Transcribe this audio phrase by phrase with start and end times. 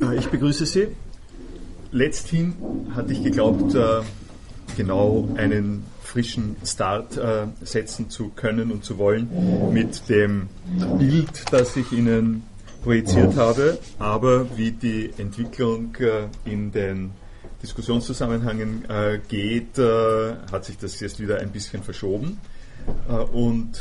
[0.00, 0.88] Ich begrüße Sie.
[1.90, 2.54] Letzthin
[2.94, 4.02] hatte ich geglaubt, äh,
[4.76, 9.28] genau einen frischen Start äh, setzen zu können und zu wollen
[9.72, 10.48] mit dem
[10.98, 12.44] Bild, das ich Ihnen
[12.84, 13.78] projiziert habe.
[13.98, 17.10] Aber wie die Entwicklung äh, in den
[17.60, 18.84] Diskussionszusammenhängen
[19.28, 22.38] geht, hat sich das jetzt wieder ein bisschen verschoben.
[23.32, 23.76] Und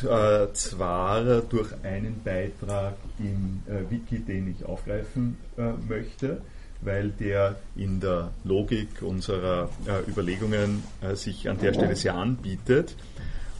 [0.54, 5.38] zwar durch einen Beitrag im Wiki, den ich aufgreifen
[5.88, 6.42] möchte
[6.82, 12.96] weil der in der Logik unserer äh, Überlegungen äh, sich an der Stelle sehr anbietet,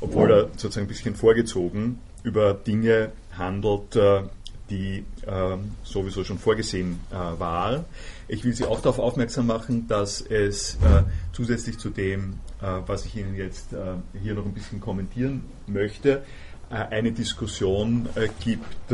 [0.02, 4.24] obwohl er sozusagen ein bisschen vorgezogen über Dinge handelt, äh,
[4.70, 7.86] die ähm, sowieso schon vorgesehen äh, waren.
[8.28, 13.06] Ich will Sie auch darauf aufmerksam machen, dass es äh, zusätzlich zu dem, äh, was
[13.06, 13.76] ich Ihnen jetzt
[14.22, 16.24] hier noch ein bisschen kommentieren möchte,
[16.70, 18.92] eine Diskussion gibt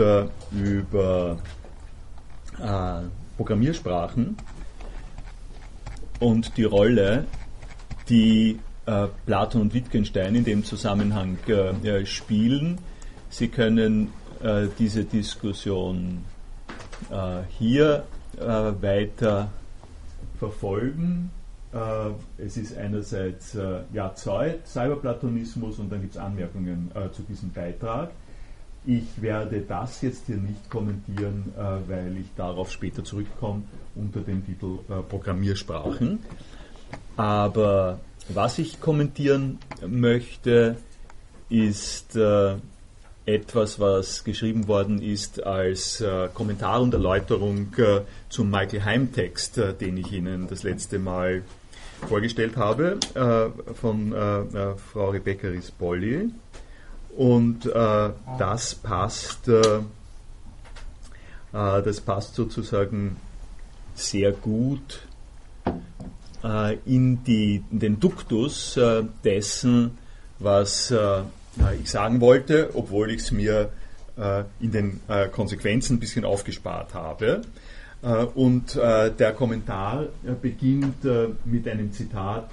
[0.51, 1.37] über
[3.37, 4.37] Programmiersprachen
[6.19, 7.25] und die Rolle,
[8.09, 12.79] die äh, Platon und Wittgenstein in dem Zusammenhang äh, spielen.
[13.29, 14.11] Sie können
[14.41, 16.23] äh, diese Diskussion
[17.09, 18.05] äh, hier
[18.37, 19.51] äh, weiter
[20.37, 21.31] verfolgen.
[21.73, 23.57] Äh, es ist einerseits
[23.93, 28.11] ja, Zeit, Cyberplatonismus und dann gibt es Anmerkungen zu diesem Beitrag.
[28.85, 33.63] Ich werde das jetzt hier nicht kommentieren, äh, weil ich darauf später zurückkomme
[33.95, 36.19] unter dem Titel äh, Programmiersprachen.
[37.15, 40.75] Aber was ich kommentieren möchte,
[41.49, 42.55] ist äh,
[43.25, 49.73] etwas, was geschrieben worden ist als äh, Kommentar und Erläuterung äh, zum Michael Heim-Text, äh,
[49.73, 51.43] den ich Ihnen das letzte Mal
[52.07, 52.99] vorgestellt habe,
[53.79, 54.13] von
[54.91, 56.29] Frau Rebecca Rispolli.
[57.15, 58.09] Und äh,
[58.39, 59.81] das passt, äh, äh,
[61.51, 63.17] das passt sozusagen
[63.93, 65.01] sehr gut
[66.43, 69.97] äh, in, die, in, den Duktus äh, dessen,
[70.39, 71.21] was äh,
[71.79, 73.69] ich sagen wollte, obwohl ich es mir
[74.59, 74.99] in den
[75.31, 77.41] Konsequenzen ein bisschen aufgespart habe.
[78.35, 80.07] Und der Kommentar
[80.41, 81.03] beginnt
[81.45, 82.49] mit einem Zitat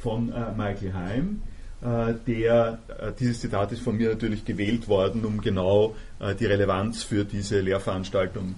[0.00, 1.42] von Michael Heim
[1.82, 6.46] äh, der, äh, dieses Zitat ist von mir natürlich gewählt worden, um genau äh, die
[6.46, 8.54] Relevanz für diese Lehrveranstaltung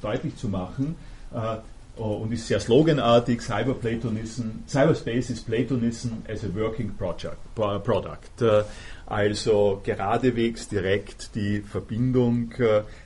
[0.00, 0.94] deutlich zu machen
[1.96, 8.64] und ist sehr sloganartig, Cyberplatonism, Cyberspace is Platonism as a working project, product.
[9.06, 12.52] Also geradewegs direkt die Verbindung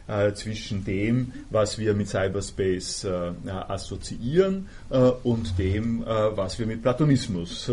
[0.08, 3.32] äh, zwischen dem, was wir mit Cyberspace äh,
[3.68, 7.70] assoziieren äh, und dem, was wir mit Platonismus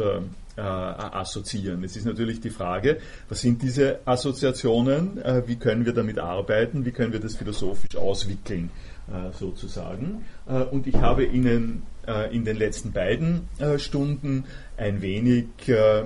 [0.58, 1.84] äh, assoziieren.
[1.84, 2.98] Es ist natürlich die Frage,
[3.30, 7.96] was sind diese Assoziationen, äh, wie können wir damit arbeiten, wie können wir das philosophisch
[7.96, 8.72] auswickeln,
[9.08, 10.26] äh, sozusagen.
[10.48, 11.97] Äh, und ich habe Ihnen äh,
[12.32, 14.46] in den letzten beiden äh, Stunden
[14.78, 15.48] ein wenig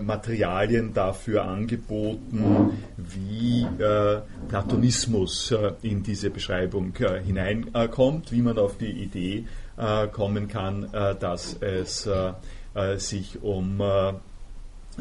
[0.01, 3.67] Materialien dafür angeboten, wie
[4.47, 6.93] Platonismus in diese Beschreibung
[7.25, 9.43] hineinkommt, wie man auf die Idee
[10.13, 10.89] kommen kann,
[11.19, 12.07] dass es
[12.97, 13.81] sich um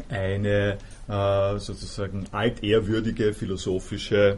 [0.09, 4.37] eine äh, sozusagen altehrwürdige philosophische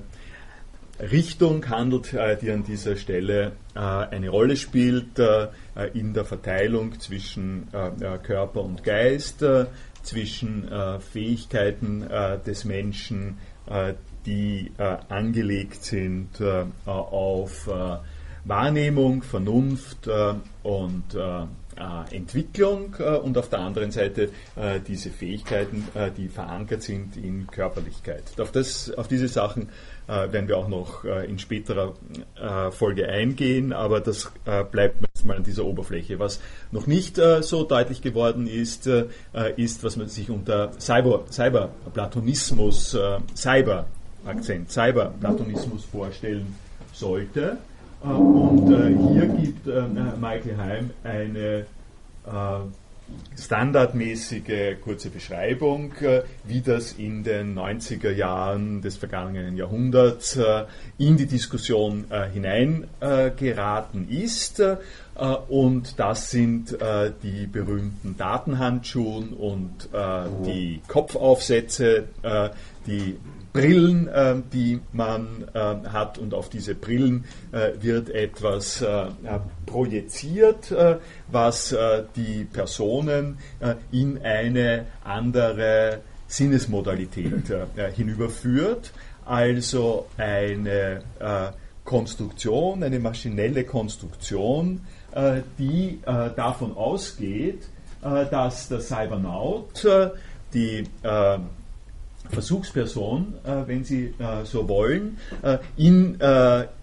[0.99, 5.47] Richtung handelt, äh, die an dieser Stelle äh, eine Rolle spielt äh,
[5.93, 7.67] in der Verteilung zwischen
[8.23, 9.43] Körper und Geist,
[10.03, 10.69] zwischen
[11.11, 12.07] Fähigkeiten
[12.45, 13.37] des Menschen,
[14.25, 14.71] die
[15.09, 16.29] angelegt sind
[16.85, 17.67] auf
[18.45, 20.07] Wahrnehmung, Vernunft
[20.61, 21.03] und
[22.11, 22.93] Entwicklung
[23.23, 24.29] und auf der anderen Seite
[24.87, 28.23] diese Fähigkeiten, äh, die verankert sind in Körperlichkeit.
[28.39, 29.69] Auf, das, auf diese Sachen
[30.07, 31.93] äh, werden wir auch noch äh, in späterer
[32.71, 34.31] Folge eingehen, aber das
[34.71, 36.19] bleibt jetzt mal an dieser Oberfläche.
[36.19, 36.41] Was
[36.71, 38.89] noch nicht so deutlich geworden ist,
[39.55, 42.97] ist, was man sich unter Cyber, Cyberplatonismus,
[43.35, 46.55] Cyber-Akzent, Cyberplatonismus vorstellen
[46.91, 47.57] sollte.
[48.03, 49.83] Äh, und äh, hier gibt äh,
[50.19, 51.65] Michael Heim eine
[53.37, 55.93] standardmäßige kurze Beschreibung,
[56.45, 60.39] wie das in den 90er Jahren des vergangenen Jahrhunderts
[60.97, 64.63] in die Diskussion hineingeraten ist.
[65.49, 66.77] Und das sind
[67.23, 69.89] die berühmten Datenhandschuhen und
[70.45, 72.05] die Kopfaufsätze,
[72.87, 73.17] die
[73.53, 79.05] Brillen, äh, die man äh, hat und auf diese Brillen äh, wird etwas äh,
[79.67, 80.97] projiziert, äh,
[81.31, 83.37] was äh, die Personen
[83.91, 87.43] in eine andere Sinnesmodalität
[87.95, 88.91] hinüberführt,
[89.25, 91.03] also eine
[91.85, 94.81] Konstruktion, eine maschinelle Konstruktion,
[95.59, 95.99] die
[96.35, 97.63] davon ausgeht,
[98.01, 99.85] dass der Cybernaut
[100.53, 100.85] die
[102.33, 103.35] Versuchsperson,
[103.65, 104.13] wenn Sie
[104.43, 105.17] so wollen,
[105.77, 106.17] in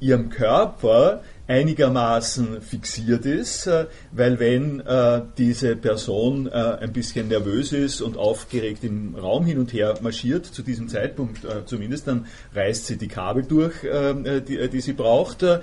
[0.00, 7.72] ihrem Körper einigermaßen fixiert ist, äh, weil wenn äh, diese Person äh, ein bisschen nervös
[7.72, 12.26] ist und aufgeregt im Raum hin und her marschiert, zu diesem Zeitpunkt äh, zumindest, dann
[12.54, 15.42] reißt sie die Kabel durch, äh, die, die, sie braucht.
[15.42, 15.58] Äh,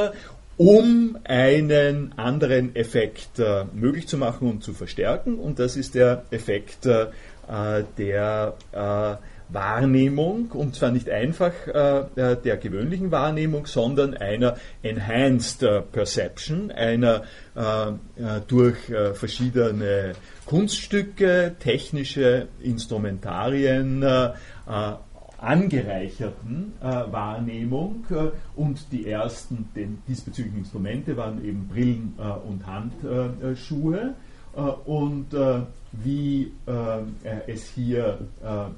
[0.55, 3.39] um einen anderen Effekt
[3.73, 5.35] möglich zu machen und zu verstärken.
[5.35, 7.11] Und das ist der Effekt der
[9.49, 17.23] Wahrnehmung, und zwar nicht einfach äh, der gewöhnlichen Wahrnehmung, sondern einer Enhanced äh, Perception, einer
[17.55, 20.13] äh, äh, durch äh, verschiedene
[20.45, 24.31] Kunststücke, technische Instrumentarien äh,
[25.39, 28.05] angereicherten Wahrnehmung.
[28.55, 32.15] und die ersten den diesbezüglichen Instrumente waren eben Brillen
[32.47, 34.15] und Handschuhe.
[34.85, 35.27] und
[35.91, 36.51] wie
[37.47, 38.71] es hier äh,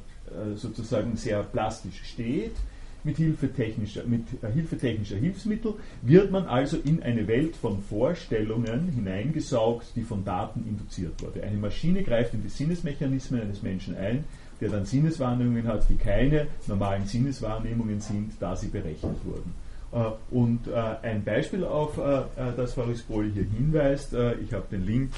[0.55, 2.55] sozusagen sehr plastisch steht,
[3.03, 7.81] mit Hilfe technischer, mit äh, Hilfe technischer Hilfsmittel wird man also in eine Welt von
[7.81, 11.43] Vorstellungen hineingesaugt, die von Daten induziert wurde.
[11.43, 14.25] Eine Maschine greift in die Sinnesmechanismen eines Menschen ein,
[14.59, 19.53] der dann Sinneswahrnehmungen hat, die keine normalen Sinneswahrnehmungen sind, da sie berechnet wurden.
[19.93, 20.71] Äh, und
[21.01, 21.99] ein Beispiel auf
[22.55, 25.11] das Frau Rispoli hier hinweist, ich habe den Link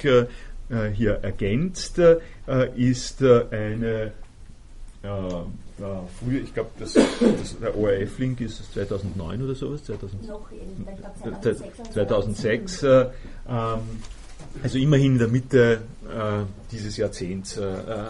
[0.94, 2.00] hier ergänzt,
[2.75, 4.13] ist eine
[5.03, 5.09] äh,
[6.19, 10.50] früher, ich glaube, das, das, der ORF-Link ist 2009 oder sowas, 2000, Noch,
[11.24, 11.94] 2006.
[11.94, 13.06] 2006 äh,
[13.50, 13.80] ähm,
[14.63, 17.63] also immerhin in der Mitte äh, dieses Jahrzehnts äh,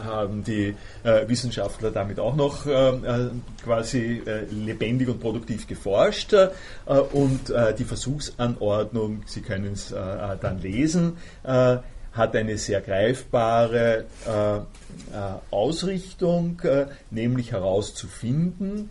[0.04, 3.30] haben die äh, Wissenschaftler damit auch noch äh,
[3.64, 6.34] quasi lebendig und produktiv geforscht
[7.14, 11.18] und die Versuchsanordnung, Sie können es dann lesen,
[12.12, 14.62] hat eine sehr greifbare äh, äh,
[15.50, 18.90] Ausrichtung, äh, nämlich herauszufinden,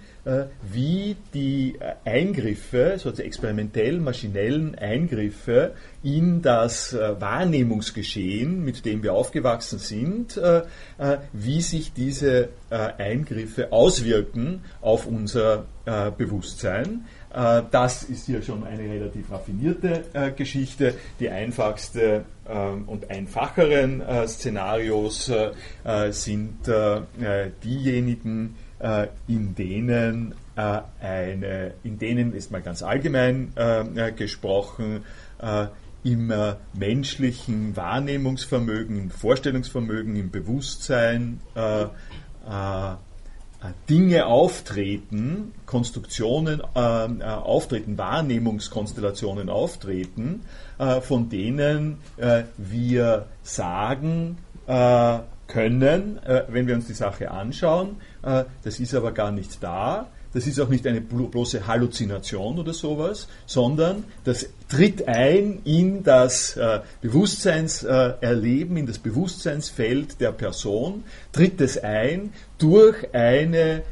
[0.70, 5.72] wie die Eingriffe, sozusagen experimentell maschinellen Eingriffe
[6.02, 10.38] in das Wahrnehmungsgeschehen, mit dem wir aufgewachsen sind,
[11.32, 15.64] wie sich diese Eingriffe auswirken auf unser
[16.18, 17.06] Bewusstsein.
[17.32, 20.94] Äh, das ist hier schon eine relativ raffinierte äh, Geschichte.
[21.20, 25.30] Die einfachste ähm, und einfacheren äh, Szenarios
[26.10, 26.58] sind
[27.64, 28.56] diejenigen,
[29.28, 33.52] in denen eine, in denen ist mal ganz allgemein
[34.16, 35.04] gesprochen,
[36.02, 36.32] im
[36.74, 41.40] menschlichen Wahrnehmungsvermögen, im Vorstellungsvermögen, im Bewusstsein
[43.88, 50.42] Dinge auftreten, Konstruktionen äh, äh, auftreten, Wahrnehmungskonstellationen auftreten,
[50.78, 57.96] äh, von denen äh, wir sagen äh, können, äh, wenn wir uns die Sache anschauen,
[58.22, 63.28] das ist aber gar nicht da, das ist auch nicht eine bloße Halluzination oder sowas,
[63.46, 71.78] sondern das tritt ein in das äh, Bewusstseinserleben, in das Bewusstseinsfeld der Person, tritt es
[71.78, 73.82] ein durch eine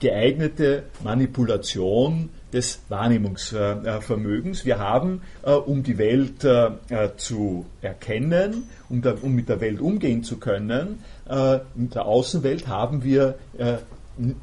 [0.00, 4.66] geeignete Manipulation des Wahrnehmungsvermögens.
[4.66, 6.70] Wir haben, äh, um die Welt äh,
[7.16, 11.00] zu erkennen, um, mit der Welt umgehen zu können,
[11.74, 13.34] in der Außenwelt haben wir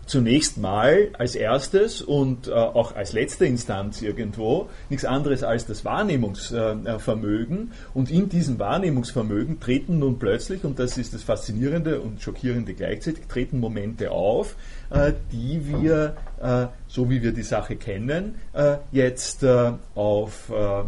[0.06, 5.84] zunächst mal als erstes und äh, auch als letzte Instanz irgendwo nichts anderes als das
[5.84, 7.72] Wahrnehmungsvermögen.
[7.94, 13.26] und in diesem Wahrnehmungsvermögen treten nun plötzlich, und das ist das Faszinierende und Schockierende gleichzeitig,
[13.28, 14.56] treten Momente auf,
[14.92, 20.84] äh, die wir, äh, so wie wir die Sache kennen, äh, jetzt äh, auf äh,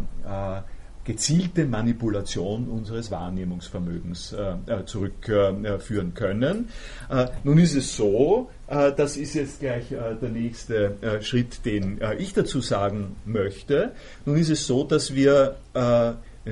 [1.06, 6.68] gezielte Manipulation unseres Wahrnehmungsvermögens äh, äh zurückführen äh, können.
[7.08, 12.00] Äh, nun ist es so, äh, das ist jetzt gleich äh, der nächste Schritt, den
[12.18, 13.92] ich dazu sagen möchte.
[14.24, 15.56] Nun ist es so, dass wir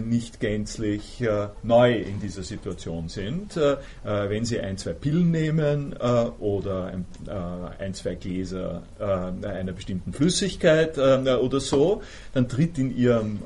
[0.01, 3.57] nicht gänzlich äh, neu in dieser Situation sind.
[3.57, 6.05] Äh, äh wenn Sie ein, zwei Pillen nehmen äh,
[6.41, 12.97] oder ein, äh, ein, zwei Gläser äh, einer bestimmten Flüssigkeit oder so, dann tritt in
[12.97, 13.41] Ihrem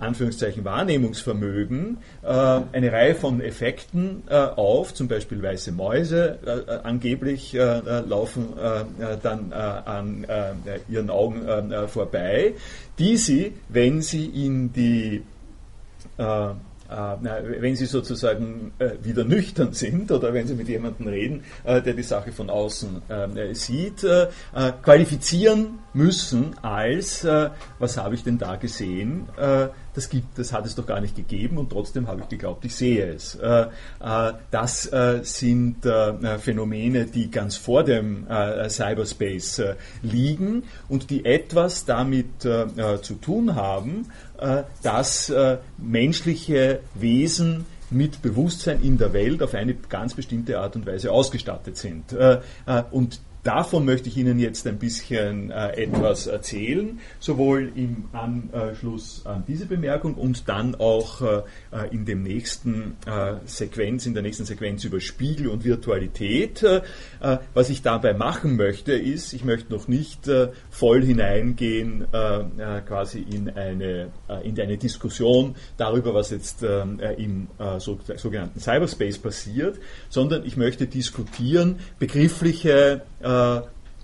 [0.00, 7.52] Anführungszeichen Wahrnehmungsvermögen äh, eine Reihe von Effekten äh, auf, zum Beispiel weiße Mäuse äh, angeblich
[7.52, 8.48] laufen
[9.22, 10.26] dann an
[10.88, 11.42] ihren Augen
[11.88, 12.54] vorbei,
[12.98, 15.22] die sie, wenn sie in die
[16.90, 22.32] wenn Sie sozusagen wieder nüchtern sind oder wenn Sie mit jemandem reden, der die Sache
[22.32, 23.02] von außen
[23.52, 24.04] sieht,
[24.82, 27.24] qualifizieren müssen als,
[27.78, 29.26] was habe ich denn da gesehen,
[29.94, 32.74] das, gibt, das hat es doch gar nicht gegeben und trotzdem habe ich geglaubt, ich
[32.74, 33.34] sehe es.
[33.34, 33.66] Äh,
[34.00, 35.78] äh, das äh, sind
[36.40, 38.26] Phänomene, die ganz vor dem
[38.68, 39.62] Cyberspace
[40.02, 44.06] liegen und die etwas damit zu tun haben,
[44.82, 45.32] dass
[45.78, 51.76] menschliche Wesen mit Bewusstsein in der Welt auf eine ganz bestimmte Art und Weise ausgestattet
[51.76, 52.16] sind.
[52.90, 59.44] Und Davon möchte ich Ihnen jetzt ein bisschen äh, etwas erzählen, sowohl im Anschluss an
[59.48, 61.42] diese Bemerkung und dann auch äh,
[61.90, 66.62] in dem nächsten äh, Sequenz, in der nächsten Sequenz über Spiegel und Virtualität.
[66.62, 66.82] Äh,
[67.54, 73.20] was ich dabei machen möchte, ist, ich möchte noch nicht äh, voll hineingehen äh, quasi
[73.20, 74.10] in eine,
[74.42, 79.78] in eine Diskussion darüber, was jetzt im sogenannten Cyberspace passiert,
[80.08, 83.29] sondern ich möchte diskutieren begriffliche äh,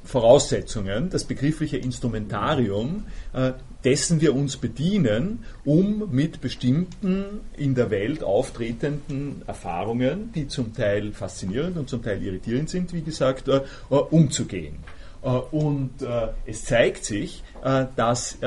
[0.07, 3.53] Voraussetzungen, das begriffliche Instrumentarium, äh,
[3.85, 11.13] dessen wir uns bedienen, um mit bestimmten in der Welt auftretenden Erfahrungen, die zum Teil
[11.13, 14.79] faszinierend und zum Teil irritierend sind, wie gesagt, äh, umzugehen.
[15.51, 15.91] Und
[16.45, 17.43] es zeigt sich,
[17.97, 18.39] dass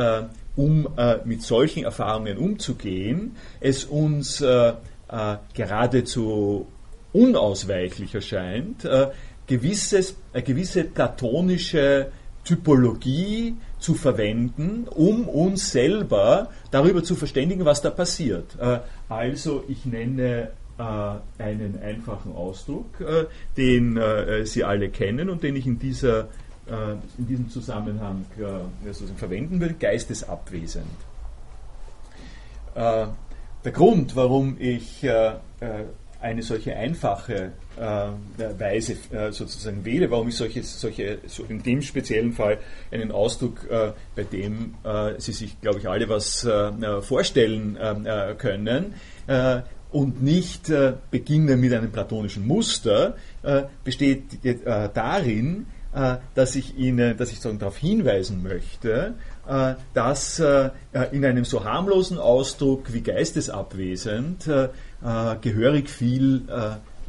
[0.55, 0.87] um
[1.25, 4.41] mit solchen Erfahrungen umzugehen, es uns
[5.53, 6.67] geradezu
[7.11, 8.87] unausweichlich erscheint,
[9.49, 12.11] gewisses, eine gewisse platonische
[12.45, 18.57] Typologie zu verwenden, um uns selber darüber zu verständigen, was da passiert.
[18.59, 18.79] Äh,
[19.09, 20.83] also ich nenne äh,
[21.43, 23.25] einen einfachen Ausdruck, äh,
[23.57, 23.99] den
[24.45, 26.27] Sie alle kennen und den ich in, dieser,
[27.17, 28.25] in diesem Zusammenhang
[29.17, 30.85] verwenden will, geistesabwesend.
[32.75, 35.03] Der Grund, warum ich
[36.21, 41.81] eine solche einfache äh, Weise äh, sozusagen wähle, warum ich solche, solche so in dem
[41.81, 42.57] speziellen Fall
[42.91, 48.35] einen Ausdruck, äh, bei dem äh, Sie sich, glaube ich, alle was äh, vorstellen äh,
[48.37, 48.93] können,
[49.91, 50.71] und nicht
[51.11, 53.15] beginne mit einem platonischen Muster,
[53.83, 54.23] besteht
[54.65, 55.67] darin,
[56.33, 59.13] dass ich Ihnen, dass ich darauf hinweisen möchte,
[59.93, 64.49] dass in einem so harmlosen Ausdruck wie geistesabwesend
[65.41, 66.43] gehörig viel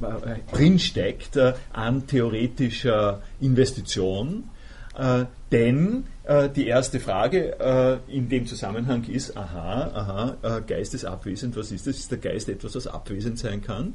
[0.01, 4.45] äh, drinsteckt äh, an theoretischer Investition.
[4.97, 6.05] Äh, denn
[6.55, 11.97] die erste Frage in dem Zusammenhang ist, aha, aha, Geist ist abwesend, was ist das?
[11.97, 13.95] Ist der Geist etwas, was abwesend sein kann?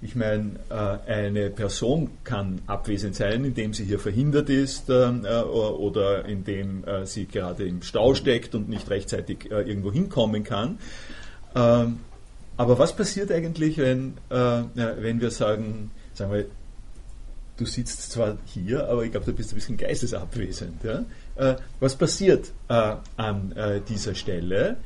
[0.00, 0.58] Ich meine,
[1.06, 7.82] eine Person kann abwesend sein, indem sie hier verhindert ist oder indem sie gerade im
[7.82, 10.80] Stau steckt und nicht rechtzeitig irgendwo hinkommen kann.
[11.54, 12.00] Ähm,
[12.56, 16.46] aber was passiert eigentlich, wenn, äh, wenn wir sagen, sagen wir,
[17.56, 20.82] du sitzt zwar hier, aber ich glaube, du bist ein bisschen geistesabwesend.
[20.82, 21.04] Ja?
[21.36, 24.76] Äh, was passiert äh, an äh, dieser Stelle?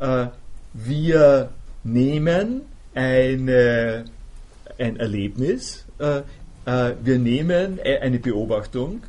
[0.00, 0.26] Äh,
[0.72, 1.50] wir
[1.84, 2.62] nehmen
[2.94, 4.04] eine,
[4.78, 6.22] ein Erlebnis, äh,
[6.64, 9.02] wir nehmen eine Beobachtung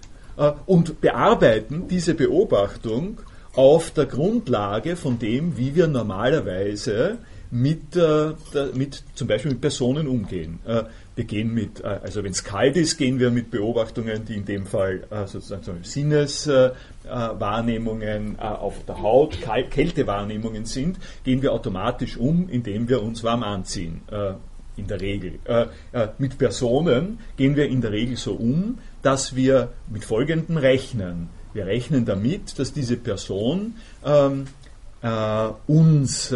[0.65, 3.19] und bearbeiten diese Beobachtung
[3.53, 7.19] auf der Grundlage von dem, wie wir normalerweise
[7.53, 8.33] mit, äh,
[8.74, 10.57] mit zum Beispiel mit Personen umgehen.
[10.65, 14.38] Äh, wir gehen mit, äh, also wenn es kalt ist, gehen wir mit Beobachtungen, die
[14.38, 19.38] in dem Fall sozusagen Sinneswahrnehmungen auf der Haut,
[19.69, 24.01] Kältewahrnehmungen sind, gehen wir automatisch um, indem wir uns warm anziehen.
[24.75, 25.33] In der Regel.
[26.17, 31.29] mit Personen gehen wir in der Regel so um, dass wir mit folgendem rechnen.
[31.53, 34.45] Wir rechnen damit, dass diese Person ähm,
[35.67, 36.33] uns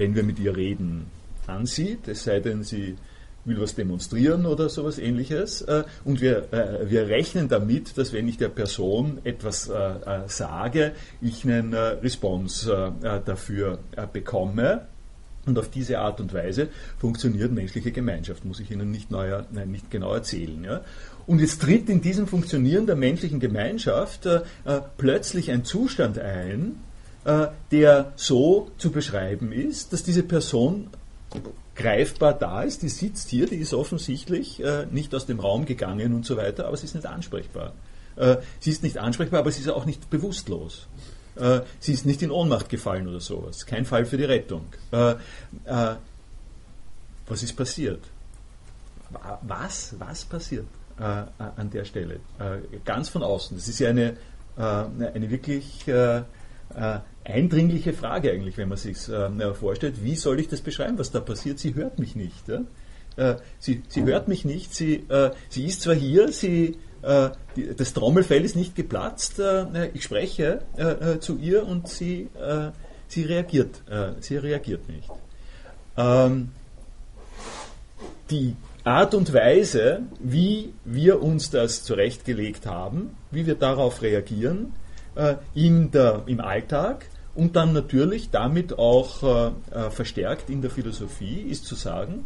[0.00, 1.06] wenn wir mit ihr reden,
[1.46, 2.96] ansieht, es sei denn, sie
[3.44, 5.62] will was demonstrieren oder sowas ähnliches.
[5.62, 9.92] Äh, und wir, äh, wir rechnen damit, dass wenn ich der Person etwas äh,
[10.26, 12.92] sage, ich einen Response
[13.24, 13.78] dafür
[14.12, 14.86] bekomme.
[15.46, 16.68] Und auf diese Art und Weise
[16.98, 20.62] funktioniert menschliche Gemeinschaft, muss ich Ihnen nicht, neuer, nein, nicht genau erzählen.
[20.62, 20.82] Ja?
[21.30, 24.40] Und jetzt tritt in diesem Funktionieren der menschlichen Gemeinschaft äh,
[24.96, 26.80] plötzlich ein Zustand ein,
[27.70, 30.88] der so zu beschreiben ist, dass diese Person
[31.76, 36.24] greifbar da ist, die sitzt hier, die ist offensichtlich nicht aus dem Raum gegangen und
[36.24, 37.74] so weiter, aber sie ist nicht ansprechbar.
[38.58, 40.88] sie ist nicht ansprechbar, aber sie ist auch nicht bewusstlos.
[41.78, 43.66] sie ist nicht in Ohnmacht gefallen oder sowas.
[43.66, 44.64] Kein Fall für die Rettung.
[44.90, 45.18] was
[47.28, 48.00] ist passiert?
[49.42, 50.64] Was, was passiert
[51.00, 52.20] äh, an der Stelle?
[52.38, 53.56] Äh, ganz von außen.
[53.56, 54.16] Das ist ja eine,
[54.56, 56.22] äh, eine wirklich äh, äh,
[57.24, 60.04] eindringliche Frage eigentlich, wenn man sich äh, vorstellt.
[60.04, 61.58] Wie soll ich das beschreiben, was da passiert?
[61.58, 62.48] Sie hört mich nicht.
[62.48, 62.60] Ja?
[63.58, 64.74] Sie, sie hört mich nicht.
[64.74, 65.04] Sie,
[65.50, 66.78] sie ist zwar hier, sie,
[67.56, 69.42] die, das Trommelfell ist nicht geplatzt.
[69.92, 70.60] ich spreche
[71.18, 72.28] zu ihr und sie,
[73.08, 73.82] sie, reagiert,
[74.20, 75.10] sie reagiert nicht.
[75.98, 76.52] Ähm,
[78.30, 84.72] die Art und Weise, wie wir uns das zurechtgelegt haben, wie wir darauf reagieren
[85.14, 90.70] äh, in der, im Alltag und dann natürlich damit auch äh, äh verstärkt in der
[90.70, 92.24] Philosophie, ist zu sagen,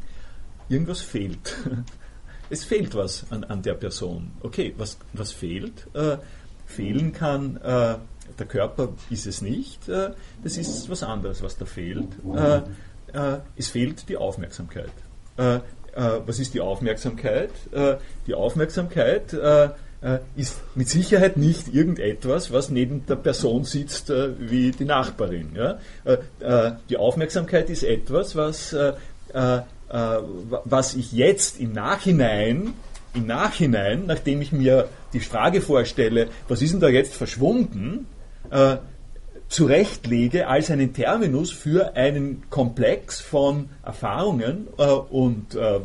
[0.69, 1.57] irgendwas fehlt.
[2.51, 4.31] es fehlt was an, an, der Person.
[4.41, 5.89] Okay, was, was fehlt?
[5.95, 6.19] Äh,
[6.67, 7.97] fehlen kann, äh,
[8.39, 10.11] der Körper ist es nicht, äh,
[10.43, 12.09] das ist was anderes, was da fehlt.
[13.55, 14.91] es fehlt die Aufmerksamkeit
[15.37, 15.61] äh,
[16.27, 17.51] was ist die Aufmerksamkeit?
[17.73, 17.97] Äh,
[18.27, 19.69] die Aufmerksamkeit äh,
[20.37, 25.57] ist mit Sicherheit nicht irgendetwas, was neben der Person sitzt wie die Nachbarin.
[26.91, 28.77] die Aufmerksamkeit ist etwas, was,
[29.89, 32.75] was ich jetzt im Nachhinein,
[33.15, 38.07] im Nachhinein, nachdem ich mir die Frage vorstelle, was ist denn da jetzt verschwunden,
[39.55, 45.79] zurechtlege als einen Terminus für einen Komplex von Erfahrungen äh, und äh,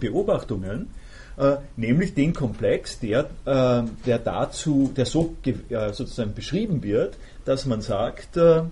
[0.00, 0.88] Beobachtungen,
[1.36, 7.64] äh, nämlich den Komplex, der, äh, der dazu, der so äh, sozusagen beschrieben wird, dass
[7.64, 8.62] man sagt, äh,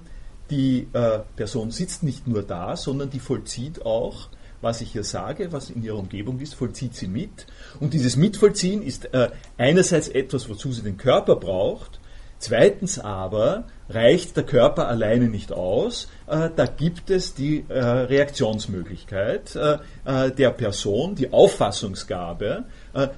[0.51, 0.89] die
[1.37, 4.29] Person sitzt nicht nur da, sondern die vollzieht auch
[4.61, 7.47] was ich hier sage, was in ihrer Umgebung ist, vollzieht sie mit.
[7.81, 12.01] Und dieses Mitvollziehen ist äh, einerseits etwas, wozu sie den Körper braucht,
[12.39, 16.09] Zweitens aber reicht der Körper alleine nicht aus.
[16.27, 22.65] Äh, da gibt es die äh, Reaktionsmöglichkeit äh, der Person, die Auffassungsgabe,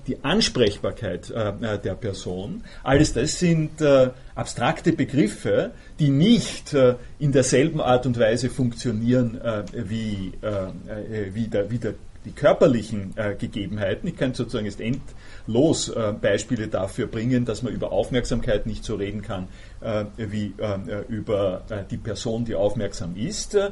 [0.07, 2.62] die Ansprechbarkeit der Person.
[2.83, 3.83] Alles das sind
[4.35, 6.74] abstrakte Begriffe, die nicht
[7.18, 9.38] in derselben Art und Weise funktionieren
[9.74, 10.33] wie,
[11.35, 11.94] wie, der, wie der
[12.26, 14.08] die körperlichen äh, Gegebenheiten.
[14.08, 18.96] Ich kann sozusagen jetzt endlos äh, Beispiele dafür bringen, dass man über Aufmerksamkeit nicht so
[18.96, 19.48] reden kann
[19.80, 23.54] äh, wie äh, über äh, die Person, die aufmerksam ist.
[23.54, 23.70] Äh,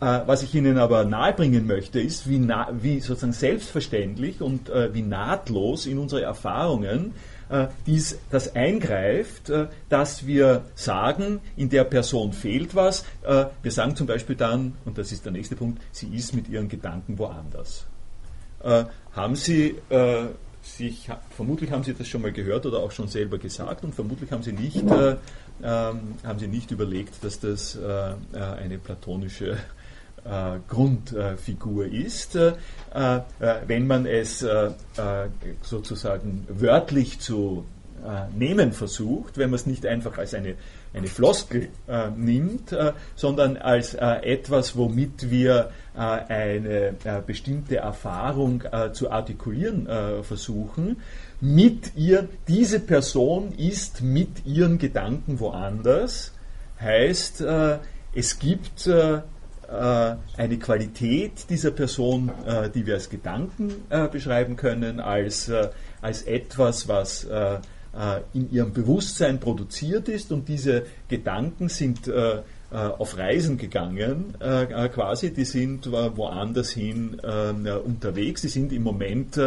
[0.00, 2.40] was ich Ihnen aber nahebringen möchte, ist, wie,
[2.80, 7.14] wie sozusagen selbstverständlich und wie nahtlos in unsere Erfahrungen
[7.86, 13.04] dies, das eingreift, äh, dass wir sagen, in der Person fehlt was.
[13.22, 16.48] Äh, wir sagen zum Beispiel dann, und das ist der nächste Punkt, sie ist mit
[16.48, 17.86] ihren Gedanken woanders.
[19.12, 19.74] haben Sie
[20.62, 24.30] sich, vermutlich haben Sie das schon mal gehört oder auch schon selber gesagt und vermutlich
[24.30, 25.16] haben Sie nicht, äh,
[25.62, 29.58] ähm, haben Sie nicht überlegt, dass das äh, eine platonische
[30.24, 32.36] äh, Grundfigur ist.
[32.36, 32.52] Äh,
[32.94, 33.20] äh,
[33.66, 34.44] wenn man es
[35.62, 37.64] sozusagen wörtlich zu
[38.34, 40.56] nehmen versucht, wenn man es nicht einfach als eine,
[40.92, 41.68] eine Floskel
[42.16, 42.76] nimmt,
[43.14, 49.86] sondern als etwas, womit wir eine bestimmte Erfahrung zu artikulieren
[50.24, 50.96] versuchen,
[51.40, 56.32] mit ihr, diese Person ist mit ihren Gedanken woanders,
[56.80, 57.44] heißt,
[58.14, 59.22] es gibt äh,
[59.72, 65.50] eine Qualität dieser Person, äh, die wir als Gedanken äh, beschreiben können, als,
[66.00, 67.26] als etwas, was
[68.32, 70.32] in ihrem Bewusstsein produziert ist.
[70.32, 72.10] Und diese Gedanken sind
[72.70, 74.34] auf Reisen gegangen,
[74.94, 79.38] quasi, die sind woanders hin unterwegs, die sind im Moment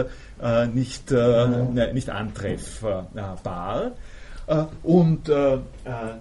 [0.75, 3.91] nicht, nicht antreffbar.
[4.47, 5.59] Äh, und äh, äh,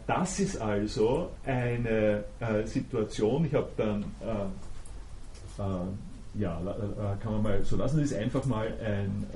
[0.06, 2.24] das ist also eine
[2.64, 4.04] Situation, ich habe dann,
[6.34, 6.60] ja,
[7.22, 9.26] kann man mal so lassen, das ist einfach mal ein,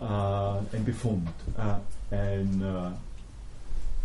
[0.00, 1.28] ein Befund,
[2.10, 2.62] ein,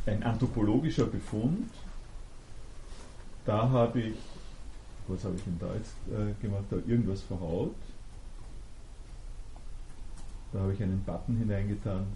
[0.05, 1.69] ein anthropologischer Befund.
[3.45, 4.15] Da habe ich,
[5.07, 5.95] was habe ich denn da jetzt
[6.41, 7.75] gemacht, da irgendwas verhaut.
[10.53, 12.07] Da habe ich einen Button hineingetan,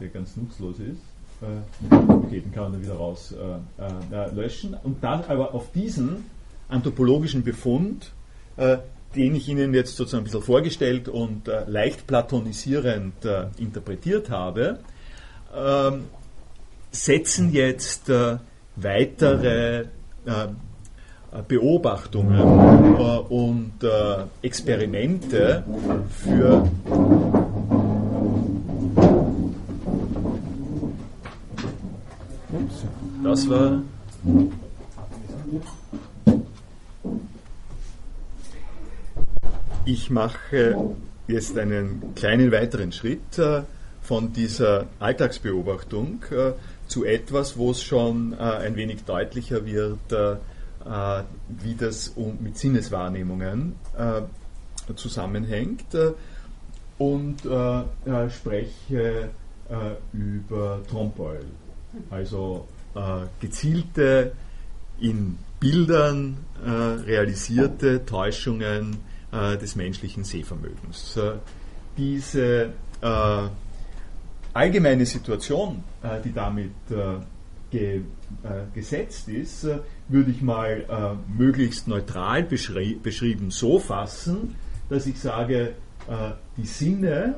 [0.00, 1.00] der ganz nutzlos ist.
[1.42, 4.74] Äh, kann man dann wieder raus äh, äh, löschen.
[4.82, 6.24] Und dann aber auf diesen
[6.68, 8.12] anthropologischen Befund,
[9.14, 13.14] den ich Ihnen jetzt sozusagen ein bisschen vorgestellt und leicht platonisierend
[13.58, 14.80] interpretiert habe,
[15.54, 16.04] ähm,
[16.90, 18.38] setzen jetzt äh,
[18.76, 19.84] weitere
[20.24, 25.64] äh, Beobachtungen äh, und äh, Experimente
[26.08, 26.68] für
[33.26, 33.82] das war
[39.84, 40.76] ich mache
[41.26, 43.62] jetzt einen kleinen weiteren Schritt äh,
[44.00, 46.52] von dieser Alltagsbeobachtung äh,
[46.86, 50.38] zu etwas, wo es schon äh, ein wenig deutlicher wird,
[51.48, 53.74] wie das mit Sinneswahrnehmungen
[54.94, 55.96] zusammenhängt
[56.96, 57.40] und
[58.28, 59.30] spreche
[60.12, 61.44] über Trompeul,
[62.08, 62.68] also
[63.40, 64.32] gezielte
[64.98, 68.98] in Bildern realisierte Täuschungen
[69.32, 71.16] äh, des menschlichen Sehvermögens.
[71.16, 71.32] Äh,
[71.96, 73.48] diese äh,
[74.52, 77.18] allgemeine Situation, äh, die damit äh,
[77.70, 78.02] ge,
[78.74, 79.68] gesetzt ist,
[80.08, 84.56] würde ich mal möglichst neutral beschri beschrieben so fassen,
[84.88, 85.74] dass ich sage,
[86.56, 87.36] die Sinne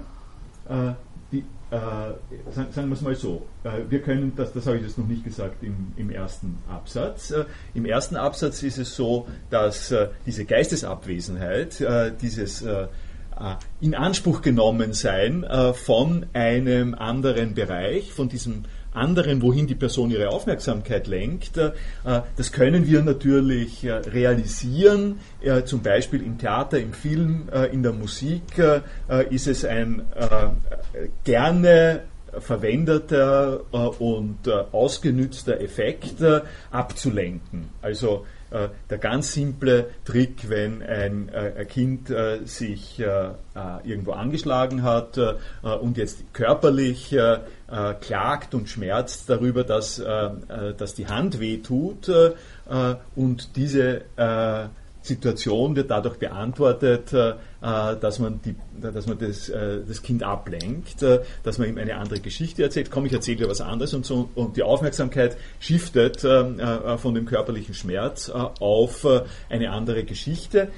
[1.71, 4.99] äh, sagen, sagen wir es mal so, äh, wir können, das, das habe ich jetzt
[4.99, 7.31] noch nicht gesagt im, im ersten Absatz.
[7.31, 12.87] Äh, Im ersten Absatz ist es so, dass äh, diese Geistesabwesenheit, äh, dieses äh,
[13.81, 18.65] in Anspruch genommen sein von einem anderen Bereich, von diesem
[18.99, 21.57] anderen, wohin die Person ihre Aufmerksamkeit lenkt.
[21.57, 21.71] Äh,
[22.37, 27.93] das können wir natürlich äh, realisieren, äh, zum Beispiel im Theater, im Film, in der
[27.93, 28.43] Musik
[29.31, 30.03] ist es ein
[31.25, 32.03] gerne
[32.39, 33.61] verwendeter
[33.99, 36.17] und ausgenützter Effekt
[36.71, 37.71] abzulenken.
[37.83, 43.03] Also äh, der ganz simple Trick, wenn ein, äh, ein Kind äh, sich
[43.85, 45.19] irgendwo angeschlagen hat
[45.63, 47.17] und jetzt körperlich
[48.01, 52.09] klagt und schmerzt darüber, dass, dass die Hand wehtut
[53.17, 54.03] und diese
[55.03, 61.03] Situation wird dadurch beantwortet, äh, dass man, die, dass man das, äh, das Kind ablenkt,
[61.03, 62.91] äh, dass man ihm eine andere Geschichte erzählt.
[62.91, 64.29] Komm, ich erzähle dir was anderes und so.
[64.35, 69.07] Und die Aufmerksamkeit shiftet von dem körperlichen Schmerz auf
[69.49, 70.69] eine andere Geschichte,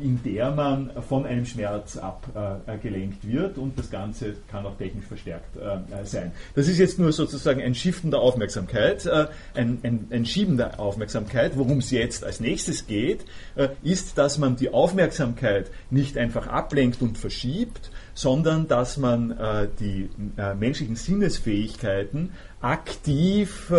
[0.00, 5.56] in der man von einem Schmerz abgelenkt wird und das Ganze kann auch technisch verstärkt
[6.04, 6.32] sein.
[6.54, 9.08] Das ist jetzt nur sozusagen ein Shiften der Aufmerksamkeit,
[9.54, 13.24] ein, ein, ein Schieben der Aufmerksamkeit, worum es jetzt als nächstes geht
[13.56, 19.68] äh, ist, dass man die Aufmerksamkeit nicht einfach ablenkt und verschiebt, sondern dass man äh,
[19.78, 23.72] die äh, menschlichen Sinnesfähigkeiten aktiv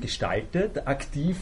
[0.00, 1.36] gestaltet, aktiv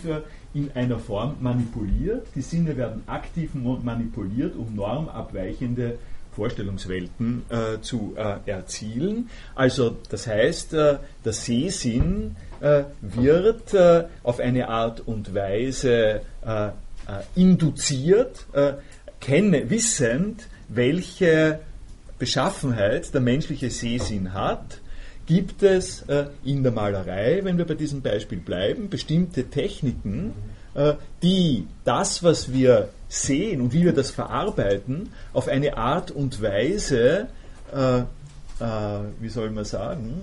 [0.54, 2.26] in einer Form manipuliert.
[2.34, 5.98] Die Sinne werden aktiv manipuliert, um normabweichende
[6.32, 9.28] Vorstellungswelten äh, zu äh, erzielen.
[9.54, 12.36] Also das heißt, äh, der Sehsinn
[13.00, 13.74] wird
[14.22, 16.20] auf eine Art und Weise
[17.10, 18.74] äh, induziert, äh,
[19.20, 21.60] kenne, wissend, welche
[22.18, 24.80] Beschaffenheit der menschliche Sehsinn hat,
[25.26, 30.32] gibt es äh, in der Malerei, wenn wir bei diesem Beispiel bleiben, bestimmte Techniken,
[30.74, 36.40] äh, die das, was wir sehen und wie wir das verarbeiten, auf eine Art und
[36.42, 37.28] Weise,
[37.72, 38.04] äh, äh,
[39.20, 40.22] wie soll man sagen,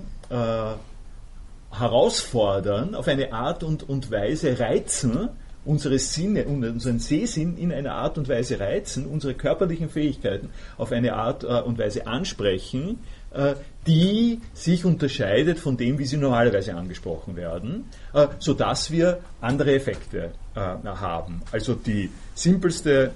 [1.70, 5.30] herausfordern, auf eine Art und, und Weise reizen,
[5.64, 11.14] unsere Sinne, unseren Sehsinn in einer Art und Weise reizen, unsere körperlichen Fähigkeiten auf eine
[11.14, 13.00] Art äh, und Weise ansprechen,
[13.32, 13.54] äh,
[13.86, 20.32] die sich unterscheidet von dem, wie sie normalerweise angesprochen werden, äh, sodass wir andere Effekte
[20.56, 21.40] haben.
[21.52, 23.12] Also die simpelste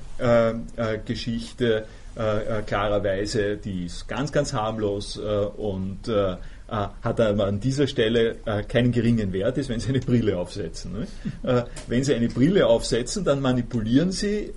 [1.04, 1.86] Geschichte
[2.66, 6.08] klarerweise, die ist ganz, ganz harmlos und
[6.72, 10.38] äh, hat aber an dieser Stelle äh, keinen geringen Wert, ist, wenn Sie eine Brille
[10.38, 10.92] aufsetzen.
[10.92, 11.06] Ne?
[11.42, 14.52] Äh, wenn Sie eine Brille aufsetzen, dann manipulieren Sie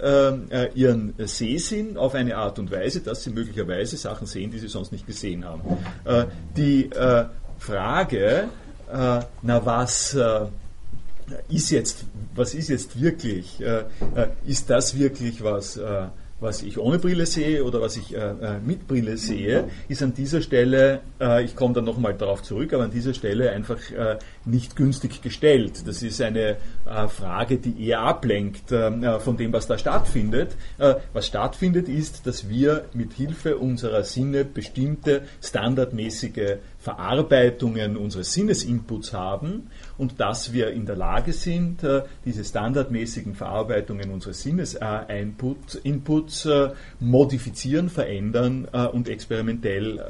[0.75, 4.91] Ihren Sehsinn auf eine Art und Weise, dass Sie möglicherweise Sachen sehen, die Sie sonst
[4.91, 5.62] nicht gesehen haben.
[6.56, 6.89] die
[7.60, 8.45] Frage,
[8.91, 10.17] na was
[11.49, 13.62] ist jetzt, was ist jetzt wirklich,
[14.45, 15.80] ist das wirklich was
[16.39, 20.13] was ich ohne Brille sehe oder was ich äh, äh, mit Brille sehe, ist an
[20.13, 24.17] dieser Stelle, äh, ich komme dann nochmal darauf zurück, aber an dieser Stelle einfach äh,
[24.43, 25.88] nicht günstig gestellt.
[25.88, 30.56] Das ist eine äh, Frage, die eher ablenkt äh, von dem, was da stattfindet.
[31.13, 39.69] was stattfindet, ist, dass wir mit Hilfe unserer Sinne bestimmte standardmäßige Verarbeitungen unseres Sinnesinputs haben
[39.97, 47.89] und dass wir in der Lage sind, äh, diese standardmäßigen Verarbeitungen unseres Sinnesinputs äh, modifizieren,
[47.89, 50.03] verändern äh, und experimentell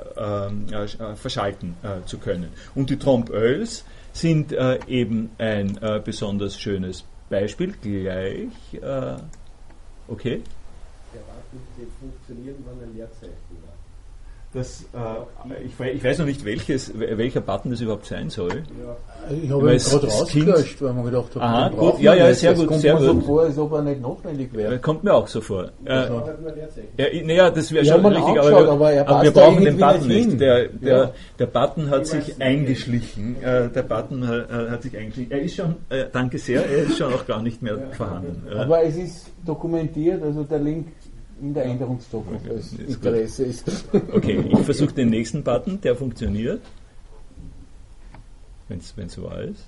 [1.16, 2.50] verschalten zu können.
[2.74, 4.56] Und die Trompe-Oeils sind
[4.88, 7.74] eben ein besonders schönes Beispiel.
[7.82, 8.50] Gleich.
[10.08, 10.42] Okay.
[11.14, 11.62] Der Wartung
[12.00, 13.45] funktionieren, wenn ein Leerzeichen war.
[14.56, 18.64] Das, äh, ich, ich, weiß noch nicht, welches, welcher Button das überhaupt sein soll.
[18.82, 18.96] Ja.
[19.30, 22.68] Ich habe ihn gerade rausgelöscht, weil man gedacht hat, Aha, gut, ja, ja, sehr gut,
[22.68, 23.22] kommt sehr mir gut.
[23.22, 24.80] so vor, als ob er nicht notwendig wäre.
[24.80, 25.72] Kommt mir auch so vor.
[25.84, 26.24] Äh, Also.
[26.98, 30.16] ja, naja, das wäre schon richtig, aber aber er aber wir brauchen den Button nicht
[30.16, 30.30] nicht.
[30.30, 30.40] hin.
[30.40, 31.12] Der, der, Ja.
[31.38, 33.44] der Button hat Ich sich eingeschlichen.
[33.44, 35.32] Äh, der Button äh, hat sich eingeschlichen.
[35.34, 38.48] Er ist schon, äh, danke sehr, er ist schon auch gar nicht mehr vorhanden.
[38.58, 40.88] Aber es ist dokumentiert, also der Link
[41.42, 42.90] in der Änderungsdokument, Okay, das ist gut.
[42.90, 43.70] Interesse ist.
[44.12, 46.62] Okay, ich versuche den nächsten Button, der funktioniert.
[48.68, 49.68] Wenn es wahr ist.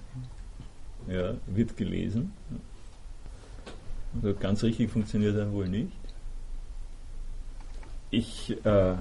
[1.08, 2.34] Ja, wird gelesen.
[4.16, 5.92] Also ganz richtig funktioniert er wohl nicht.
[8.10, 8.96] Ich, äh,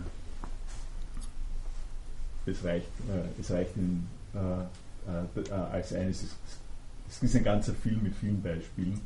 [2.47, 6.37] es reicht, äh, es reicht in, äh, äh, als eines, es,
[7.09, 9.01] es ist ein ganzer Film mit vielen Beispielen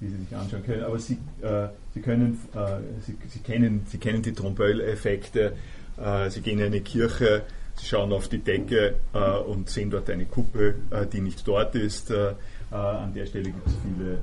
[0.00, 0.84] die Sie sich anschauen können.
[0.84, 5.52] Aber Sie, äh, Sie können, äh, Sie, Sie, kennen, Sie kennen die Trompeul-Effekte.
[5.96, 7.42] Äh, Sie gehen in eine Kirche,
[7.78, 11.74] Sie schauen auf die Decke äh, und sehen dort eine Kuppel, äh, die nicht dort
[11.74, 12.10] ist.
[12.10, 12.34] Äh,
[12.70, 14.18] an der Stelle gibt es viele.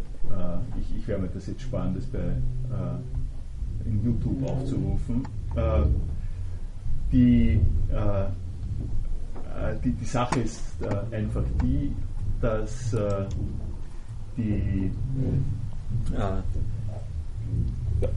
[0.80, 2.20] Ich, ich werde mir das jetzt sparen, das bei
[3.86, 5.28] in YouTube aufzurufen.
[7.12, 7.60] Die,
[9.84, 10.62] die, die Sache ist
[11.12, 11.92] einfach die,
[12.40, 12.96] dass
[14.38, 14.92] die,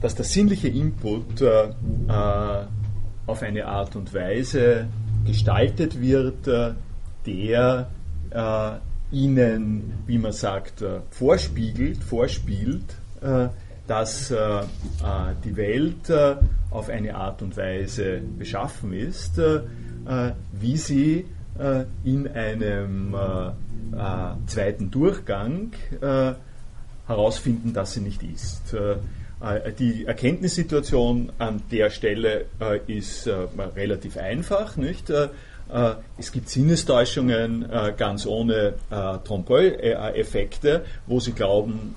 [0.01, 2.65] dass der sinnliche Input äh, äh,
[3.25, 4.87] auf eine Art und Weise
[5.25, 6.73] gestaltet wird, äh,
[7.25, 7.87] der
[8.31, 12.95] äh, ihnen, wie man sagt, äh, vorspiegelt, vorspielt,
[13.85, 14.33] dass
[15.43, 16.09] die Welt
[16.71, 19.41] auf eine Art und Weise beschaffen ist,
[20.53, 21.25] wie sie
[22.05, 23.13] in einem
[24.47, 26.33] zweiten Durchgang äh,
[27.09, 28.73] herausfinden, dass sie nicht ist.
[28.73, 28.93] Äh,
[29.41, 33.27] äh, die Erkenntnissituation an der Stelle äh, ist
[33.75, 34.77] relativ einfach.
[34.77, 35.11] Nicht?
[36.17, 37.63] Es gibt Sinnestäuschungen
[37.95, 41.93] ganz ohne Trompeul-Effekte, wo sie glauben,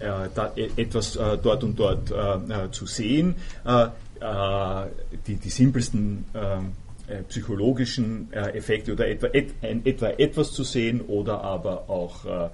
[0.00, 2.12] e- etwas dort und dort
[2.72, 3.36] zu sehen.
[5.28, 6.72] Die, die simpelsten ähm,
[7.06, 12.50] äh, psychologischen Effekte oder etwa, etwas zu sehen oder aber auch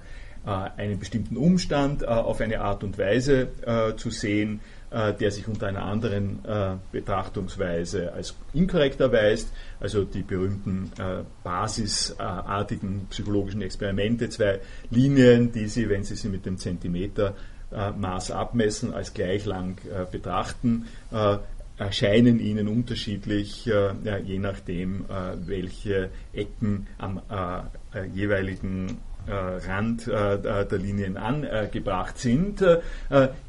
[0.49, 4.59] einen bestimmten Umstand äh, auf eine Art und Weise äh, zu sehen,
[4.91, 9.51] äh, der sich unter einer anderen äh, Betrachtungsweise als inkorrekt erweist.
[9.79, 16.45] Also die berühmten äh, basisartigen psychologischen Experimente, zwei Linien, die Sie, wenn Sie sie mit
[16.45, 17.35] dem Zentimeter
[17.71, 21.37] äh, Maß abmessen, als gleich lang äh, betrachten, äh,
[21.77, 28.93] erscheinen ihnen unterschiedlich, äh, je nachdem, äh, welche Ecken am äh, äh, jeweiligen äh,
[29.27, 32.61] Rand äh, der Linien angebracht sind.
[32.61, 32.79] Äh,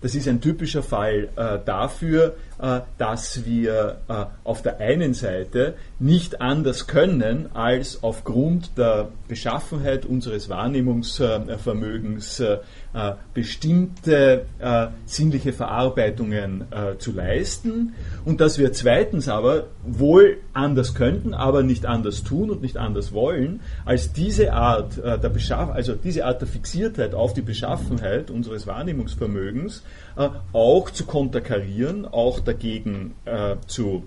[0.00, 2.55] das ist ein typischer Fall äh, dafür, äh,
[2.98, 10.48] dass wir äh, auf der einen Seite nicht anders können, als aufgrund der Beschaffenheit unseres
[10.48, 12.58] Wahrnehmungsvermögens äh,
[12.96, 17.94] äh, bestimmte äh, sinnliche Verarbeitungen äh, zu leisten.
[18.24, 23.12] Und dass wir zweitens aber wohl anders könnten, aber nicht anders tun und nicht anders
[23.12, 28.30] wollen, als diese Art äh, der Beschaff also diese Art der Fixiertheit auf die Beschaffenheit
[28.30, 29.82] unseres Wahrnehmungsvermögens
[30.16, 34.04] äh, auch zu konterkarieren, auch dagegen äh, zu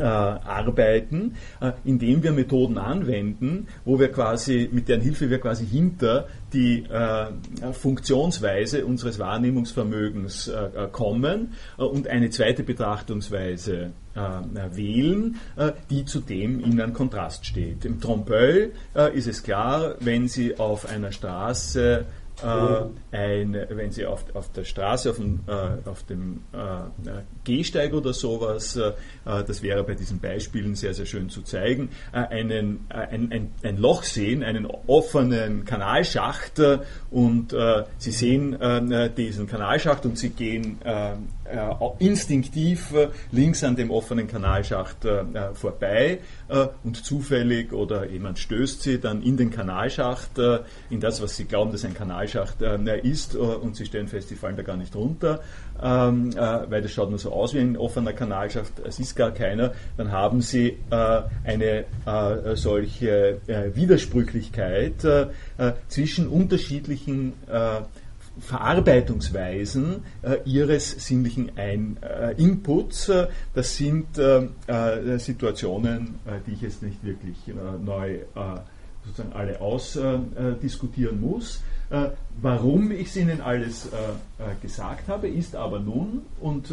[0.00, 5.66] äh, arbeiten, äh, indem wir Methoden anwenden, wo wir quasi, mit deren Hilfe wir quasi
[5.66, 14.76] hinter die äh, Funktionsweise unseres Wahrnehmungsvermögens äh, äh, kommen äh, und eine zweite Betrachtungsweise äh,
[14.76, 17.84] wählen, äh, die zudem in einem Kontrast steht.
[17.84, 18.72] Im Trompeul
[19.14, 22.06] ist es klar, wenn Sie auf einer Straße
[22.42, 27.10] äh, ein, wenn Sie auf, auf der Straße, auf dem, äh, auf dem äh,
[27.44, 28.92] Gehsteig oder sowas, äh,
[29.24, 33.50] das wäre bei diesen Beispielen sehr, sehr schön zu zeigen, äh, einen, äh, ein, ein,
[33.62, 36.78] ein Loch sehen, einen offenen Kanalschacht äh,
[37.10, 41.16] und äh, Sie sehen äh, diesen Kanalschacht und Sie gehen äh, äh,
[41.98, 48.38] instinktiv äh, links an dem offenen Kanalschacht äh, äh, vorbei äh, und zufällig oder jemand
[48.38, 50.60] stößt Sie dann in den Kanalschacht, äh,
[50.90, 54.36] in das, was Sie glauben, dass ein Kanalschacht äh, ist und Sie stellen fest, Sie
[54.36, 55.40] fallen da gar nicht runter,
[55.82, 59.72] ähm, weil das schaut nur so aus wie ein offener Kanalschacht, es ist gar keiner,
[59.96, 61.84] dann haben Sie eine
[62.54, 63.40] solche
[63.74, 65.06] Widersprüchlichkeit
[65.88, 67.34] zwischen unterschiedlichen
[68.40, 73.08] Verarbeitungsweisen äh, ihres sinnlichen Ein, äh, Inputs.
[73.08, 77.36] Äh, das sind äh, äh, Situationen, die ich jetzt nicht wirklich
[77.82, 78.18] neu
[79.04, 81.62] sozusagen alle ausdiskutieren muss.
[82.40, 83.88] warum ich es Ihnen alles
[84.62, 86.72] gesagt habe, ist aber nun, und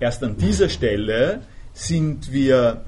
[0.00, 1.42] erst an dieser Stelle
[1.74, 2.82] sind wir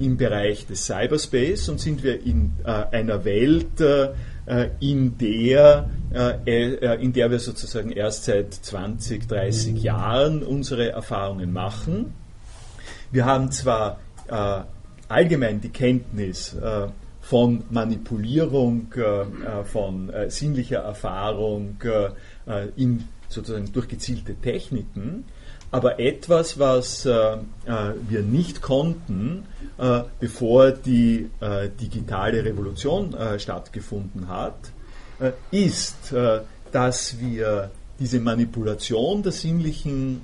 [0.00, 3.80] im Bereich des Cyberspace und sind wir in einer Welt,
[4.80, 11.52] in der, äh, äh, in der wir sozusagen erst seit 20, 30 Jahren unsere Erfahrungen
[11.52, 12.14] machen.
[13.10, 14.00] Wir haben zwar
[15.08, 16.56] allgemein die Kenntnis
[17.20, 18.92] von Manipulierung,
[19.64, 21.76] von sinnlicher Erfahrung
[22.74, 25.24] in, sozusagen durch gezielte Techniken,
[25.74, 27.38] aber etwas, was äh, äh,
[28.08, 34.70] wir nicht konnten, äh, bevor die äh, digitale Revolution äh, stattgefunden hat,
[35.18, 36.14] äh, ist,
[36.70, 40.22] dass wir diese Manipulation der sinnlichen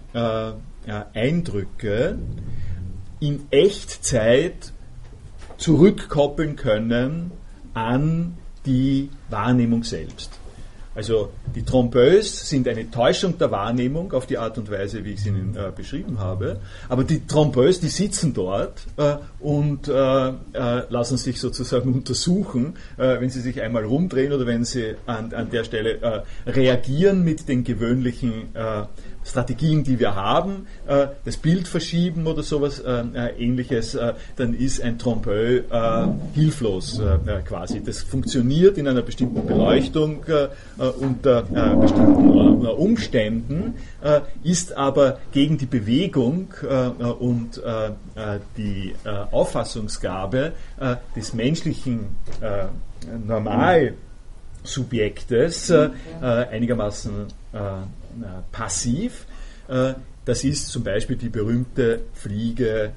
[1.14, 2.18] Eindrücke
[3.20, 4.72] in Echtzeit
[5.56, 7.30] zurückkoppeln können
[7.74, 8.36] an
[8.66, 10.39] die Wahrnehmung selbst.
[11.00, 15.22] Also die Trompeuse sind eine Täuschung der Wahrnehmung auf die Art und Weise, wie ich
[15.22, 16.60] sie Ihnen äh, beschrieben habe.
[16.90, 20.32] Aber die Trompeuse, die sitzen dort äh, und äh, äh
[20.90, 25.48] lassen sich sozusagen untersuchen, äh, wenn sie sich einmal rumdrehen oder wenn sie an, an
[25.48, 28.54] der Stelle äh, reagieren mit den gewöhnlichen
[29.30, 34.54] Strategien, die wir haben, äh, das Bild verschieben oder sowas äh, äh ähnliches, äh, dann
[34.54, 37.00] ist ein Trompeux äh, hilflos
[37.44, 37.80] quasi.
[37.82, 40.24] Das funktioniert in einer bestimmten Beleuchtung
[41.00, 41.42] unter
[41.80, 43.74] bestimmten Umständen,
[44.42, 46.48] ist aber gegen die Bewegung
[47.18, 47.62] und
[48.56, 48.94] die
[49.30, 50.52] Auffassungsgabe
[51.14, 52.16] des menschlichen
[53.26, 55.72] Normalsubjektes
[56.20, 57.26] einigermaßen
[58.52, 59.26] passiv.
[59.68, 62.90] Äh, das ist zum Beispiel die berühmte Fliege äh,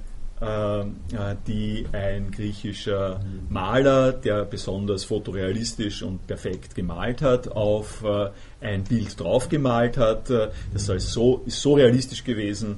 [1.47, 8.29] die ein griechischer Maler, der besonders fotorealistisch und perfekt gemalt hat, auf äh,
[8.61, 10.29] ein Bild draufgemalt hat.
[10.29, 12.77] Äh, das ist so, ist so realistisch gewesen,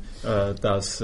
[0.62, 1.04] dass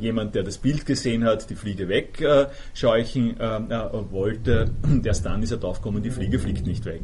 [0.00, 4.70] jemand, der das Bild gesehen hat, die Fliege wegscheuchen wollte.
[5.04, 7.02] Erst dann ist er draufgekommen, die Fliege fliegt nicht weg.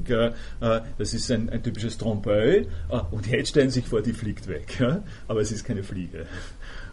[0.60, 2.66] Das ist ein, ein typisches Trompeux.
[3.10, 4.82] Und jetzt stellen Sie sich vor, die fliegt weg.
[5.28, 6.26] Aber es ist keine Fliege.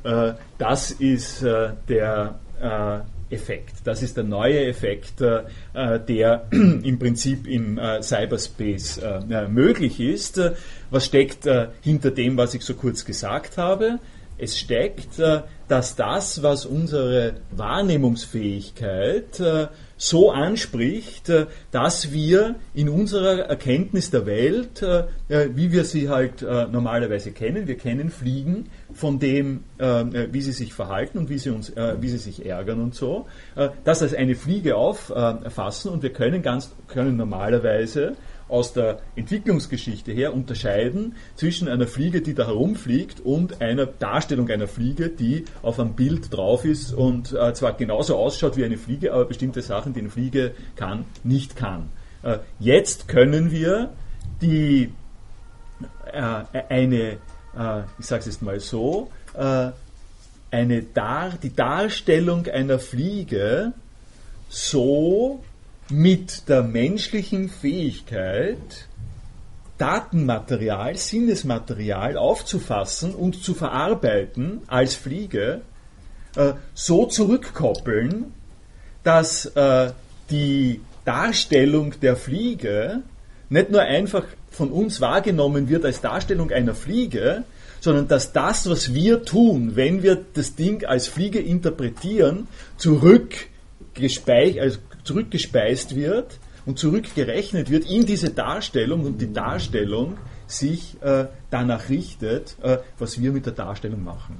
[0.03, 3.75] Äh, das ist äh, der äh, Effekt.
[3.85, 9.01] Das ist der neue Effekt, der im Prinzip im Cyberspace
[9.49, 10.39] möglich ist.
[10.91, 11.49] Was steckt
[11.81, 13.97] hinter dem, was ich so kurz gesagt habe?
[14.37, 15.19] Es steckt,
[15.67, 19.41] dass das, was unsere Wahrnehmungsfähigkeit
[20.03, 26.09] so anspricht, äh, dass wir in unserer Erkenntnis der Welt, äh, äh, wie wir sie
[26.09, 31.49] halt normalerweise kennen, wir kennen Fliegen von dem, wie sie sich verhalten und wie sie,
[31.49, 33.27] uns, wie sie sich ärgern und so,
[33.83, 38.15] das als eine Fliege auffassen und wir können ganz können normalerweise
[38.53, 44.67] aus der Entwicklungsgeschichte her unterscheiden zwischen einer Fliege, die da herumfliegt und einer Darstellung einer
[44.67, 49.11] Fliege, die auf einem Bild drauf ist und äh, zwar genauso ausschaut wie eine Fliege,
[49.11, 51.89] aber bestimmte Sachen, die eine Fliege kann, nicht kann.
[52.21, 53.91] Äh, jetzt können wir
[54.41, 54.93] die
[56.11, 57.17] äh, eine,
[57.57, 59.71] äh, ich sage es jetzt mal so, äh,
[60.51, 63.73] eine Dar die Darstellung einer Fliege
[64.47, 65.43] so
[65.89, 68.87] mit der menschlichen Fähigkeit,
[69.77, 75.61] Datenmaterial, Sinnesmaterial aufzufassen und zu verarbeiten als Fliege,
[76.35, 78.33] äh, so zurückkoppeln,
[79.03, 79.91] dass äh,
[80.29, 83.01] die Darstellung der Fliege
[83.49, 87.43] nicht nur einfach von uns wahrgenommen wird als Darstellung einer Fliege,
[87.81, 94.79] sondern dass das, was wir tun, wenn wir das Ding als Fliege interpretieren, zurückgespeichert, also
[95.03, 102.55] zurückgespeist wird und zurückgerechnet wird in diese Darstellung und die Darstellung sich äh, danach richtet,
[102.61, 104.37] äh, was wir mit der Darstellung machen.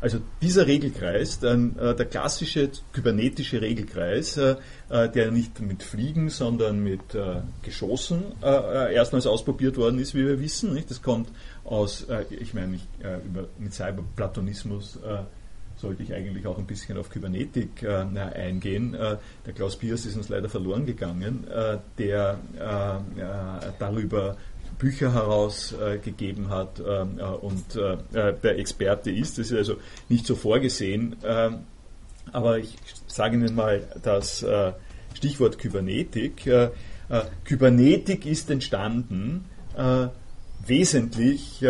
[0.00, 4.56] Also dieser Regelkreis, dann, äh, der klassische kybernetische Regelkreis, äh,
[4.90, 10.40] äh, der nicht mit Fliegen, sondern mit äh, Geschossen erstmals ausprobiert worden ist, wie wir
[10.40, 10.74] wissen.
[10.74, 10.90] Nicht?
[10.90, 11.28] Das kommt
[11.64, 12.86] aus, ich meine, ich,
[13.24, 14.98] über, mit Cyberplatonismus
[15.76, 18.04] sollte ich eigentlich auch ein bisschen auf Kybernetik äh,
[18.34, 18.94] eingehen.
[18.94, 24.36] Äh, der Klaus Piers ist uns leider verloren gegangen, äh, der äh, äh, darüber
[24.78, 29.38] Bücher herausgegeben hat ähm, und der Experte ist.
[29.38, 29.76] Das ist also
[30.10, 31.16] nicht so vorgesehen.
[31.24, 31.60] Ähm,
[32.30, 34.44] aber ich sage Ihnen mal das
[35.14, 36.50] Stichwort Kybernetik.
[37.44, 39.46] Kybernetik ist entstanden
[40.66, 41.64] wesentlich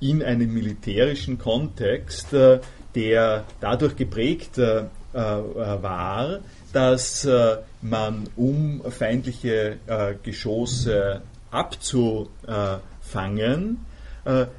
[0.00, 2.60] in einem militärischen Kontext, äh,
[2.96, 6.40] der dadurch geprägt äh, äh, war,
[6.72, 7.26] dass
[7.80, 9.78] man, um feindliche
[10.22, 12.68] Geschosse abzufangen,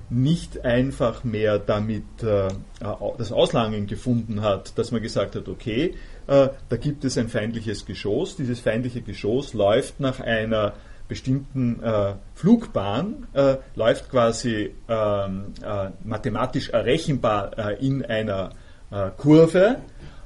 [0.09, 5.93] nicht einfach mehr damit das Auslangen gefunden hat, dass man gesagt hat, okay,
[6.25, 6.49] da
[6.81, 10.73] gibt es ein feindliches Geschoss, dieses feindliche Geschoss läuft nach einer
[11.07, 18.51] bestimmten äh, Flugbahn äh, läuft quasi ähm, äh, mathematisch errechenbar äh, in einer
[18.91, 19.77] äh, Kurve.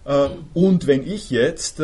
[0.06, 1.82] Äh, und wenn ich jetzt,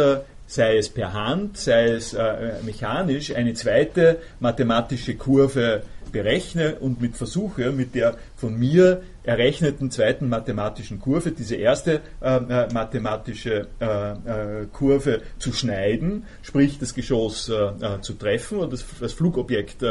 [0.47, 2.15] sei es per Hand, sei es
[2.63, 10.29] mechanisch, eine zweite mathematische Kurve berechne und mit versuche, mit der von mir errechneten zweiten
[10.29, 17.49] mathematischen Kurve diese erste äh, äh, mathematische äh, äh, Kurve zu schneiden, sprich das Geschoss
[17.49, 19.83] äh, äh, zu treffen oder das, das Flugobjekt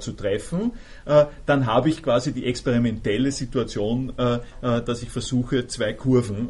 [0.00, 0.72] zu treffen,
[1.04, 6.48] dann habe ich quasi die experimentelle Situation, dass ich versuche, zwei Kurven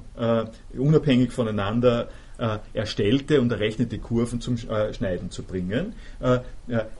[0.76, 2.08] unabhängig voneinander
[2.72, 5.94] erstellte und errechnete Kurven zum Schneiden zu bringen.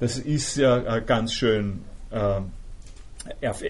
[0.00, 1.80] das ist ja ganz schön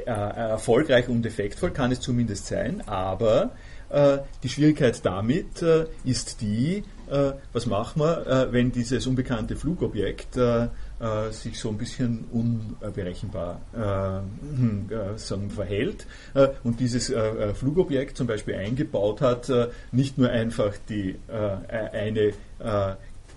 [0.05, 3.53] erfolgreich und effektvoll kann es zumindest sein, aber
[3.95, 10.39] äh, die Schwierigkeit damit äh, ist die, äh, was machen wir, wenn dieses unbekannte Flugobjekt
[11.31, 16.07] sich so ein bisschen unberechenbar hm, sagen, verhält
[16.63, 17.13] und dieses
[17.55, 19.51] Flugobjekt zum Beispiel eingebaut hat,
[19.93, 22.33] nicht nur einfach die eine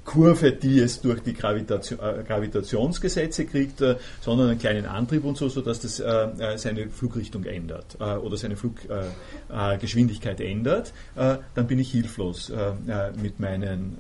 [0.07, 5.37] Kurve, die es durch die Gravitation, äh, Gravitationsgesetze kriegt, äh, sondern einen kleinen Antrieb und
[5.37, 12.51] so, sodass das äh, seine Flugrichtung ändert oder seine Fluggeschwindigkeit ändert, dann bin ich hilflos
[13.21, 13.97] mit meinen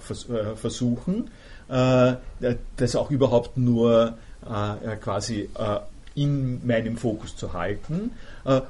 [0.00, 0.26] Vers
[0.56, 1.30] Versuchen,
[1.68, 4.18] das auch überhaupt nur
[5.00, 5.48] quasi
[6.14, 8.10] in meinem Fokus zu halten.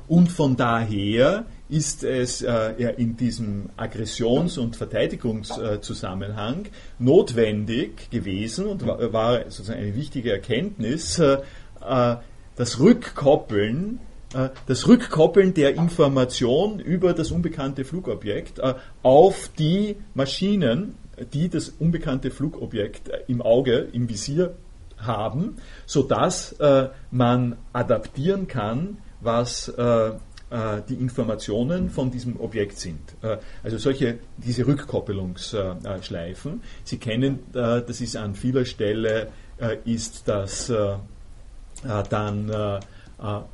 [0.07, 6.67] und von daher ist es äh, in diesem Aggressions- und Verteidigungszusammenhang
[6.99, 11.39] notwendig gewesen und war, war, sozusagen eine wichtige Erkenntnis, äh,
[11.81, 12.17] äh
[12.57, 14.01] das Rückkoppeln
[14.35, 20.95] äh, das Rückkoppeln der Information über das unbekannte Flugobjekt äh, auf die Maschinen,
[21.33, 24.55] die das unbekannte Flugobjekt äh, im Auge, im Visier
[24.99, 25.57] haben,
[25.87, 26.57] sodass
[27.11, 30.13] man adaptieren kann, was äh,
[30.89, 33.01] die Informationen von diesem Objekt sind.
[33.23, 36.61] Äh, also solche, diese Rückkoppelungsschleifen.
[36.83, 39.29] Sie kennen, äh, das ist an vieler Stelle,
[39.85, 40.73] ist das
[42.09, 42.51] dann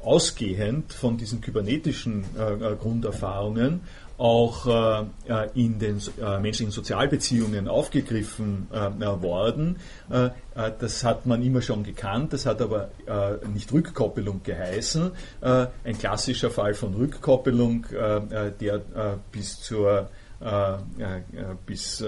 [0.01, 2.25] ausgehend von diesen kybernetischen
[2.81, 3.81] Grunderfahrungen
[4.19, 4.67] auch
[5.29, 9.77] äh, in den äh, menschlichen Sozialbeziehungen aufgegriffen äh, worden.
[10.11, 15.11] Äh, äh, das hat man immer schon gekannt, das hat aber äh, nicht Rückkoppelung geheißen.
[15.41, 18.83] ein klassischer Fall von Rückkoppelung, der
[19.33, 20.09] bis zur
[21.64, 22.05] bis,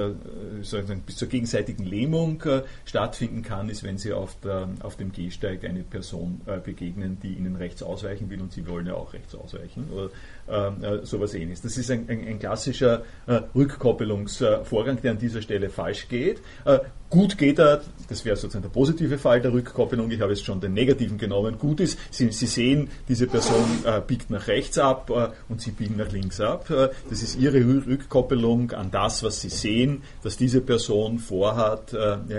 [1.07, 2.43] bis zur gegenseitigen Lähmung
[2.85, 7.57] stattfinden kann, ist, wenn Sie auf, der, auf dem Gehsteig eine Person begegnen, die Ihnen
[7.57, 9.91] rechts ausweichen will und Sie wollen ja auch rechts ausweichen.
[9.91, 10.11] Oder
[10.49, 11.63] äh, sowas ähnliches.
[11.63, 16.41] Das ist ein, ein, ein klassischer äh, Rückkoppelungsvorgang, der an dieser Stelle falsch geht.
[16.65, 16.79] Äh,
[17.11, 20.61] gut geht er, das wäre sozusagen der positive Fall der Rückkoppelung, ich habe jetzt schon
[20.61, 21.59] den negativen genommen.
[21.59, 25.71] Gut ist, Sie, Sie sehen, diese Person äh, biegt nach rechts ab äh, und Sie
[25.71, 26.71] biegen nach links ab.
[26.71, 31.93] Äh, das ist Ihre Rückkoppelung an das, was Sie sehen, dass diese Person vorhat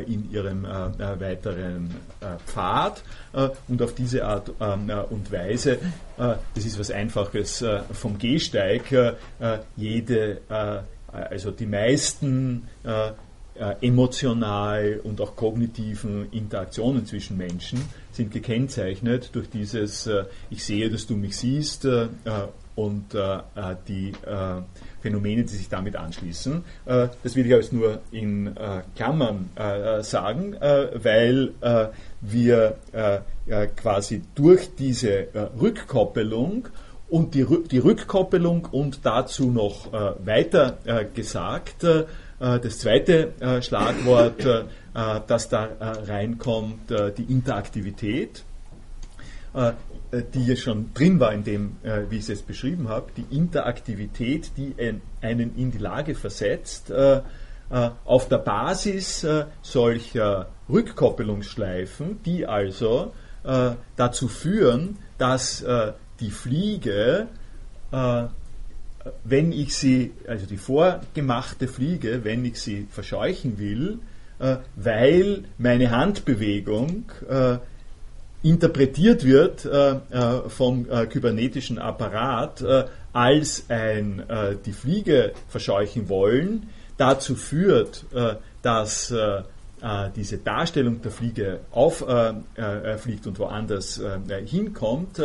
[0.07, 1.89] in ihrem weiteren
[2.45, 3.03] Pfad.
[3.68, 5.78] und auf diese Art ähm, und Weise äh,
[6.20, 8.91] das ist was Einfaches äh, vom Gehsteig.
[8.91, 9.13] Äh,
[9.78, 10.41] jede,
[11.07, 12.67] also die meisten
[13.82, 20.09] emotional und auch kognitiven Interaktionen zwischen Menschen sind gekennzeichnet durch dieses
[20.49, 21.86] Ich sehe, dass du mich siehst
[22.76, 23.05] und
[23.88, 24.13] die
[25.02, 26.64] Phänomene, die sich damit anschließen.
[26.86, 28.56] das will ich jetzt nur in
[28.95, 29.50] Klammern
[30.02, 31.54] sagen, weil
[32.22, 32.76] wir
[33.50, 36.68] äh, quasi durch diese äh, Rückkoppelung
[37.10, 42.06] und die, die, Rückkoppelung und dazu noch äh, weiter äh, gesagt, äh,
[42.38, 44.45] das zweite äh, Schlagwort,
[45.28, 48.43] das da reinkommt, die Interaktivität.
[50.12, 53.12] Äh, die ja schon drin war in dem, äh, wie ich es jetzt beschrieben habe,
[53.16, 57.22] die Interaktivität, die ein, einen in die Lage versetzt, äh,
[58.03, 59.24] auf der Basis
[59.62, 63.14] solcher Rückkoppelungsschleifen, die also
[63.95, 65.64] dazu führen, dass
[66.20, 67.28] die Fliege
[69.24, 73.99] wenn ich sie, also die vorgemachte Fliege, wenn ich sie verscheuchen will,
[74.76, 77.12] weil meine Handbewegung
[78.41, 84.23] interpretiert wird äh, äh vom äh, kybernetischen Apparat äh, als ein
[84.65, 88.05] die Fliege verscheuchen wollen, dazu führt,
[88.61, 89.11] dass
[89.81, 94.01] äh, diese Darstellung der Fliege auffliegt äh, äh, und woanders
[94.45, 95.21] hinkommt,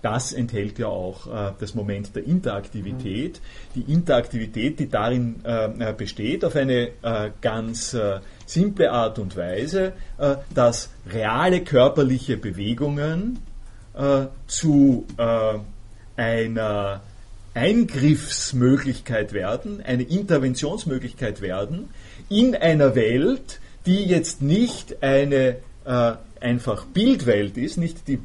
[0.00, 3.40] das enthält ja auch das Moment der Interaktivität.
[3.74, 5.42] Die Interaktivität, die darin
[5.96, 6.92] besteht, auf eine
[7.40, 7.96] ganz
[8.46, 9.92] simple Art und Weise,
[10.54, 13.38] dass reale körperliche Bewegungen
[14.46, 15.06] zu
[16.16, 17.00] einer
[17.56, 21.88] Eingriffsmöglichkeit werden, eine Interventionsmöglichkeit werden
[22.28, 28.18] in einer Welt, die jetzt nicht eine äh, einfach Bildwelt ist, nicht die,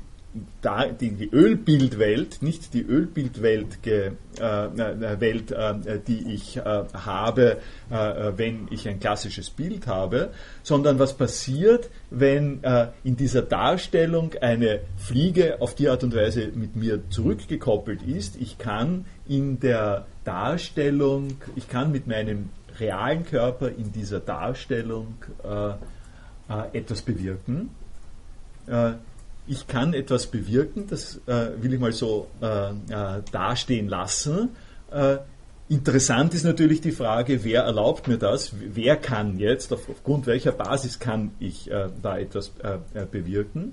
[0.99, 7.57] die, die Ölbildwelt, nicht die Ölbildwelt, äh, äh, Welt, äh, die ich äh, habe,
[7.89, 10.31] äh, wenn ich ein klassisches Bild habe,
[10.63, 12.61] sondern was passiert, wenn
[13.03, 18.35] in dieser Darstellung eine Fliege auf die Art und Weise mit mir zurückgekoppelt ist.
[18.39, 25.69] Ich kann in der Darstellung, ich kann mit meinem realen Körper in dieser Darstellung äh,
[25.69, 27.69] äh, etwas bewirken.
[29.51, 34.49] Äh, ich kann etwas bewirken, das äh, will ich mal so äh, äh, dastehen lassen.
[35.69, 38.51] Interessant ist natürlich die Frage, wer erlaubt mir das?
[38.59, 41.69] Wer kann jetzt, aufgrund welcher Basis kann ich
[42.01, 42.51] da etwas
[43.09, 43.71] bewirken?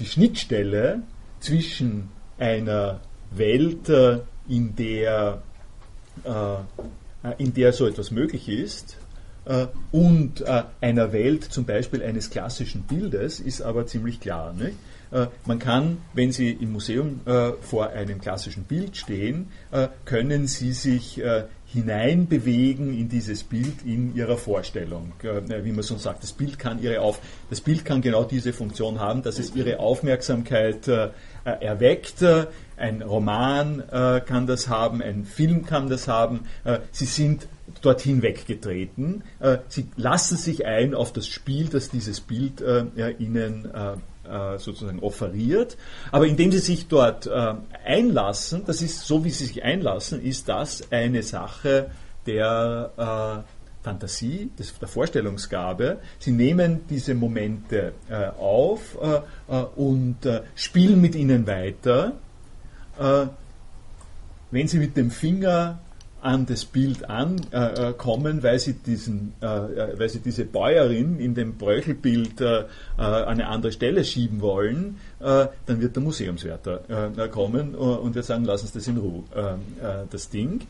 [0.00, 1.02] die Schnittstelle
[1.38, 2.98] zwischen einer
[3.30, 3.88] Welt,
[4.48, 5.40] in der
[7.26, 8.96] äh, in der so etwas möglich ist,
[9.46, 14.52] äh, und äh, einer Welt zum Beispiel eines klassischen Bildes ist aber ziemlich klar.
[14.52, 14.76] Nicht?
[15.46, 17.20] Man kann, wenn Sie im Museum
[17.60, 19.50] vor einem klassischen Bild stehen,
[20.04, 21.22] können Sie sich
[21.64, 25.12] hineinbewegen in dieses Bild in Ihrer Vorstellung.
[25.22, 28.98] Wie man so sagt, das Bild kann Ihre Auf das Bild kann genau diese Funktion
[28.98, 30.88] haben, dass es Ihre Aufmerksamkeit
[31.44, 32.24] erweckt.
[32.76, 36.40] Ein Roman äh, kann das haben, ein Film kann das haben.
[36.64, 37.48] Äh, sie sind
[37.82, 39.22] dorthin weggetreten.
[39.40, 45.00] Äh, sie lassen sich ein auf das Spiel, das dieses Bild äh, ihnen äh, sozusagen
[45.00, 45.76] offeriert.
[46.10, 50.90] Aber indem sie sich dort einlassen, das ist so, wie sie sich einlassen, ist das
[50.90, 51.92] eine Sache
[52.26, 53.44] der
[53.84, 54.50] Fantasie,
[54.80, 55.98] der Vorstellungsgabe.
[56.18, 57.92] Sie nehmen diese Momente
[58.36, 58.98] auf
[59.76, 60.16] und
[60.56, 62.14] spielen mit ihnen weiter
[64.50, 65.78] wenn Sie mit dem Finger
[66.26, 71.56] an das Bild ankommen, äh, weil, Sie äh, äh, weil Sie diese Bäuerin in dem
[71.56, 72.64] Bräuchelbild äh,
[72.96, 78.44] an eine andere Stelle schieben wollen, äh, dann wird der Museumswärter kommen und wird sagen,
[78.44, 79.24] lassen Sie das in Ruhe,
[80.10, 80.60] das Ding.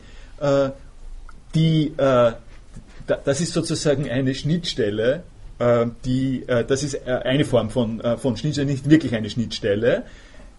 [1.55, 5.23] die, das ist sozusagen eine Schnittstelle,
[6.05, 10.03] die, das ist eine Form von, von Schnittstelle, nicht wirklich eine Schnittstelle,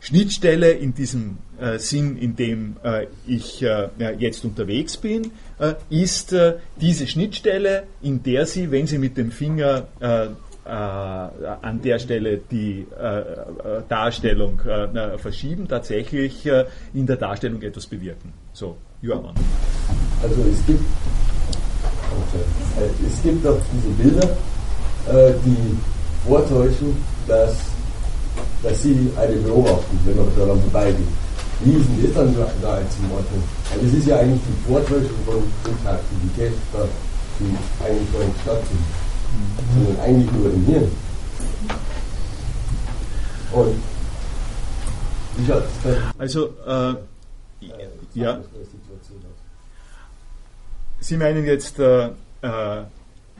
[0.00, 3.88] Schnittstelle in diesem äh, Sinn, in dem äh, ich äh,
[4.18, 9.30] jetzt unterwegs bin, äh, ist äh, diese Schnittstelle, in der Sie, wenn Sie mit dem
[9.30, 10.28] Finger äh,
[10.64, 12.86] an der Stelle die
[13.88, 14.60] Darstellung
[15.16, 16.46] verschieben, tatsächlich
[16.92, 18.34] in der Darstellung etwas bewirken.
[18.52, 19.34] So, Johann.
[20.22, 20.84] Also es gibt,
[23.06, 24.36] es gibt auch diese Bilder,
[25.46, 26.94] die vortäuschen,
[27.26, 27.77] dass
[28.62, 31.06] dass sie eine beobachten, wenn man daran vorbeigeht.
[31.60, 33.42] Wie ist denn das dann da jetzt in Ordnung?
[33.70, 36.52] Weil das ist ja eigentlich die Vortäuschung von Interaktivität,
[37.40, 38.86] die eigentlich gar nicht stattfindet,
[39.34, 39.84] mhm.
[39.84, 40.90] sondern eigentlich nur im Hirn.
[43.52, 43.82] Und
[45.36, 46.94] wie schaut das Also, äh,
[48.14, 48.40] ja.
[51.00, 52.10] Sie meinen jetzt, äh,
[52.42, 52.82] äh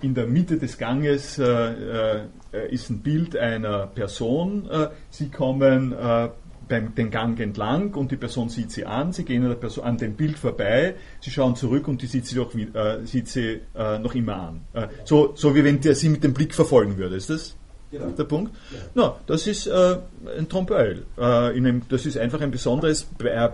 [0.00, 2.20] in der Mitte des Ganges äh, äh,
[2.53, 4.68] ist ein Bild einer Person.
[4.70, 6.28] Äh, sie kommen äh,
[6.68, 9.12] beim, den Gang entlang und die Person sieht sie an.
[9.12, 10.94] Sie gehen an, Person, an dem Bild vorbei.
[11.20, 14.61] Sie schauen zurück und die sieht sie, doch, äh, sieht sie äh, noch immer an.
[15.05, 17.16] so, so wie wenn der sie mit dem Blick verfolgen würde.
[17.16, 17.57] Ist das?
[17.90, 18.11] Genau.
[18.11, 18.55] Der Punkt?
[18.70, 18.78] Ja.
[18.94, 19.96] No, das ist äh,
[20.36, 21.07] ein Trompeul.
[21.16, 23.07] Äh, das ist einfach ein besonderes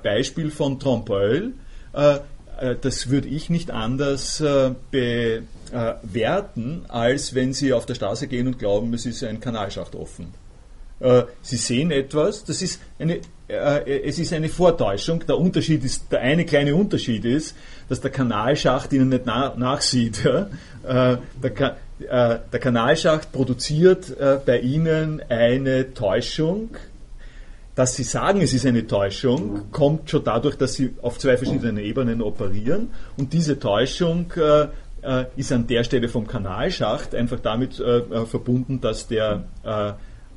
[0.02, 1.52] Beispiel von Trompeul.
[2.60, 4.72] Äh, äh, das würde ich nicht anders äh,
[5.70, 10.34] bewerten, als wenn Sie auf der Straße gehen und glauben, es ist ein Kanalschacht offen.
[11.00, 15.24] Äh, Sie sehen etwas, das ist eine, äh, es ist eine Vortäuschung.
[15.26, 17.54] Der Unterschied ist, der eine kleine Unterschied ist,
[17.88, 20.22] dass der Kanalschacht Ihnen nicht na, nachsieht.
[20.84, 24.12] Äh, der, Kanalschacht produziert
[24.44, 26.76] bei Ihnen eine Täuschung.
[27.74, 31.78] Dass Sie sagen, es ist eine Täuschung, kommt schon dadurch, dass Sie auf zwei verschiedenen
[31.78, 32.90] Ebenen operieren.
[33.16, 34.32] Und diese Täuschung
[35.36, 39.44] ist an der Stelle vom Kanalschacht einfach damit verbunden, dass der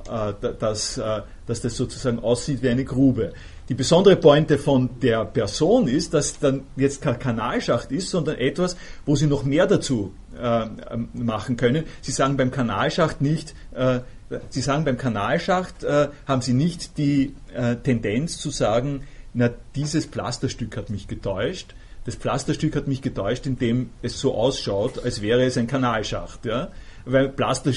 [0.08, 3.34] äh, dass, äh, dass das sozusagen aussieht wie eine Grube.
[3.68, 8.78] Die besondere Pointe von der Person ist, dass dann jetzt kein Kanalschacht ist, sondern etwas,
[9.06, 11.84] wo Sie noch mehr dazu äh, machen können.
[12.02, 14.00] Sie sagen beim Kanalschacht nicht, äh,
[14.50, 20.06] Sie sagen beim Kanalschacht äh, haben Sie nicht die äh, Tendenz zu sagen, na dieses
[20.06, 21.76] Pflasterstück hat mich getäuscht.
[22.06, 26.46] Das Pflasterstück hat mich getäuscht, indem es so ausschaut, als wäre es ein Kanalschacht.
[26.46, 26.70] Ja?
[27.06, 27.72] Weil Pflaster,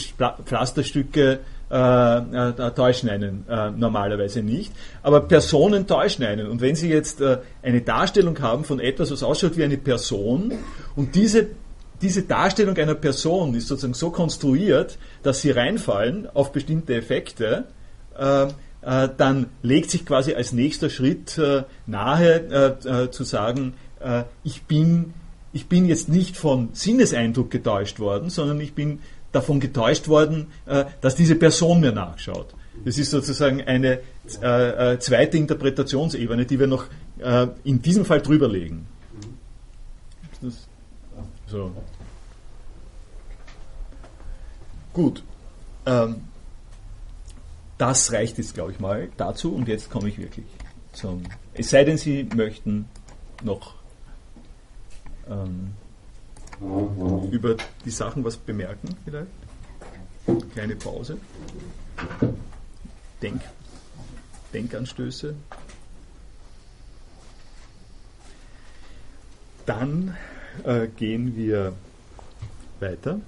[0.44, 1.40] Pflasterstücke
[1.70, 4.72] äh, äh, täuschen einen äh, normalerweise nicht.
[5.02, 6.48] Aber Personen täuschen einen.
[6.48, 10.52] Und wenn Sie jetzt äh, eine Darstellung haben von etwas, was ausschaut wie eine Person,
[10.96, 11.48] und diese,
[12.02, 17.66] diese Darstellung einer Person ist sozusagen so konstruiert, dass Sie reinfallen auf bestimmte Effekte,
[18.18, 21.38] äh, äh, dann legt sich quasi als nächster Schritt
[21.86, 23.74] nahe zu sagen,
[24.42, 25.12] ich bin
[25.52, 29.00] ich bin jetzt nicht von Sinneseindruck getäuscht worden, sondern ich bin
[29.32, 32.54] davon getäuscht worden, äh, dass diese Person mir nachschaut.
[32.84, 34.00] Das ist sozusagen eine
[34.42, 36.86] äh, äh, zweite Interpretationsebene, die wir noch
[37.64, 38.86] in diesem Fall drüberlegen.
[41.50, 41.72] So.
[44.92, 45.24] Gut.
[45.84, 46.22] Ähm,
[47.76, 50.46] das reicht jetzt, glaube ich, mal dazu und jetzt komme ich wirklich
[50.92, 51.24] zum.
[51.54, 52.88] Es sei denn, Sie möchten
[53.42, 53.74] noch
[55.28, 55.74] ähm,
[57.32, 59.30] über die Sachen was bemerken vielleicht?
[60.52, 61.18] Kleine Pause.
[63.20, 63.40] Denk,
[64.52, 65.34] Denkanstöße.
[69.66, 70.16] Dann
[70.64, 71.72] äh, gehen wir
[72.80, 73.20] weiter.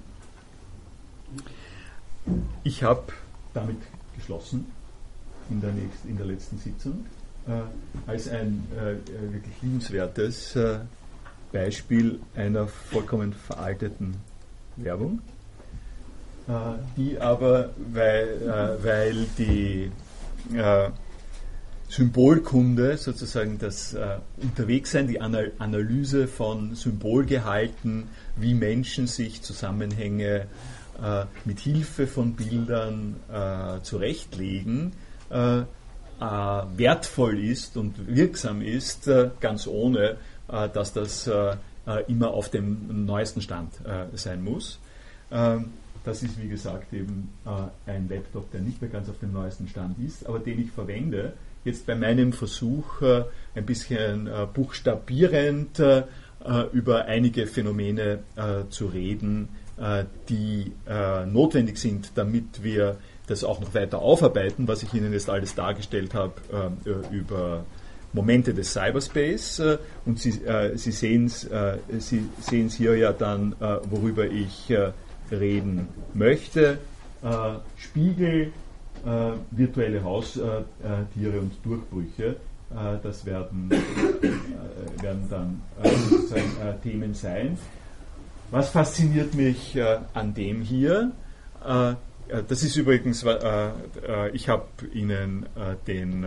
[2.63, 3.13] Ich habe
[3.53, 3.77] damit
[4.15, 4.67] geschlossen
[5.49, 7.05] in der, nächsten, in der letzten Sitzung
[7.47, 10.79] äh, als ein äh, wirklich liebenswertes äh,
[11.51, 14.15] Beispiel einer vollkommen veralteten
[14.75, 15.19] Werbung,
[16.47, 16.51] äh,
[16.97, 19.91] die aber, weil, äh, weil die
[21.95, 30.47] Symbolkunde, sozusagen das äh, Unterwegssein, die Anal Analyse von Symbolgehalten, wie Menschen sich Zusammenhänge
[31.01, 34.93] äh, mit Hilfe von Bildern äh, zurechtlegen,
[35.29, 35.63] äh,
[36.19, 39.09] wertvoll ist und wirksam ist,
[39.41, 40.15] ganz ohne
[40.47, 41.55] äh, dass das äh,
[41.87, 43.73] äh, immer auf dem neuesten Stand
[44.13, 44.79] sein muss.
[45.31, 45.71] Ähm,
[46.05, 47.29] das ist wie gesagt eben
[47.85, 51.33] ein Laptop, der nicht mehr ganz auf dem neuesten Stand ist, aber den ich verwende,
[51.63, 55.81] jetzt bei meinem Versuch ein bisschen buchstabierend
[56.73, 58.19] über einige Phänomene
[58.69, 59.49] zu reden,
[60.29, 60.71] die
[61.25, 62.97] notwendig sind, damit wir
[63.27, 66.33] das auch noch weiter aufarbeiten, was ich Ihnen jetzt alles dargestellt habe
[67.11, 67.63] über
[68.13, 73.79] Momente des Cyberspace äh, und Sie, äh, Sie sehen es äh, hier ja dann, äh,
[73.89, 74.91] worüber ich äh,
[75.31, 76.77] reden möchte.
[77.23, 78.53] Äh, Spiegel,
[79.51, 82.37] virtuelle Haustiere und Durchbrüche,
[83.03, 83.69] das werden,
[85.01, 85.61] werden dann
[86.09, 87.57] sozusagen Themen sein.
[88.49, 89.77] Was fasziniert mich
[90.13, 91.11] an dem hier?
[91.61, 93.25] das ist übrigens,
[94.33, 95.45] ich habe Ihnen
[95.85, 96.25] den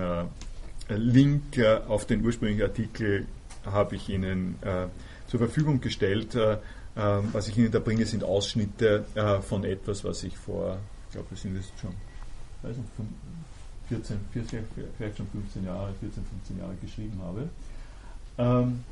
[0.88, 3.26] Link äh, auf den ursprünglichen Artikel
[3.64, 4.86] habe ich Ihnen äh,
[5.26, 6.34] zur Verfügung gestellt.
[6.34, 6.58] Äh,
[6.94, 9.04] was ich Ihnen da bringe, sind Ausschnitte
[9.42, 11.90] von etwas, was ich vor, ich glaube, wir sind jetzt schon,
[12.62, 12.88] weiß nicht,
[13.88, 14.64] 14, 14,
[14.96, 17.48] vielleicht schon 15 Jahre, 14, 15 Jahre geschrieben habe.
[18.38, 18.84] Ähm,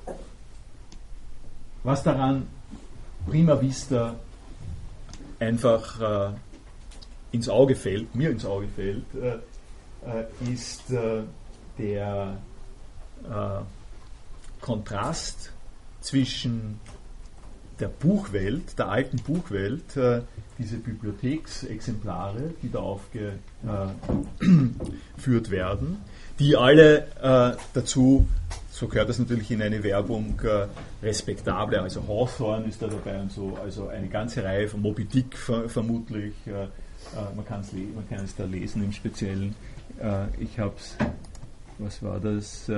[1.82, 2.46] was daran
[3.28, 4.14] prima vista
[5.38, 6.34] einfach
[7.32, 9.04] ins Auge fällt, mir ins Auge fällt,
[10.40, 10.82] ist
[11.78, 12.38] der
[13.24, 13.60] äh,
[14.60, 15.52] Kontrast
[16.00, 16.80] zwischen
[17.80, 20.22] der Buchwelt, der alten Buchwelt, äh,
[20.58, 23.36] diese Bibliotheksexemplare, die da aufgeführt
[25.48, 25.98] äh, werden,
[26.38, 28.28] die alle äh, dazu,
[28.70, 30.66] so gehört das natürlich in eine Werbung, äh,
[31.04, 35.36] respektable, also Hawthorne ist da dabei und so, also eine ganze Reihe von Moby Dick
[35.36, 36.68] ver vermutlich, äh,
[37.14, 37.44] man,
[37.94, 39.54] man kann es da lesen im Speziellen.
[40.38, 40.96] ich habe es
[41.78, 42.70] was war das?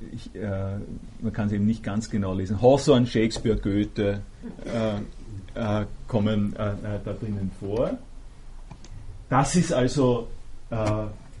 [0.00, 0.78] Äh, ich, äh,
[1.20, 2.60] man kann es eben nicht ganz genau lesen.
[2.60, 4.20] Hawthorne, Shakespeare, Goethe
[4.64, 4.96] äh,
[5.54, 7.98] äh, kommen äh, äh, da drinnen vor.
[9.28, 10.28] Das ist also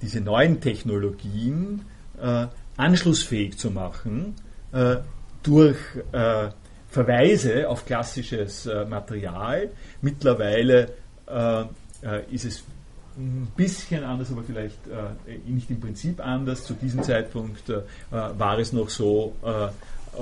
[0.02, 1.82] diese neuen Technologien
[2.20, 4.34] äh, anschlussfähig zu machen
[4.72, 4.96] äh,
[5.42, 5.78] durch
[6.12, 6.48] äh,
[6.88, 9.70] Verweise auf klassisches äh, Material.
[10.00, 10.92] Mittlerweile
[11.26, 11.64] äh,
[12.30, 12.64] ist es
[13.18, 14.78] ein bisschen anders, aber vielleicht
[15.46, 16.64] nicht im Prinzip anders.
[16.64, 17.72] Zu diesem Zeitpunkt
[18.10, 19.68] war es noch so, äh,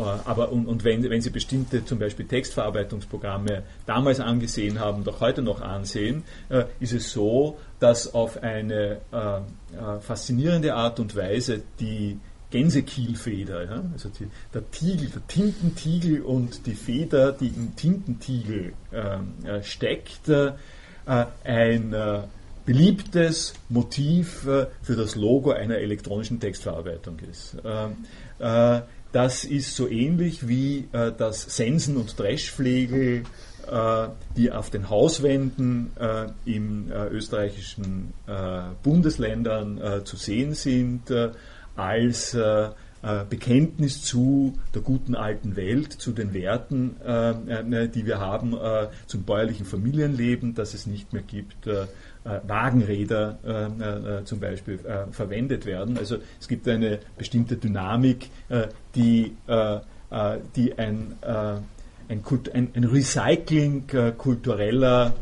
[0.02, 5.42] aber und, und wenn, wenn Sie bestimmte zum Beispiel Textverarbeitungsprogramme damals angesehen haben, doch heute
[5.42, 11.62] noch ansehen, äh, ist es so, dass auf eine äh, äh faszinierende Art und Weise
[11.80, 12.18] die
[12.50, 19.34] Gänsekielfeder, ja, also die, der Tiegel, der Tintentiegel und die Feder, die im Tintentiegel ähm,
[19.44, 20.52] äh, steckt, äh,
[21.44, 21.94] ein
[22.64, 27.58] beliebtes Motiv für das Logo einer elektronischen Textverarbeitung ist.
[29.14, 33.22] Das ist so ähnlich wie äh, das Sensen- und Dreschflegel,
[33.70, 41.12] äh, die auf den Hauswänden äh, in äh, österreichischen äh, Bundesländern äh, zu sehen sind,
[41.76, 42.36] als
[43.28, 46.96] Bekenntnis zu der guten alten Welt, zu den Werten,
[47.94, 48.56] die wir haben,
[49.06, 51.68] zum bäuerlichen Familienleben, das es nicht mehr gibt
[52.22, 54.78] Wagenräder zum Beispiel
[55.10, 55.98] verwendet werden.
[55.98, 58.30] Also es gibt eine bestimmte Dynamik,
[58.94, 59.32] die,
[60.56, 61.16] die ein,
[62.08, 62.22] ein,
[62.52, 63.84] ein, ein Recycling
[64.16, 65.14] kultureller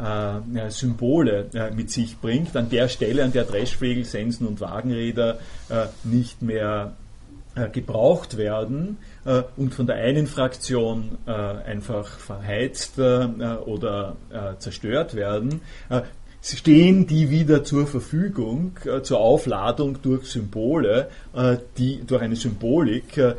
[0.00, 5.38] äh, Symbole äh, mit sich bringt, an der Stelle, an der Dreschflegel, Sensen und Wagenräder
[5.68, 6.94] äh, nicht mehr
[7.72, 8.98] gebraucht werden
[9.56, 14.14] und von der einen Fraktion einfach verheizt oder
[14.60, 15.60] zerstört werden,
[16.42, 23.18] stehen die wieder zur Verfügung, äh, zur Aufladung durch Symbole, äh, die, durch eine Symbolik,
[23.18, 23.34] äh,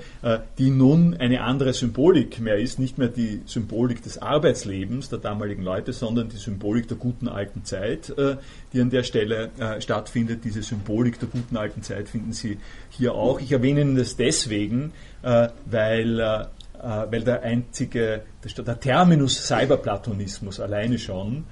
[0.57, 5.63] die nun eine andere Symbolik mehr ist, nicht mehr die Symbolik des Arbeitslebens der damaligen
[5.63, 8.37] Leute, sondern die Symbolik der guten alten Zeit, äh,
[8.71, 10.43] die an der Stelle äh, stattfindet.
[10.43, 13.41] Diese Symbolik der guten alten Zeit finden Sie hier auch.
[13.41, 14.93] Ich erwähne Ihnen das deswegen,
[15.23, 16.49] äh, weil
[16.83, 21.43] weil der einzige, der Terminus Cyberplatonismus alleine schon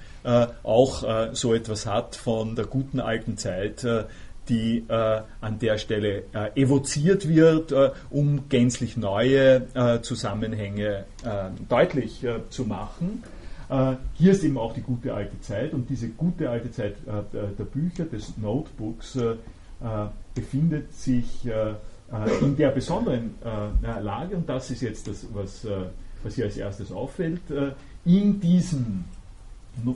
[0.62, 4.04] auch äh, so etwas hat von der guten alten Zeit, äh,
[4.48, 9.66] die äh, an der Stelle äh, evoziert wird, äh, um gänzlich neue
[10.02, 11.04] Zusammenhänge
[11.68, 13.22] deutlich zu machen.
[14.14, 16.96] hier ist eben auch die gute alte Zeit und diese gute alte Zeit
[17.32, 19.18] der Bücher, des Notebooks,
[20.34, 21.46] befindet sich
[22.40, 23.34] in der besonderen
[23.82, 25.66] Lage, und das ist jetzt das, was,
[26.22, 27.42] was hier als erstes auffällt,
[28.04, 29.04] in diesem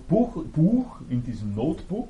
[0.08, 2.08] Buch, Buch in diesem Notebook,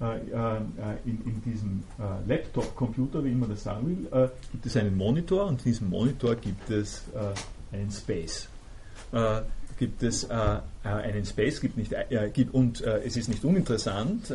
[0.00, 0.60] äh, äh,
[1.04, 5.46] in, in, diesem äh, Laptop-Computer, wie immer das sagen will, äh, gibt es einen Monitor
[5.46, 8.48] und in diesem Monitor gibt es äh, einen Space.
[9.76, 11.94] Äh, gibt es einen Space, gibt nicht,
[12.32, 14.32] gibt, und es ist nicht uninteressant,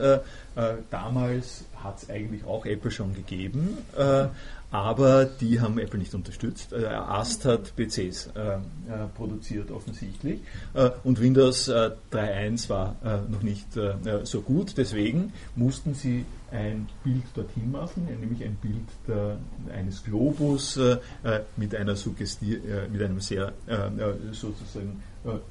[0.90, 4.28] damals hat es eigentlich auch Apple schon gegeben, äh,
[4.72, 6.72] aber die haben Apple nicht unterstützt.
[6.72, 8.60] Äh, Ast hat PCs äh, äh,
[9.16, 10.40] produziert offensichtlich.
[10.74, 12.96] Äh, und Windows 3.1 war
[13.30, 13.68] noch nicht
[14.24, 19.38] so gut, deswegen mussten sie ein Bild dorthin machen, nämlich ein Bild der,
[19.74, 20.80] eines Globus
[21.58, 22.60] mit, einer Suggesti
[22.92, 23.54] mit einem sehr
[24.32, 25.02] sozusagen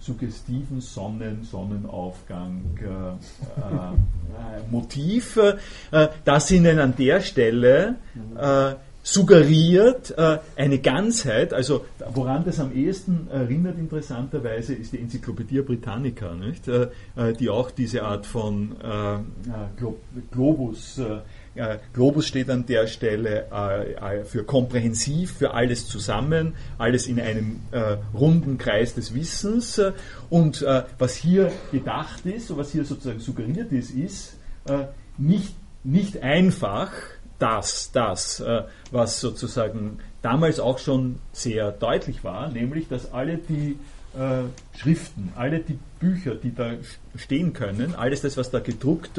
[0.01, 2.63] suggestiven Sonnen, Sonnenaufgang
[4.71, 5.39] Motiv,
[6.25, 7.97] das ihnen an der Stelle
[9.03, 16.35] suggeriert äh, eine Ganzheit, also woran das am ehesten erinnert interessanterweise ist die Enzyklopädie Britannica,
[16.35, 16.69] nicht?
[16.69, 19.19] Äh, äh die auch diese Art von äh, äh
[19.77, 19.97] Glo
[20.31, 21.01] Globus,
[21.55, 23.47] äh, Globus steht an der Stelle
[24.25, 27.61] für komprehensiv, für alles zusammen, alles in einem
[28.15, 29.81] runden Kreis des Wissens.
[30.29, 30.65] Und
[30.99, 34.37] was hier gedacht ist, und was hier sozusagen suggeriert ist, ist
[35.19, 36.93] nicht, nicht einfach,
[37.41, 43.79] das, das, äh, was sozusagen damals auch schon sehr deutlich war, nämlich dass alle die
[44.17, 46.73] äh, Schriften, alle die Bücher, die da
[47.17, 49.19] stehen können, alles das, was da gedruckt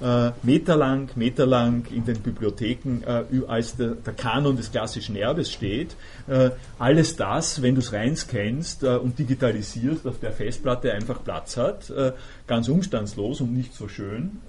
[0.00, 5.96] äh, meterlang, meterlang in den Bibliotheken äh, als der, der, Kanon des klassischen Erbes steht.
[6.26, 11.22] Äh, alles das, wenn du es rein scannst äh, und digitalisierst, auf der Festplatte einfach
[11.22, 12.12] Platz hat, äh,
[12.46, 14.40] ganz umstandslos und nicht so schön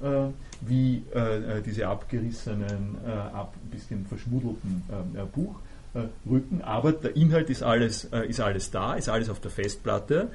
[0.62, 4.84] wie äh, äh, diese abgerissenen, äh, ab, bisschen verschmuddelten
[5.16, 10.30] äh, Buchrücken, aber der Inhalt ist alles, ist alles da, ist alles auf der Festplatte.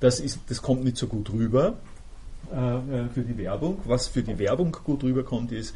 [0.00, 1.74] das, ist, das kommt nicht so gut rüber
[2.48, 3.78] für die Werbung.
[3.84, 5.74] Was für die Werbung gut rüberkommt, ist,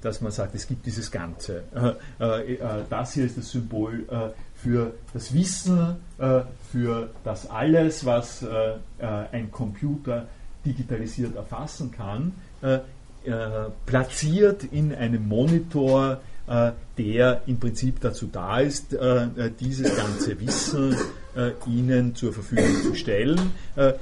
[0.00, 1.64] dass man sagt, es gibt dieses Ganze.
[2.90, 4.06] das hier ist das Symbol
[4.54, 5.96] für das Wissen,
[6.70, 8.44] für das alles, was
[8.98, 10.26] ein Computer
[10.64, 12.32] digitalisiert erfassen kann,
[13.28, 16.37] äh, platziert in einem Monitor, äh,
[16.96, 20.96] der im Prinzip dazu da ist, äh, dieses ganze Wissen
[21.68, 23.38] Ihnen zur Verfügung zu stellen.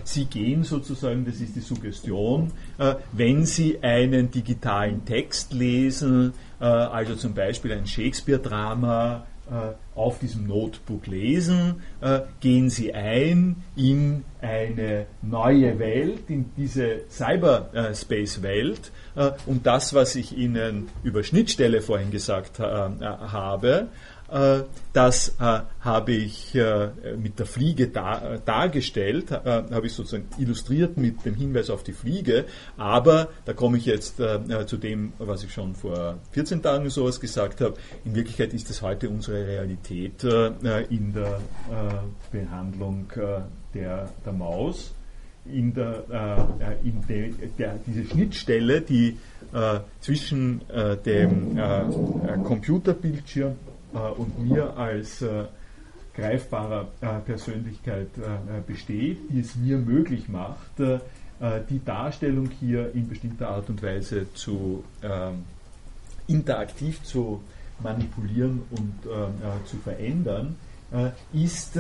[0.05, 2.51] Sie gehen sozusagen, das ist die Suggestion,
[3.13, 9.27] wenn Sie einen digitalen Text lesen, also zum Beispiel ein Shakespeare-Drama,
[9.95, 11.77] auf diesem Notebook lesen,
[12.41, 20.37] gehen Sie ein in eine neue Welt, in diese Cyberspace-Welt, äh, und das, was ich
[20.37, 24.16] Ihnen über Schnittstelle vorhin gesagt äh, habe, äh,
[24.93, 26.55] das habe ich
[27.17, 32.45] mit der Fliege dargestellt, habe ich sozusagen illustriert mit dem Hinweis auf die Fliege,
[32.77, 37.61] aber da komme ich jetzt zu dem, was ich schon vor 14 Tagen sowas gesagt
[37.61, 37.75] habe.
[38.05, 41.41] In Wirklichkeit ist das heute unsere Realität in der
[42.33, 43.13] Behandlung
[43.75, 44.93] der, der Maus
[45.53, 49.19] in der, äh, in de, der, diese Schnittstelle, die
[49.53, 51.85] äh, zwischen äh, dem äh, äh,
[52.43, 53.76] Computerbildschirm äh,
[54.17, 55.25] und mir als
[56.15, 56.89] greifbarer
[57.25, 58.09] Persönlichkeit
[58.67, 64.85] besteht, die es mir möglich macht, die Darstellung hier in bestimmter Art und Weise zu
[65.03, 65.45] ähm,
[66.27, 67.43] interaktiv zu
[67.83, 68.95] manipulieren und
[69.67, 70.57] zu verändern,
[71.33, 71.79] ist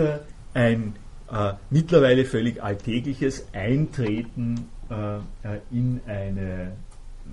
[0.52, 0.94] ein
[1.30, 6.72] äh, mittlerweile völlig alltägliches Eintreten äh, äh in eine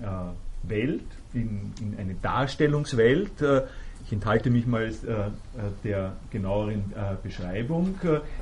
[0.02, 3.42] äh, Welt, in, in, eine Darstellungswelt.
[4.04, 4.92] Äh, ich enthalte mich mal äh,
[5.82, 6.92] der genaueren
[7.22, 7.98] Beschreibung,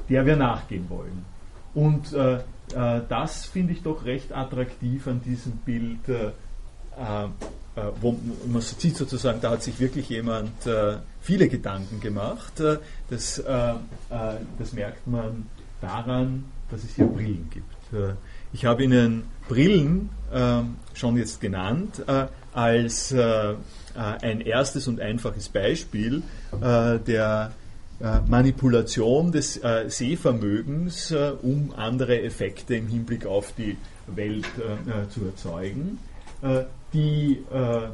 [0.08, 1.24] der wir nachgehen wollen.
[1.74, 2.14] Und
[3.08, 6.08] das finde ich doch recht attraktiv an diesem Bild
[7.74, 12.60] äh, wo man sieht sozusagen, da hat sich wirklich jemand äh, viele Gedanken gemacht.
[12.60, 13.42] Äh, das,
[14.58, 15.46] das merkt man
[15.80, 17.74] daran, dass es hier Brillen gibt.
[18.52, 20.08] ich habe Ihnen Brillen
[20.94, 22.02] schon jetzt genannt
[22.54, 23.14] als
[23.94, 26.22] ein erstes und einfaches Beispiel
[26.60, 27.52] der
[28.26, 33.76] Manipulation des Sehvermögens, um andere Effekte im Hinblick auf die
[34.06, 34.46] Welt
[35.10, 35.98] zu erzeugen.
[36.92, 37.88] Die äh,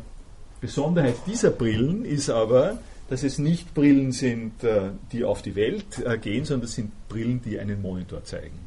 [0.61, 2.79] Besonderheit dieser Brillen ist aber,
[3.09, 6.91] dass es nicht Brillen sind, äh, die auf die Welt äh, gehen, sondern es sind
[7.09, 8.59] Brillen, die einen Monitor zeigen.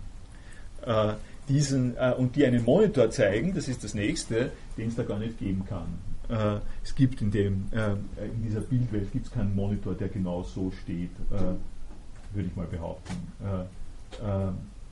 [0.85, 1.13] Äh,
[1.49, 5.19] diesen, äh, und die einen Monitor zeigen, das ist das nächste, den es da gar
[5.19, 5.99] nicht geben kann.
[6.31, 11.11] Äh, es gibt in, dem, in dieser Bildwelt gibt's keinen Monitor, der genau so steht,
[11.29, 13.15] würde ich mal behaupten,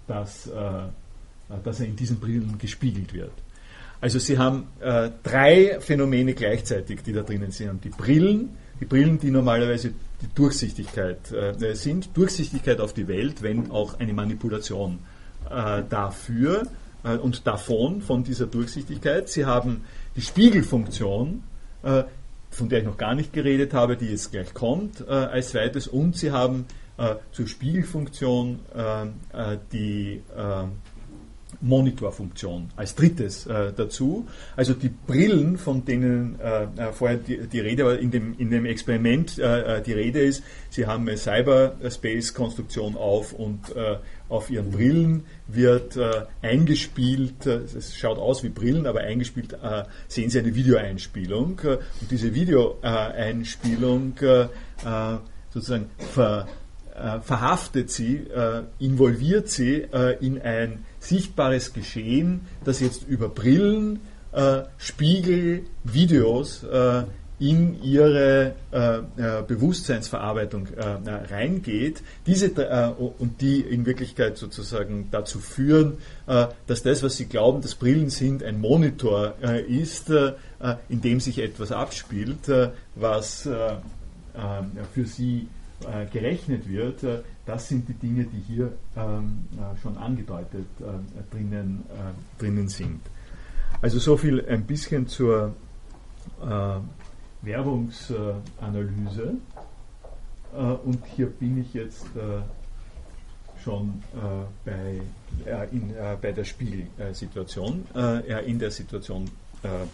[0.07, 0.49] dass,
[1.63, 3.31] dass er in diesen Brillen gespiegelt wird.
[4.01, 7.83] Also Sie haben äh, drei Phänomene gleichzeitig, die da drinnen sind.
[7.83, 13.71] Die Brillen, die Brillen, die normalerweise die Durchsichtigkeit äh, sind, Durchsichtigkeit auf die Welt, wenn
[13.71, 14.99] auch eine Manipulation
[15.49, 16.67] äh, dafür
[17.03, 19.29] äh, und davon, von dieser Durchsichtigkeit.
[19.29, 19.85] Sie haben
[20.15, 21.43] die Spiegelfunktion,
[21.83, 22.03] äh,
[22.49, 25.87] von der ich noch gar nicht geredet habe, die jetzt gleich kommt äh, als zweites.
[25.87, 26.65] Und Sie haben
[26.97, 30.21] äh, zur Spiegelfunktion äh, die
[31.61, 34.27] Monitorfunktion als drittes äh, dazu.
[34.55, 38.49] Also die Brillen, von denen äh, äh, vorher die, die, Rede war, in dem, in
[38.49, 43.97] dem Experiment äh, äh die Rede ist, sie haben eine Cyberspace-Konstruktion auf und äh,
[44.29, 45.97] auf ihren Brillen wird
[46.43, 49.57] eingespielt, es schaut aus wie Brillen, aber eingespielt
[50.07, 51.59] sehen Sie eine Videoeinspielung.
[51.63, 54.13] und diese Videoeinspielung
[55.51, 56.47] sozusagen ver,
[57.23, 58.25] verhaftet sie,
[58.79, 59.85] involviert sie
[60.19, 63.99] in ein sichtbares Geschehen, das jetzt über Brillen,
[64.31, 67.03] äh, Spiegel, Videos äh,
[67.39, 75.39] in ihre äh, äh Bewusstseinsverarbeitung äh, reingeht, diese, äh, und die in Wirklichkeit sozusagen dazu
[75.39, 75.97] führen,
[76.67, 79.33] dass das, was sie glauben, dass Brillen sind, ein Monitor
[79.67, 80.11] ist,
[80.89, 82.51] in dem sich etwas abspielt,
[82.95, 83.49] was
[84.93, 85.47] für sie
[86.11, 87.03] gerechnet wird,
[87.49, 93.01] das sind die Dinge, die hier ähm, äh, schon angedeutet äh, drinnen, äh, drinnen sind.
[93.81, 95.55] Also so viel ein bisschen zur
[96.43, 96.75] äh,
[97.41, 99.33] Werbungsanalyse.
[100.53, 102.41] Äh, und hier bin ich jetzt äh,
[103.63, 104.03] schon
[104.63, 105.01] bei,
[105.71, 107.85] in, bei der Spiegelsituation,
[108.45, 109.29] in der Situation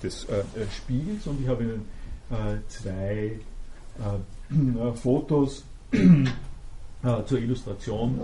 [0.03, 0.27] des
[0.77, 1.85] Spiegels und ich habe Ihnen
[2.67, 3.39] zwei
[5.01, 5.63] Fotos
[5.95, 6.25] äh,
[7.25, 8.19] zur Illustration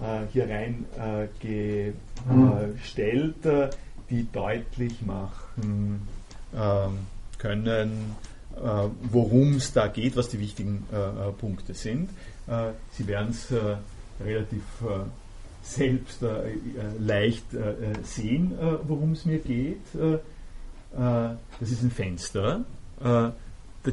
[0.00, 3.70] äh, hier reingestellt, äh,
[4.10, 6.08] die deutlich machen
[6.56, 6.98] ähm,
[7.38, 8.16] können,
[9.12, 10.84] worum es da geht, was die wichtigen
[11.38, 12.10] Punkte sind.
[12.90, 13.54] Sie werden es
[14.20, 14.64] relativ
[15.62, 16.24] selbst
[16.98, 17.44] leicht
[18.02, 18.52] sehen,
[18.88, 19.84] worum es mir geht.
[20.92, 22.64] das ist ein Fenster.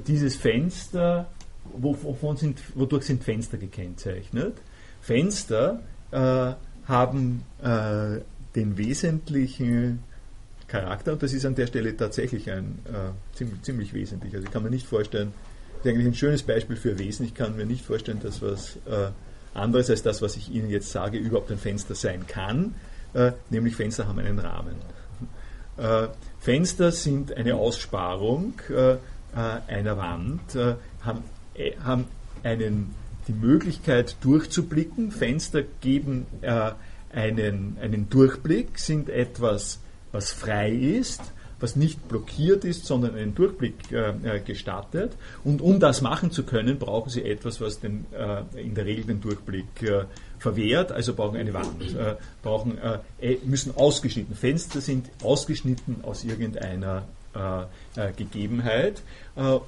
[0.08, 1.28] dieses Fenster
[1.74, 4.58] wovon sind, wodurch sind Fenster gekennzeichnet?
[5.02, 6.54] Fenster äh,
[6.88, 8.22] haben äh,
[8.56, 10.04] den wesentlichen
[10.68, 14.34] Charakter, und das ist an der Stelle tatsächlich ein äh, ziemlich, ziemlich wesentlich.
[14.34, 15.34] Also ich kann mir nicht vorstellen,
[15.78, 17.26] das ist eigentlich ein schönes Beispiel für Wesen.
[17.26, 19.12] Ich kann mir nicht vorstellen, dass was äh,
[19.54, 22.74] anderes als das, was ich Ihnen jetzt sage, überhaupt ein Fenster sein kann.
[23.14, 24.76] Äh, nämlich Fenster haben einen Rahmen.
[25.78, 26.08] Äh,
[26.40, 28.54] Fenster sind eine Aussparung
[29.68, 30.56] einer Wand,
[31.02, 31.24] haben
[31.84, 32.06] haben
[32.44, 32.94] einen,
[33.28, 35.12] die Möglichkeit durchzublicken.
[35.12, 36.72] Fenster geben äh,
[37.12, 39.80] einen, einen Durchblick, sind etwas,
[40.12, 41.22] was frei ist,
[41.60, 45.14] was nicht blockiert ist, sondern einen Durchblick äh, äh gestattet.
[45.44, 49.06] Und um das machen zu können, brauchen Sie etwas, was den, äh, in der Regel
[49.06, 50.04] den Durchblick äh,
[50.38, 51.98] verwehrt, also brauchen eine Wand,
[52.44, 52.78] brauchen,
[53.46, 54.36] müssen ausgeschnitten.
[54.36, 57.08] Fenster sind ausgeschnitten aus irgendeiner
[58.16, 59.02] Gegebenheit.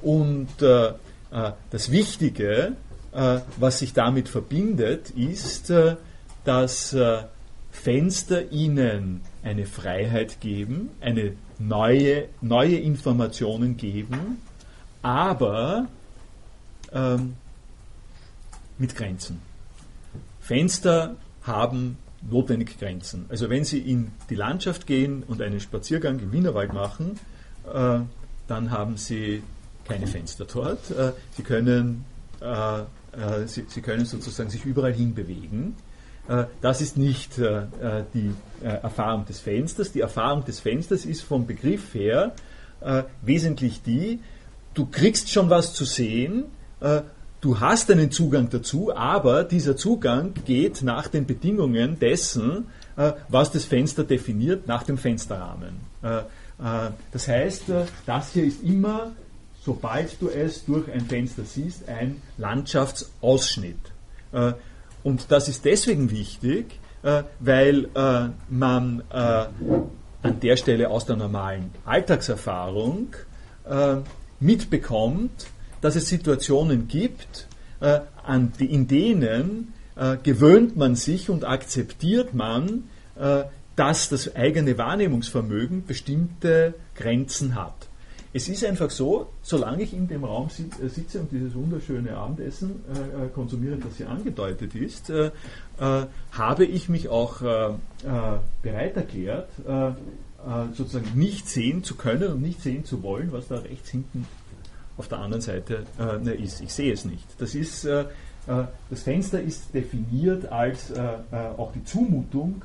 [0.01, 0.93] und äh,
[1.31, 2.73] das Wichtige,
[3.13, 5.95] äh, was sich damit verbindet, ist, äh,
[6.45, 6.95] dass
[7.71, 14.41] Fenster ihnen eine Freiheit geben, eine neue, neue Informationen geben,
[15.01, 15.87] aber
[16.91, 17.35] ähm,
[18.77, 19.41] mit Grenzen.
[20.39, 21.97] Fenster haben
[22.29, 23.25] notwendig Grenzen.
[23.29, 27.19] Also wenn Sie in die Landschaft gehen und einen Spaziergang im Wienerwald machen,
[27.73, 27.99] äh,
[28.47, 29.43] dann haben Sie
[29.87, 30.91] keine Fenster dort.
[30.91, 32.05] Äh, sie, können,
[32.41, 35.75] äh, äh, sie, sie, können sozusagen sich überall hin bewegen.
[36.59, 39.93] Das ist nicht die Erfahrung des Fensters.
[39.93, 42.33] Die Erfahrung des Fensters ist vom Begriff her
[43.21, 44.19] wesentlich die,
[44.73, 46.43] du kriegst schon was zu sehen,
[47.39, 52.65] du hast einen Zugang dazu, aber dieser Zugang geht nach den Bedingungen dessen,
[53.29, 55.79] was das Fenster definiert, nach dem Fensterrahmen.
[57.13, 57.63] Das heißt,
[58.05, 59.13] das hier ist immer
[59.67, 63.75] sobald du es durch ein Fenster siehst, ein Landschaftsausschnitt.
[64.31, 64.53] Äh,
[65.03, 71.71] und das ist deswegen wichtig, äh, weil äh, man an der Stelle aus der normalen
[71.85, 73.09] Alltagserfahrung
[74.39, 75.47] mitbekommt,
[75.81, 77.47] dass es Situationen gibt,
[78.59, 79.73] in denen
[80.23, 82.85] gewöhnt man sich und akzeptiert man,
[83.75, 87.87] dass das eigene Wahrnehmungsvermögen bestimmte Grenzen hat.
[88.33, 92.81] Es ist einfach so, solange ich in dem Raum äh, sitze und dieses wunderschöne Abendessen
[92.93, 95.31] äh, äh, konsumiere, das hier angedeutet ist, äh,
[95.79, 97.73] äh, habe ich mich auch äh,
[98.61, 99.49] bereit erklärt,
[100.73, 104.25] sozusagen nicht sehen zu können und nicht sehen zu wollen, was da rechts hinten
[104.95, 106.61] auf der anderen Seite ne, ist.
[106.61, 107.25] Ich sehe es nicht.
[107.39, 110.93] Das ist das Fenster ist definiert als
[111.57, 112.61] auch die Zumutung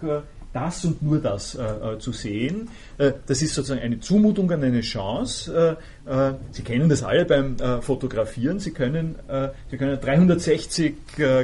[0.53, 2.69] das und nur das äh, zu sehen.
[2.99, 5.77] Äh, das ist sozusagen eine Zumutung an eine Chance.
[6.07, 8.59] Äh, äh, Sie kennen das alle beim Fotografieren.
[8.59, 9.17] Sie können,
[9.71, 10.95] Sie können 360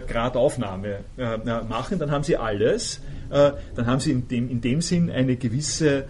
[0.07, 1.01] Grad Aufnahme
[1.69, 3.01] machen, dann haben Sie alles.
[3.31, 6.05] dann haben Sie in dem, in dem Sinn eine gewisse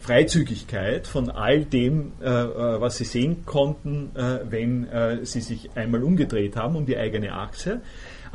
[0.00, 4.10] Freizügigkeit von all dem, was Sie sehen konnten,
[4.48, 4.86] wenn
[5.22, 7.80] Sie sich einmal umgedreht haben um die eigene Achse.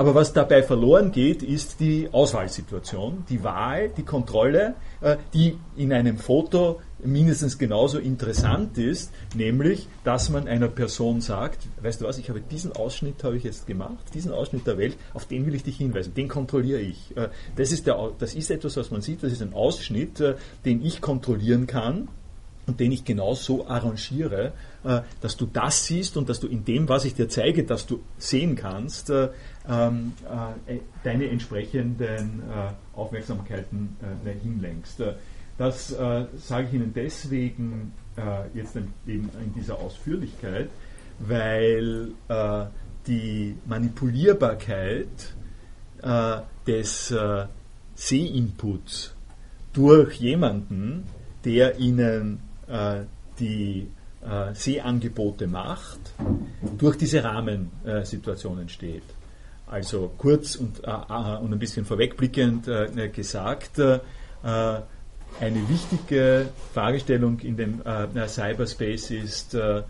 [0.02, 5.94] Aber was dabei verloren geht, ist die Auswahlsituation, die Wahl, die Kontrolle, äh, die in
[5.94, 12.18] einem Foto mindestens genauso interessant ist, nämlich, dass man einer Person sagt, weißt du was,
[12.18, 15.54] ich habe diesen Ausschnitt habe ich jetzt gemacht, diesen Ausschnitt der Welt, auf den will
[15.54, 17.16] ich dich hinweisen, den kontrolliere ich.
[17.16, 20.34] Äh, das ist, der, das ist etwas, was man sieht, das ist ein Ausschnitt, äh,
[20.66, 22.08] den ich kontrollieren kann
[22.68, 24.54] und den ich genau so arrangiere,
[25.20, 28.02] dass du das siehst und dass du in dem, was ich dir zeige, dass du
[28.18, 29.12] sehen kannst,
[29.70, 30.14] ähm,
[30.68, 33.96] äh, deine entsprechenden äh, Aufmerksamkeiten
[34.26, 35.04] äh, hinlenkst.
[35.58, 37.94] Das sage ich Ihnen deswegen
[38.56, 40.70] jetzt eben in dieser Ausführlichkeit,
[41.20, 42.14] weil
[43.06, 45.36] die Manipulierbarkeit
[46.66, 47.14] des
[47.94, 49.14] Sehinputs
[49.74, 51.04] durch jemanden,
[51.46, 52.40] der Ihnen
[53.40, 53.88] die
[54.54, 56.00] Sehangebote macht,
[56.78, 59.04] durch diese Rahmensituationen steht.
[59.72, 64.00] Also kurz und, äh, äh, und ein bisschen vorwegblickend äh, gesagt, äh,
[64.44, 69.84] eine wichtige Fragestellung in dem äh, Cyberspace ist, äh,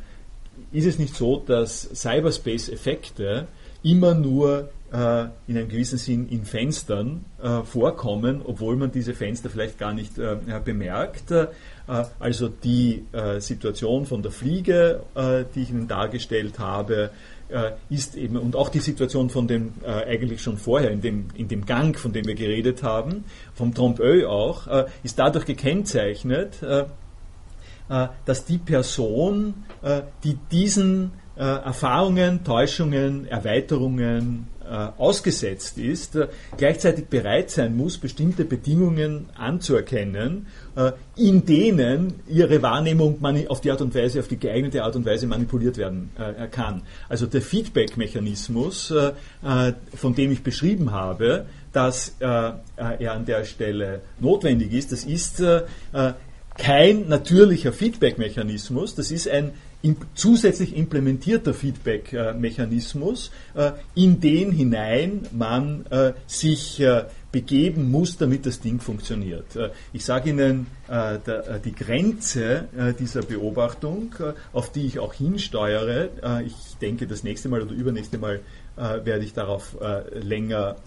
[0.72, 3.48] ist es nicht so, dass Cyberspace-Effekte
[3.82, 4.98] immer nur in
[5.58, 7.24] einem gewissen Sinn in Fenstern
[7.64, 10.16] vorkommen, obwohl man diese Fenster vielleicht gar nicht
[10.66, 11.34] bemerkt.
[12.20, 13.06] also die
[13.40, 15.02] Situation von der Fliege,
[15.56, 17.12] die ich Ihnen dargestellt habe,
[17.52, 21.28] äh, ist eben, und auch die Situation von dem äh, eigentlich schon vorher, in dem,
[21.36, 26.64] in dem Gang, von dem wir geredet haben, vom Trompe auch, äh, ist dadurch gekennzeichnet,
[26.64, 26.86] äh,
[27.90, 34.48] äh, dass die Person, äh, die diesen Erfahrungen, Täuschungen, Erweiterungen
[34.98, 36.18] ausgesetzt ist,
[36.58, 43.20] gleichzeitig bereit sein muss, bestimmte Bedingungen anzuerkennen äh, in denen ihre Wahrnehmung
[43.50, 46.84] auf die Art und Weise, auf die geeignete Art und Weise manipuliert werden äh, kann.
[47.10, 54.74] Also der Feedback-Mechanismus, äh, von dem ich beschrieben habe, dass er an der Stelle notwendig
[54.74, 55.42] ist, das ist
[56.58, 59.54] kein natürlicher Feedback-Mechanismus, das ist ein
[60.14, 63.32] zusätzlich implementierter Feedback-Mechanismus,
[63.96, 65.86] in den hinein man
[66.28, 66.82] sich
[67.32, 69.56] begeben muss, damit das Ding funktioniert.
[69.56, 72.68] Äh, ich sage Ihnen äh, äh, die Grenze
[73.00, 74.16] dieser Beobachtung,
[74.54, 76.42] auf die ich auch hinsteuere.
[76.46, 78.42] Ich denke, das nächste Mal oder übernächste Mal
[78.76, 79.78] werde ich darauf
[80.14, 80.78] länger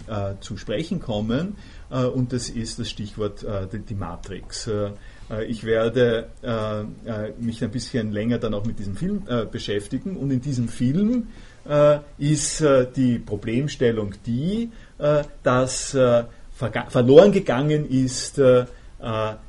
[0.40, 1.56] zu sprechen kommen.
[1.90, 4.68] Und das ist das Stichwort die Matrix.
[5.48, 6.28] Ich werde
[7.38, 10.16] mich ein bisschen länger dann auch mit diesem Film beschäftigen.
[10.16, 11.28] Und in diesem Film
[12.18, 12.64] ist
[12.94, 18.64] die Problemstellung die, äh, dass äh, verloren gegangen ist äh,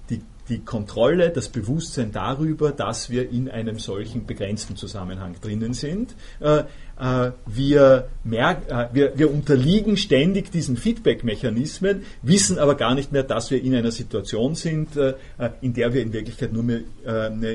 [0.10, 6.16] die, die Kontrolle, das Bewusstsein darüber, dass wir in einem solchen begrenzten Zusammenhang drinnen sind.
[6.40, 13.24] Äh, wir, merk, äh, wir, wir unterliegen ständig diesen Feedback-Mechanismen, wissen aber gar nicht mehr,
[13.24, 15.16] dass wir in einer Situation sind, äh,
[15.62, 16.82] in der wir in Wirklichkeit nur mehr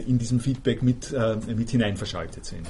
[0.06, 1.14] in diesem Feedback mit,
[1.46, 2.66] mit hinein verschaltet sind.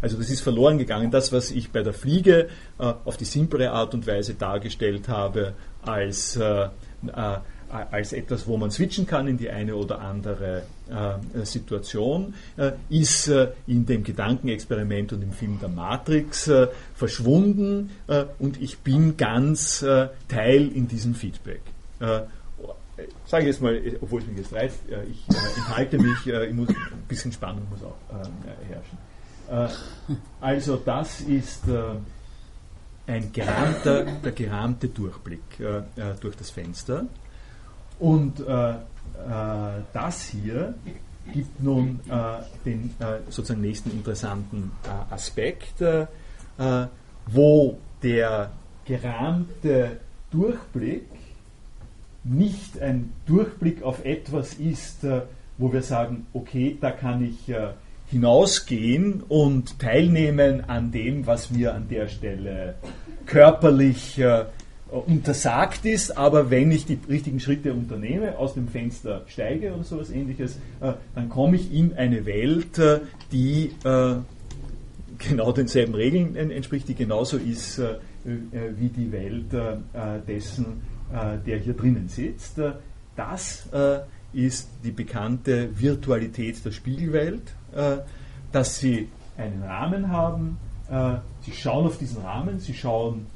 [0.00, 1.10] Also das ist verloren gegangen.
[1.10, 2.48] Das, was ich bei der Fliege
[2.78, 6.38] auf die simplere Art und Weise dargestellt habe, als
[7.70, 13.28] als etwas, wo man switchen kann in die eine oder andere äh, Situation, äh, ist
[13.28, 19.16] äh, in dem Gedankenexperiment und im Film der Matrix äh, verschwunden äh, und ich bin
[19.16, 21.60] ganz äh, Teil in diesem Feedback.
[23.26, 24.78] Sage ich jetzt mal, obwohl es mich jetzt reizt,
[25.10, 25.24] ich
[25.56, 26.76] enthalte mich, ich muss, ein
[27.08, 27.96] bisschen Spannung muss auch
[28.68, 29.74] herrschen.
[30.40, 31.64] also das ist
[33.08, 35.40] ein gerahmter, der gerahmte Durchblick
[36.20, 37.06] durch das Fenster.
[37.98, 38.76] Und äh, äh,
[39.92, 40.74] das hier
[41.32, 45.82] gibt nun äh, den äh, sozusagen nächsten interessanten äh, Aspekt,
[47.26, 48.50] wo der
[48.84, 49.98] gerahmte
[50.32, 51.06] Durchblick
[52.24, 55.06] nicht ein Durchblick auf etwas ist,
[55.56, 57.54] wo wir sagen, okay, da kann ich
[58.10, 62.74] hinausgehen und teilnehmen an dem, was mir an der Stelle
[63.24, 64.20] körperlich
[64.90, 70.10] untersagt ist, aber wenn ich die richtigen Schritte unternehme, aus dem Fenster steige oder sowas
[70.10, 73.00] ähnliches, äh, dann komme ich in eine Welt, äh,
[73.32, 73.72] die
[75.18, 77.82] genau denselben Regeln entspricht, die genauso ist
[78.24, 79.46] wie die Welt
[80.28, 80.80] dessen,
[81.44, 82.60] der hier drinnen sitzt.
[83.16, 83.68] das
[84.32, 87.42] ist die bekannte Virtualität der Spiegelwelt,
[88.52, 90.58] dass sie einen Rahmen haben,
[91.40, 93.26] sie schauen auf diesen Rahmen, sie schauen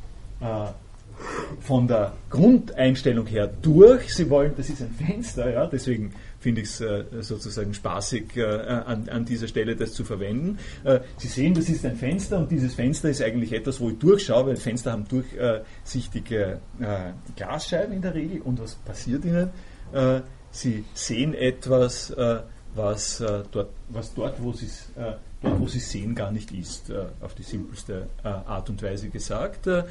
[1.61, 4.15] von der Grundeinstellung her durch.
[4.15, 8.45] Sie wollen, das ist ein Fenster, ja, deswegen finde ich es äh, sozusagen spaßig, äh,
[8.45, 10.59] an, an, dieser Stelle das zu verwenden.
[10.85, 13.99] Äh, Sie sehen, das ist ein Fenster und dieses Fenster ist eigentlich etwas, wo ich
[13.99, 19.51] durchschaue, weil Fenster haben durchsichtige äh, Glasscheiben in der Regel und was passiert ihnen?
[19.93, 20.21] Äh,
[20.51, 22.41] Sie sehen etwas, äh,
[22.75, 24.91] was, dort, was dort, wo Sie es
[25.43, 29.09] dort, wo sie sehen, gar nicht ist, äh, auf die simpelste äh, Art und Weise
[29.09, 29.67] gesagt.
[29.67, 29.85] Äh,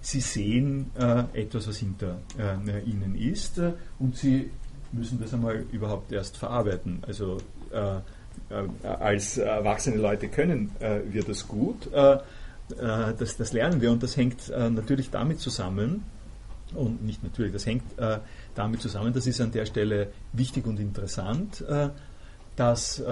[0.00, 0.90] sie sehen
[1.32, 2.18] etwas, was hinter
[2.84, 3.60] ihnen ist
[3.98, 4.50] und sie
[4.92, 7.02] müssen das einmal überhaupt erst verarbeiten.
[7.06, 7.38] Also
[8.82, 10.70] als erwachsene Leute können
[11.10, 11.90] wir das gut.
[11.92, 16.04] Das, das, lernen wir und das hängt natürlich damit zusammen,
[16.74, 17.84] und nicht natürlich, das hängt
[18.54, 21.64] damit zusammen, das ist an der Stelle wichtig und interessant,
[22.56, 23.02] dass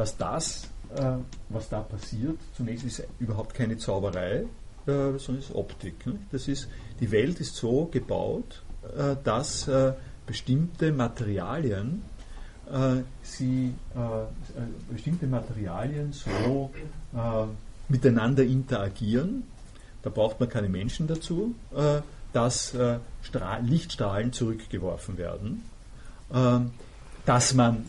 [0.00, 0.66] dass das,
[0.96, 1.16] äh,
[1.50, 4.46] was da passiert, zunächst ist überhaupt keine Zauberei,
[4.86, 6.06] äh, sondern ist Optik.
[6.06, 6.14] Ne?
[6.32, 6.68] Das ist,
[7.00, 8.62] die Welt ist so gebaut,
[8.96, 9.92] äh, dass äh,
[10.24, 12.00] bestimmte Materialien
[12.72, 16.70] äh, sie, äh, bestimmte Materialien so
[17.88, 19.42] miteinander interagieren.
[20.02, 21.54] Da braucht man keine Menschen dazu,
[22.32, 22.74] dass
[23.62, 25.62] Lichtstrahlen zurückgeworfen werden,
[27.26, 27.84] dass man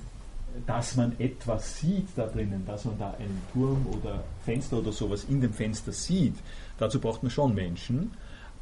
[0.65, 5.25] dass man etwas sieht da drinnen, dass man da einen Turm oder Fenster oder sowas
[5.29, 6.35] in dem Fenster sieht,
[6.77, 8.11] dazu braucht man schon Menschen.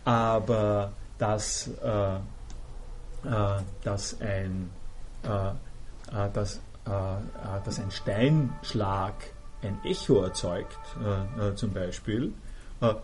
[0.06, 4.70] Aber dass, äh, äh, dass, ein,
[5.24, 9.14] äh, äh dass, äh, äh, dass ein Steinschlag
[9.62, 10.78] ein Echo erzeugt,
[11.56, 12.32] zum Beispiel,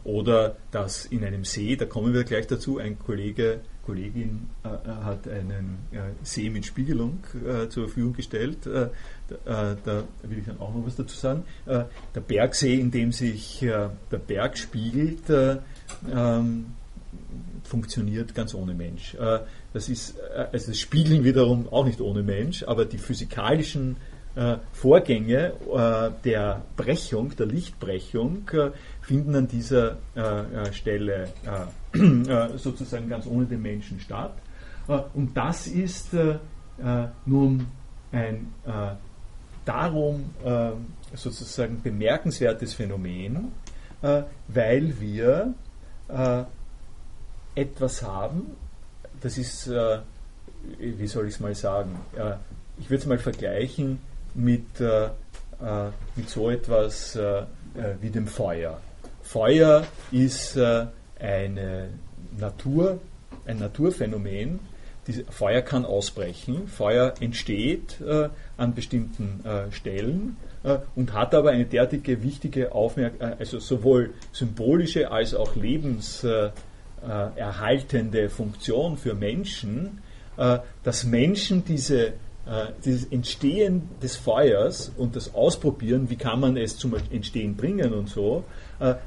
[0.05, 5.03] oder dass in einem See, da kommen wir gleich dazu, ein Kollege Kollegin äh, äh,
[5.03, 8.65] hat einen äh, See mit Spiegelung äh, zur Verfügung gestellt.
[8.65, 8.89] Äh,
[9.45, 11.43] da, äh, da, will ich dann auch noch was dazu sagen.
[11.65, 16.65] der Bergsee, in dem sich der Berg spiegelt, ähm,
[17.63, 19.17] funktioniert ganz ohne Mensch.
[19.73, 20.19] das ist
[20.51, 23.97] also das Spiegeln wiederum auch nicht ohne Mensch, aber die physikalischen
[24.73, 25.53] Vorgänge
[26.23, 28.51] der Brechung, der Lichtbrechung,
[29.05, 29.97] finden an dieser
[30.71, 31.29] Stelle
[31.95, 34.33] äh, sozusagen ganz ohne den Menschen statt.
[34.87, 36.37] Äh, und das ist äh,
[37.25, 37.67] nun
[38.11, 38.51] ein
[39.65, 40.29] darum
[41.15, 43.51] sozusagen bemerkenswertes Phänomen,
[44.47, 45.55] weil wir
[47.55, 48.51] etwas haben,
[49.21, 49.71] das ist,
[50.77, 51.97] wie soll ich es mal sagen,
[52.77, 53.99] ich würde es mal vergleichen
[54.35, 54.79] mit,
[56.15, 57.17] mit so etwas
[58.01, 58.79] wie dem Feuer.
[59.25, 60.59] Feuer ist
[61.19, 61.89] eine
[62.37, 62.99] Natur,
[63.45, 64.59] ein Naturphänomen.
[65.07, 71.51] Die Feuer kann ausbrechen, Feuer entsteht äh, an bestimmten äh, Stellen äh, und hat aber
[71.51, 79.99] eine derartige wichtige Aufmerksamkeit, äh, also sowohl symbolische als auch lebenserhaltende äh, Funktion für Menschen,
[80.37, 82.13] äh, dass Menschen diese
[82.85, 88.07] dieses Entstehen des Feuers und das Ausprobieren, wie kann man es zum Entstehen bringen und
[88.07, 88.43] so, äh,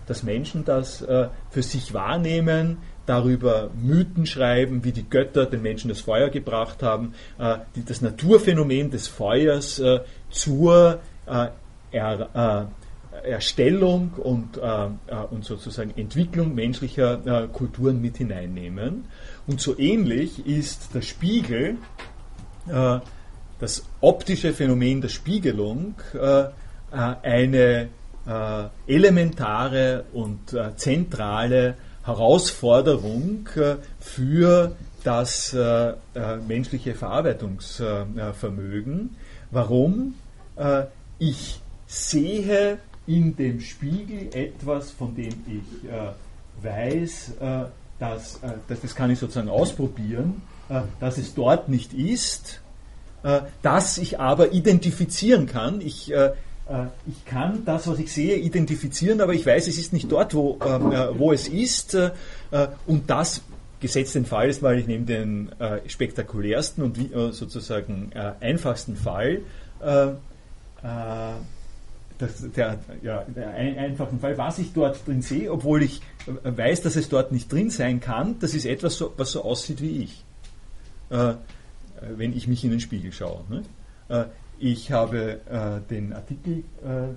[0.06, 5.88] dass Menschen das äh, für sich wahrnehmen, darüber Mythen schreiben, wie die Götter den Menschen
[5.88, 9.82] das Feuer gebracht haben, äh, das Naturphänomen des Feuers
[10.30, 11.00] zur
[13.22, 14.60] Erstellung und
[15.44, 19.04] sozusagen Entwicklung menschlicher Kulturen mit hineinnehmen.
[19.46, 21.76] Und so ähnlich ist der Spiegel,
[22.66, 25.96] das optische Phänomen der Spiegelung,
[26.90, 27.88] eine
[28.28, 31.74] äh, elementare und äh, zentrale
[32.04, 35.94] Herausforderung äh, für das äh, äh,
[36.46, 39.16] menschliche Verarbeitungsvermögen.
[39.50, 40.14] Warum?
[40.56, 40.84] Äh,
[41.18, 45.62] ich sehe in dem Spiegel etwas, von dem ich
[46.62, 47.32] weiß,
[47.98, 50.42] dass, dass, das kann ich sozusagen ausprobieren,
[51.00, 52.60] dass es dort nicht ist,
[53.62, 55.80] dass ich aber identifizieren kann.
[55.80, 56.12] Ich
[57.06, 60.58] ich kann das, was ich sehe, identifizieren, aber ich weiß, es ist nicht dort, wo,
[60.64, 61.94] ähm, äh, wo es ist.
[61.94, 62.10] Äh,
[62.86, 63.42] und das
[63.80, 65.52] gesetzt den Fall ist, weil ich nehme den
[65.86, 66.98] spektakulärsten und
[67.32, 69.42] sozusagen einfachsten Fall,
[72.18, 76.00] das, der, ja, der ein, einfachen Fall, was ich dort drin sehe, obwohl ich
[76.42, 79.80] weiß, dass es dort nicht drin sein kann, das ist etwas, so, was so aussieht
[79.80, 80.24] wie ich,
[81.10, 81.34] äh,
[82.16, 83.44] wenn ich mich in den Spiegel schaue.
[83.48, 83.62] Ne?
[84.60, 87.14] Ich habe äh, den Artikel, äh,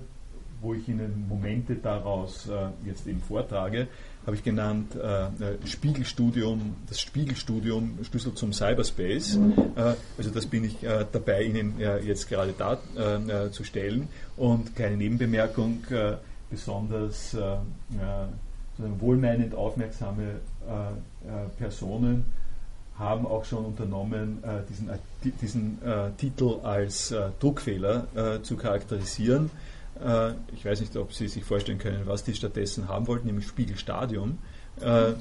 [0.60, 3.88] wo ich Ihnen Momente daraus äh, jetzt eben vortrage,
[4.24, 5.30] habe ich genannt äh, äh,
[5.66, 9.36] Spiegelstudium, das Spiegelstudium Schlüssel zum Cyberspace.
[9.74, 14.08] Äh, also das bin ich dabei, Ihnen jetzt gerade darzustellen.
[14.36, 15.82] Und kleine Nebenbemerkung,
[16.50, 17.36] besonders
[18.78, 20.40] wohlmeinend aufmerksame
[21.58, 22.24] Personen
[23.02, 24.90] haben auch schon unternommen, diesen,
[25.40, 25.78] diesen
[26.16, 29.50] Titel als Druckfehler zu charakterisieren.
[30.02, 33.46] Äh, ich weiß nicht, ob Sie sich vorstellen können, was die stattdessen haben wollten, nämlich
[33.46, 34.38] Spiegelstadium.
[34.80, 35.12] Äh,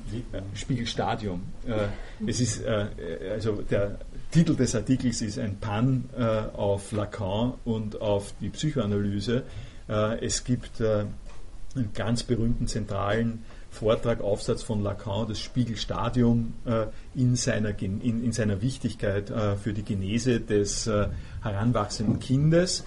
[0.56, 1.41] Spiegelstadium.
[1.68, 1.88] Äh,
[2.28, 2.88] es ist, äh,
[3.32, 3.99] also der
[4.32, 9.44] Titel des Artikels ist ein Pan äh, auf Lacan und auf die Psychoanalyse.
[9.90, 17.38] Äh, es gibt einen ganz berühmten zentralen Vortrag, Aufsatz von Lacan, das Spiegelstadium äh, in,
[17.38, 21.07] seiner, in, in, seiner Wichtigkeit äh, für die Genese des äh,
[21.41, 22.84] heranwachsenden Kindes.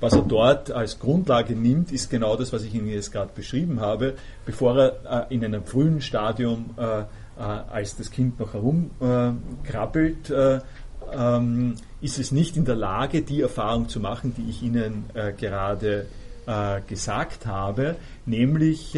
[0.00, 3.80] Was er dort als Grundlage nimmt, ist genau das, was ich Ihnen jetzt gerade beschrieben
[3.80, 4.14] habe.
[4.44, 6.70] Bevor er in einem frühen Stadium,
[7.36, 10.32] als das Kind noch herumkrabbelt,
[11.12, 15.04] ähm, ist es nicht in der Lage, die Erfahrung zu machen, die ich Ihnen
[15.36, 16.06] gerade
[16.86, 17.96] gesagt habe,
[18.26, 18.94] nämlich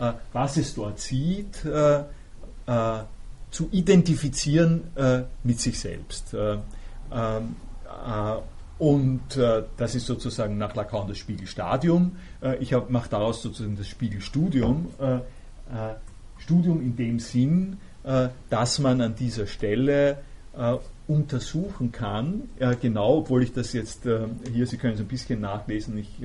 [0.00, 2.00] äh, was es dort sieht, äh,
[2.66, 3.02] äh,
[3.50, 4.82] zu identifizieren
[5.42, 6.34] mit sich selbst.
[6.34, 7.56] Ähm,
[8.78, 9.20] und
[9.76, 12.12] das ist sozusagen nach Lacan das Spiegelstadium.
[12.60, 14.92] ich mache daraus sozusagen das Spiegelstudium.
[16.38, 17.78] Studium in dem Sinn,
[18.48, 20.18] dass man an dieser Stelle
[21.08, 22.48] untersuchen kann,
[22.80, 26.20] genau, obwohl ich das jetzt hier, Sie können es ein bisschen nachlesen, ich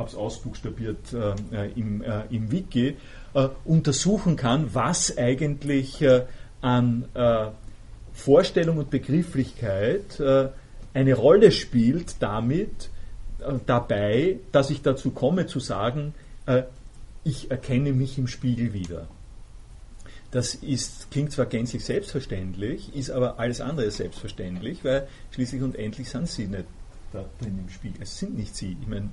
[0.00, 2.96] habe es ausbuchstabiert äh, im, äh, im Wiki,
[3.34, 6.24] äh, untersuchen kann, was eigentlich äh,
[6.60, 7.48] an äh,
[8.12, 10.48] Vorstellung und Begrifflichkeit äh,
[10.92, 12.90] eine Rolle spielt damit,
[13.64, 16.12] dabei, dass ich dazu komme zu sagen,
[17.24, 19.06] ich erkenne mich im Spiegel wieder.
[20.30, 26.10] Das ist, klingt zwar gänzlich selbstverständlich, ist aber alles andere selbstverständlich, weil schließlich und endlich
[26.10, 26.66] sind sie nicht
[27.12, 28.02] da drin im Spiegel.
[28.02, 28.76] Es sind nicht sie.
[28.80, 29.10] Ich meine,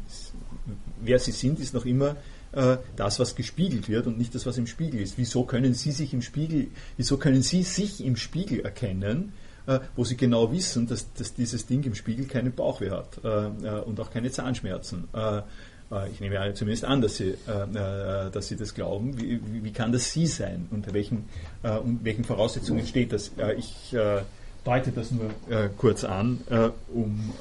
[1.02, 2.16] wer sie sind, ist noch immer
[2.52, 5.18] äh, das, was gespiegelt wird und nicht das, was im Spiegel ist.
[5.18, 9.34] Wieso können sie sich im Spiegel, wieso können sie sich im Spiegel erkennen,
[9.68, 13.28] äh, wo sie genau wissen, dass, dass, dieses Ding im Spiegel keinen Bauchweh hat äh,
[13.28, 15.08] äh und auch keine Zahnschmerzen?
[15.14, 15.42] Äh,
[15.92, 19.20] äh, ich nehme zumindest an, dass Sie, dass Sie das glauben.
[19.20, 20.68] Wie, wie, kann das Sie sein?
[20.72, 21.26] Unter welchen,
[21.64, 23.32] unter welchen Voraussetzungen steht das?
[23.58, 23.96] ich
[24.68, 25.30] deute das nur
[25.78, 26.40] kurz an,
[26.94, 27.34] um,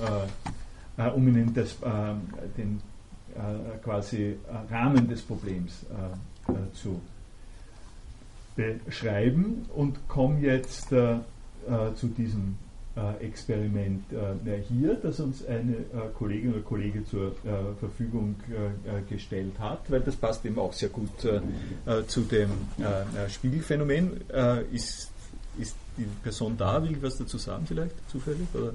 [1.15, 1.77] um Ihnen das,
[2.57, 2.81] den
[3.37, 7.01] äh, quasi äh, Rahmen des Problems äh, zu
[8.57, 12.57] beschreiben und komme jetzt zu diesem
[13.21, 14.05] Experiment
[14.67, 15.75] hier, das uns eine
[16.15, 17.37] Kollegin oder Kollege zur
[17.79, 18.37] Verfügung
[19.11, 21.11] gestellt hat, weil das passt eben auch sehr gut
[22.07, 22.49] zu dem
[23.29, 24.23] Spiegelphänomen.
[24.73, 25.11] Ist,
[25.59, 26.83] ist die Person da?
[26.83, 28.47] Will was dazu sagen vielleicht, zufällig?
[28.55, 28.73] Oder?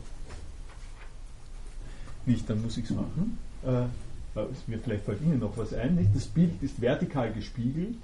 [2.26, 3.86] Nicht, dann muss ich es machen äh,
[4.68, 6.16] mir vielleicht fällt Ihnen noch was ein, nicht?
[6.16, 7.96] das Bild ist vertikal gespiegelt,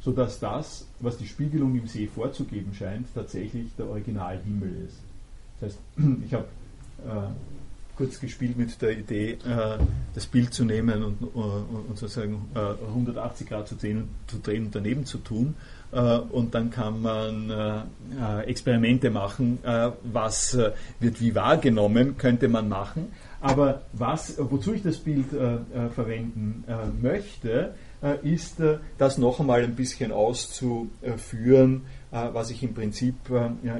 [0.00, 4.98] sodass das, was die Spiegelung im See vorzugeben scheint, tatsächlich der Originalhimmel ist.
[5.60, 5.78] Das heißt,
[6.26, 6.46] ich habe
[7.06, 7.28] äh,
[7.96, 9.78] kurz gespielt mit der Idee, äh,
[10.14, 14.66] das Bild zu nehmen und, uh, und sozusagen äh, 180 Grad zu drehen, zu drehen
[14.66, 15.54] und daneben zu tun.
[15.92, 19.58] Äh, und dann kann man äh, Experimente machen,
[20.02, 20.56] was
[21.00, 23.12] wird wie wahrgenommen, könnte man machen.
[23.40, 29.18] Aber was, wozu ich das Bild äh, äh, verwenden äh, möchte, äh, ist, äh, das
[29.18, 33.14] noch einmal ein bisschen auszuführen, äh, was ich im Prinzip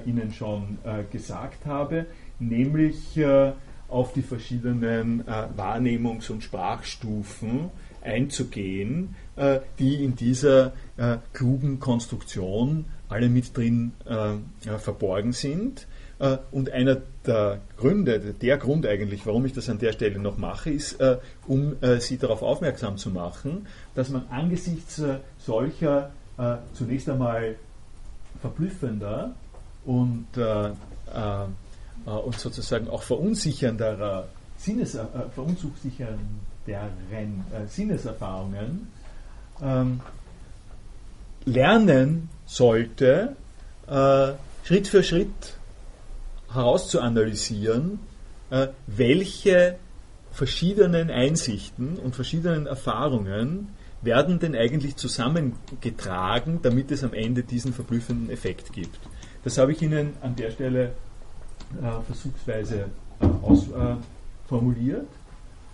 [0.05, 0.79] Ihnen schon
[1.11, 2.07] gesagt habe,
[2.39, 3.19] nämlich
[3.89, 7.71] auf die verschiedenen Wahrnehmungs- und Sprachstufen
[8.03, 9.15] einzugehen,
[9.79, 10.73] die in dieser
[11.33, 13.93] klugen Konstruktion alle mit drin
[14.79, 15.87] verborgen sind.
[16.19, 16.97] Äh, und einer
[17.27, 21.19] der Gründe, der Grund eigentlich, warum ich das an der Stelle noch mache, ist, äh,
[21.47, 25.03] um äh, Sie darauf aufmerksam zu machen, dass man angesichts
[25.39, 26.11] solcher
[26.75, 27.57] zunächst einmal
[28.43, 29.35] verblüffender
[29.87, 34.99] und, und sozusagen auch verunsichernderer Sinnes,
[35.35, 36.27] verunsichernderen
[37.69, 38.89] Sinneserfahrungen
[39.63, 40.01] ähm,
[41.45, 43.37] lernen sollte,
[44.65, 45.57] Schritt für Schritt
[46.53, 48.01] herauszuanalysieren,
[48.51, 49.79] äh, welche
[50.33, 53.69] verschiedenen Einsichten und verschiedenen Erfahrungen
[54.03, 58.99] werden denn eigentlich zusammengetragen, damit es am Ende diesen verblüffenden Effekt gibt.
[59.45, 60.93] Das habe ich Ihnen an der Stelle
[61.81, 62.87] äh, versuchsweise
[63.21, 65.07] äh, ausformuliert.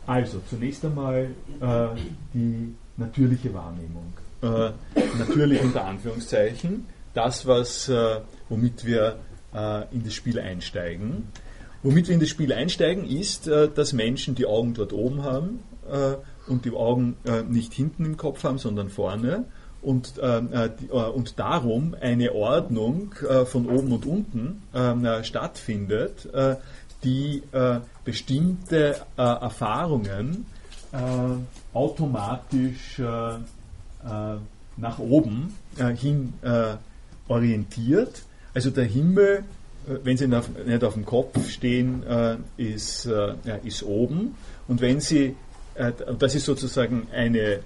[0.07, 1.31] also, zunächst einmal
[1.61, 1.87] äh,
[2.33, 4.13] die natürliche Wahrnehmung.
[4.43, 4.71] Äh,
[5.19, 9.19] natürlich unter Anführungszeichen, das, was, äh, womit wir
[9.55, 11.29] äh, in das Spiel einsteigen.
[11.83, 15.61] Womit wir in das Spiel einsteigen, ist, äh, dass Menschen die Augen dort oben haben
[15.91, 16.15] äh,
[16.51, 17.17] und die Augen
[17.49, 19.45] nicht hinten im Kopf haben, sondern vorne
[19.83, 26.29] und, äh, die, äh, und darum eine Ordnung äh, von oben und unten ähm, stattfindet,
[27.05, 27.43] die
[28.05, 30.47] bestimmte Erfahrungen
[31.73, 33.01] automatisch
[34.77, 35.55] nach oben
[35.97, 36.35] hin
[37.29, 38.23] orientiert.
[38.55, 39.45] Also der Himmel,
[39.87, 42.03] wenn Sie nicht auf dem Kopf stehen,
[42.57, 43.09] ist,
[43.65, 44.35] ist oben.
[44.69, 45.35] Und wenn Sie,
[46.19, 47.61] das ist sozusagen eine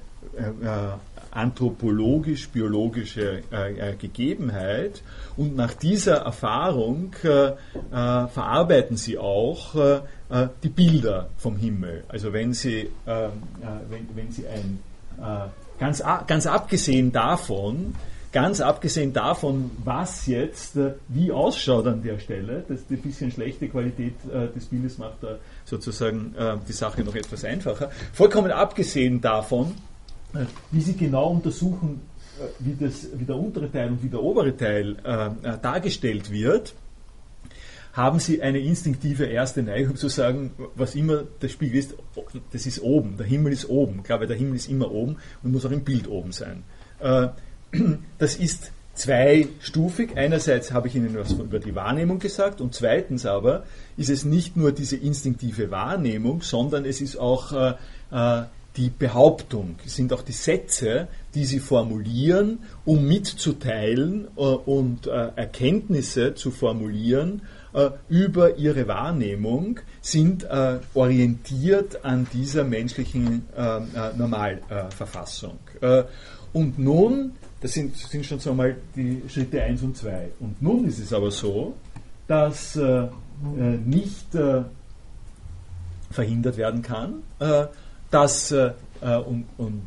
[1.37, 5.03] anthropologisch-biologische äh, äh, Gegebenheit
[5.37, 7.55] und nach dieser Erfahrung äh, äh
[7.91, 9.75] verarbeiten sie auch
[10.31, 12.05] äh, äh, die Bilder vom Himmel.
[12.09, 14.79] Also wenn sie, wenn, wenn sie ein,
[15.79, 17.95] ganz, ganz abgesehen davon,
[18.33, 20.79] ganz abgesehen davon, was jetzt
[21.09, 24.15] wie ausschaut an der Stelle, dass die bisschen schlechte Qualität
[24.55, 26.35] des Bildes macht da sozusagen
[26.69, 27.91] die Sache noch etwas einfacher.
[28.13, 29.75] Vollkommen abgesehen davon,
[30.35, 32.01] äh, wie Sie genau untersuchen,
[32.39, 36.31] äh, wie, das, wie der untere Teil und wie der obere Teil äh, äh, dargestellt
[36.31, 36.75] wird,
[37.97, 41.95] haben Sie eine instinktive erste Neigung zu sagen, was immer der Spiegel ist,
[42.53, 44.03] das ist oben, der Himmel ist oben.
[44.03, 46.63] Klar, weil der Himmel ist immer oben und muss auch im Bild oben sein.
[47.01, 47.29] Äh,
[48.19, 50.15] das ist zweistufig.
[50.15, 53.65] Einerseits habe ich Ihnen was über die Wahrnehmung gesagt und zweitens aber
[53.97, 57.77] ist es nicht nur diese instinktive Wahrnehmung, sondern es ist auch
[58.13, 58.43] äh,
[58.77, 66.35] die Behauptung, sind auch die Sätze, die sie formulieren, um mitzuteilen äh, und äh, Erkenntnisse
[66.35, 67.41] zu formulieren
[67.77, 75.59] äh, über ihre Wahrnehmung, sind äh, orientiert an dieser menschlichen äh, äh, Normalverfassung.
[76.53, 80.31] und nun, das sind, sind schon so mal die Schritte 1 und 2.
[80.41, 81.75] Und nun ist es aber so,
[82.27, 82.79] dass
[83.85, 84.27] nicht
[86.11, 87.23] verhindert werden kann,
[88.11, 89.83] dass, äh, äh, und, und,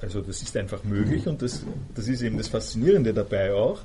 [0.00, 1.62] also das ist einfach möglich und das,
[1.94, 3.80] das ist eben das Faszinierende dabei auch,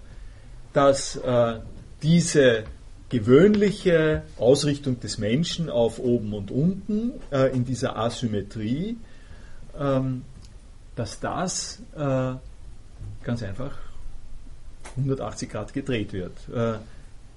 [0.74, 1.60] dass äh,
[2.02, 2.64] diese
[3.12, 8.98] gewöhnliche Ausrichtung des Menschen auf oben und unten äh, in dieser Asymmetrie,
[9.78, 10.24] ähm,
[10.96, 12.34] dass das äh,
[13.24, 13.78] ganz einfach
[14.96, 16.32] 180 Grad gedreht wird.
[16.56, 16.80] Äh,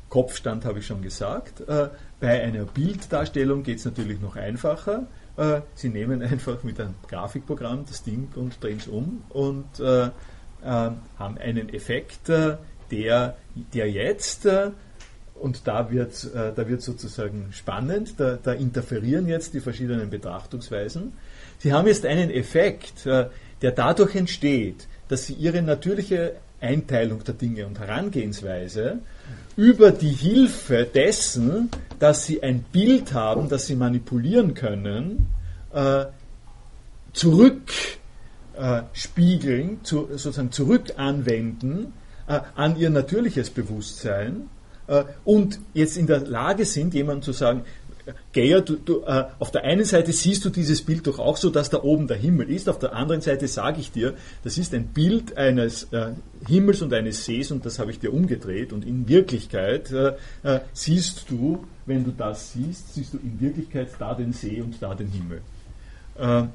[0.08, 1.68] Kopfstand habe ich schon gesagt.
[1.68, 1.88] Äh,
[2.20, 5.08] bei einer Bilddarstellung geht es natürlich noch einfacher.
[5.36, 10.10] Äh, sie nehmen einfach mit einem Grafikprogramm das Ding und drehen es um und äh,
[10.62, 13.36] haben einen Effekt, der,
[13.74, 14.48] der jetzt,
[15.34, 21.12] und da wird, äh, da wird sozusagen spannend, da, da, interferieren jetzt die verschiedenen Betrachtungsweisen.
[21.58, 23.30] Sie haben jetzt einen Effekt, der
[23.60, 29.00] dadurch entsteht, dass Sie Ihre natürliche Einteilung der Dinge und Herangehensweise
[29.56, 35.26] über die Hilfe dessen, dass sie ein Bild haben, das sie manipulieren können,
[35.72, 36.06] äh,
[37.12, 41.92] zurückspiegeln, äh, zu, sozusagen zurückanwenden
[42.26, 44.40] äh, an ihr natürliches Bewusstsein äh,
[45.24, 47.62] und jetzt in der Lage sind, jemandem zu sagen,
[48.34, 51.48] Geyer, du, du, äh, auf der einen Seite siehst du dieses Bild doch auch so,
[51.48, 54.74] dass da oben der Himmel ist, auf der anderen Seite sage ich dir, das ist
[54.74, 56.12] ein Bild eines äh,
[56.46, 60.60] Himmels und eines Sees und das habe ich dir umgedreht und in Wirklichkeit äh, äh,
[60.74, 64.94] siehst du, wenn du das siehst, siehst du in Wirklichkeit da den See und da
[64.94, 65.40] den Himmel.
[66.18, 66.48] Äh,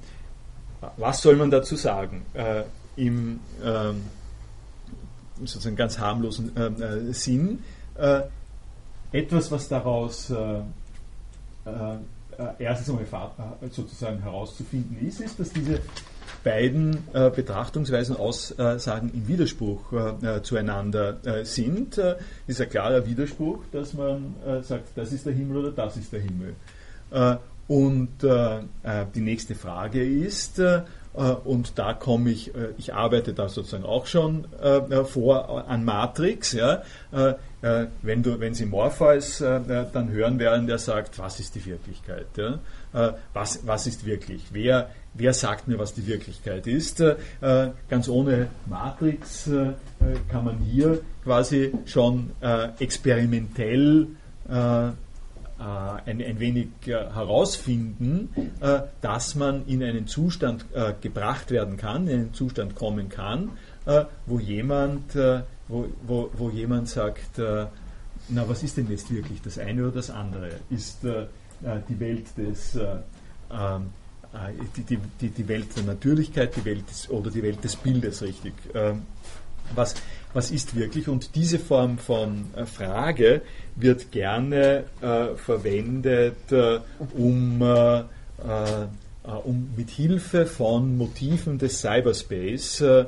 [0.98, 2.26] was soll man dazu sagen?
[2.34, 2.64] Äh,
[2.96, 4.04] Im ähm,
[5.40, 6.52] sozusagen ganz harmlosen
[7.14, 7.60] Sinn
[9.12, 10.62] etwas, was daraus äh,
[12.40, 13.04] äh, erstens einmal
[13.62, 15.82] äh, sozusagen herauszufinden ist, ist, dass diese
[16.44, 21.98] beiden äh, Betrachtungsweisen, Aussagen im Widerspruch äh, zueinander äh, sind.
[21.98, 22.16] Äh,
[22.48, 26.22] ist ein klarer Widerspruch, dass man sagt, das ist der Himmel oder das ist der
[26.22, 26.56] Himmel.
[27.68, 30.62] und die nächste Frage ist,
[31.14, 34.46] und da komme ich, ich arbeite da sozusagen auch schon
[35.06, 36.84] vor an Matrix, ja,
[37.62, 41.56] äh, wenn, du, wenn Sie Morpheus äh, äh, dann hören werden, der sagt, was ist
[41.56, 42.28] die Wirklichkeit?
[42.38, 42.60] Ja?
[42.94, 44.46] Äh, was, was ist wirklich?
[44.52, 47.02] Wer, wer sagt mir, was die Wirklichkeit ist?
[47.02, 47.16] Äh,
[47.90, 49.74] ganz ohne Matrix äh,
[50.30, 52.32] kann man hier quasi schon
[52.80, 54.08] experimentell
[55.60, 58.30] ein, ein wenig herausfinden,
[59.02, 60.66] dass man in einen Zustand
[61.02, 63.52] gebracht werden kann, in einen Zustand kommen kann,
[64.26, 65.16] wo jemand
[65.70, 67.66] wo, wo, wo jemand sagt, äh,
[68.30, 70.52] na was ist denn jetzt wirklich das eine oder das andere?
[70.70, 71.22] Ist äh,
[71.64, 72.98] äh die Welt des, äh,
[73.52, 73.90] ähm,
[74.76, 78.54] die, die, die Welt der Natürlichkeit, die Welt des, oder die Welt des Bildes, richtig.
[78.74, 79.04] Ähm,
[79.76, 79.96] was,
[80.34, 81.08] was ist wirklich?
[81.08, 83.42] Und diese Form von äh, Frage
[83.76, 86.80] wird gerne äh, verwendet, äh,
[87.16, 88.04] um, äh, äh
[89.44, 93.06] um mit Hilfe von Motiven des Cyberspace äh,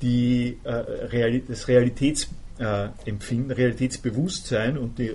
[0.00, 5.12] die, das Realitätsempfinden, Realitätsbewusstsein und die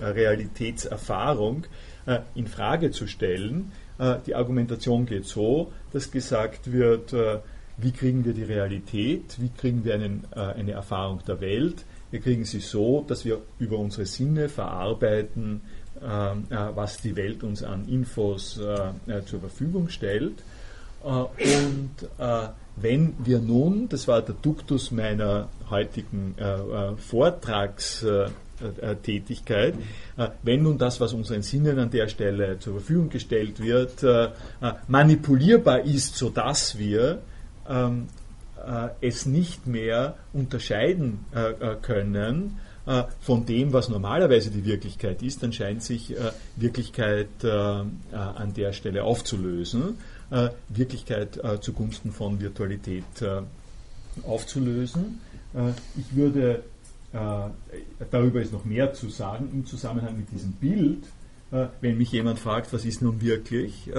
[0.00, 1.64] Realitätserfahrung
[2.34, 3.72] in Frage zu stellen.
[4.26, 7.14] die Argumentation geht so, dass gesagt wird,
[7.78, 11.84] wie kriegen wir die Realität, wie kriegen wir einen, äh, eine Erfahrung der Welt.
[12.10, 15.60] Wir kriegen sie so, dass wir über unsere Sinne verarbeiten,
[16.02, 20.42] ähm, äh, was die Welt uns an Infos äh, zur Verfügung stellt.
[21.02, 21.90] und
[22.78, 26.34] wenn wir nun, das war der Duktus meiner heutigen
[26.98, 29.74] Vortragstätigkeit,
[30.42, 34.04] wenn nun das, was unseren Sinnen an der Stelle zur Verfügung gestellt wird,
[34.88, 37.22] manipulierbar ist, sodass wir
[37.68, 38.08] ähm,
[38.66, 45.22] äh, es nicht mehr unterscheiden äh, äh können äh, von dem, was normalerweise die Wirklichkeit
[45.22, 49.98] ist, dann scheint sich äh, Wirklichkeit an der Stelle aufzulösen,
[50.68, 53.04] Wirklichkeit zugunsten von Virtualität
[54.26, 55.20] aufzulösen.
[55.96, 56.62] ich würde,
[58.10, 61.04] darüber ist noch mehr zu sagen, im Zusammenhang mit diesem Bild,
[61.80, 63.90] wenn mich jemand fragt, was ist nun wirklich,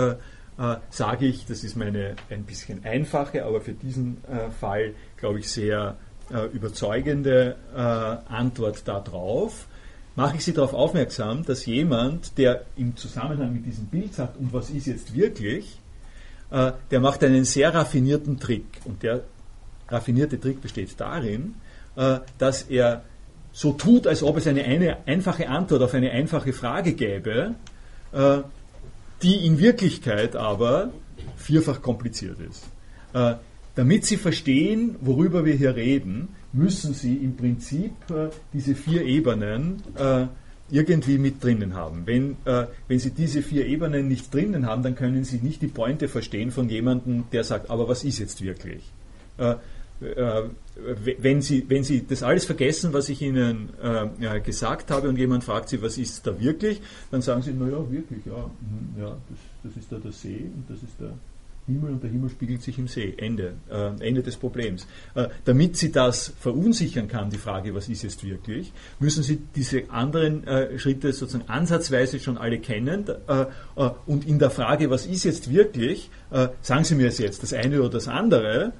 [0.57, 5.39] äh, sage ich, das ist meine ein bisschen einfache, aber für diesen äh, Fall, glaube
[5.39, 5.97] ich, sehr
[6.33, 9.67] äh, überzeugende äh, Antwort darauf.
[10.15, 14.51] Mache ich Sie darauf aufmerksam, dass jemand, der im Zusammenhang mit diesem Bild sagt, und
[14.51, 15.79] was ist jetzt wirklich,
[16.49, 18.65] äh, der macht einen sehr raffinierten Trick.
[18.85, 19.23] Und der
[19.89, 21.55] raffinierte Trick besteht darin,
[21.95, 23.03] äh, dass er
[23.51, 27.55] so tut, als ob es eine, eine einfache Antwort auf eine einfache Frage gäbe,
[29.21, 30.91] die in Wirklichkeit aber
[31.35, 32.63] vierfach kompliziert ist.
[33.13, 33.35] Äh,
[33.75, 39.83] damit Sie verstehen, worüber wir hier reden, müssen Sie im Prinzip äh, diese vier Ebenen
[39.95, 40.25] äh,
[40.69, 42.03] irgendwie mit drinnen haben.
[42.05, 45.67] Wenn, äh, wenn Sie diese vier Ebenen nicht drinnen haben, dann können Sie nicht die
[45.67, 48.83] Pointe verstehen von jemandem, der sagt, aber was ist jetzt wirklich?
[50.01, 50.43] Äh,
[51.19, 55.43] wenn Sie, wenn Sie das alles vergessen, was ich Ihnen äh, gesagt habe und jemand
[55.43, 59.39] fragt Sie, was ist da wirklich, dann sagen Sie, naja, wirklich, ja, mh, ja das,
[59.63, 61.13] das, ist da der See und das ist der
[61.65, 63.13] Himmel und der Himmel spiegelt sich im See.
[63.17, 64.87] Ende, äh, Ende des Problems.
[65.15, 69.89] Äh, damit Sie das verunsichern kann, die Frage, was ist jetzt wirklich, müssen Sie diese
[69.89, 73.45] anderen äh, Schritte sozusagen ansatzweise schon alle kennen äh,
[74.05, 76.09] und in der Frage, was ist jetzt wirklich,
[76.61, 78.73] sagen Sie mir es jetzt, das eine oder das andere,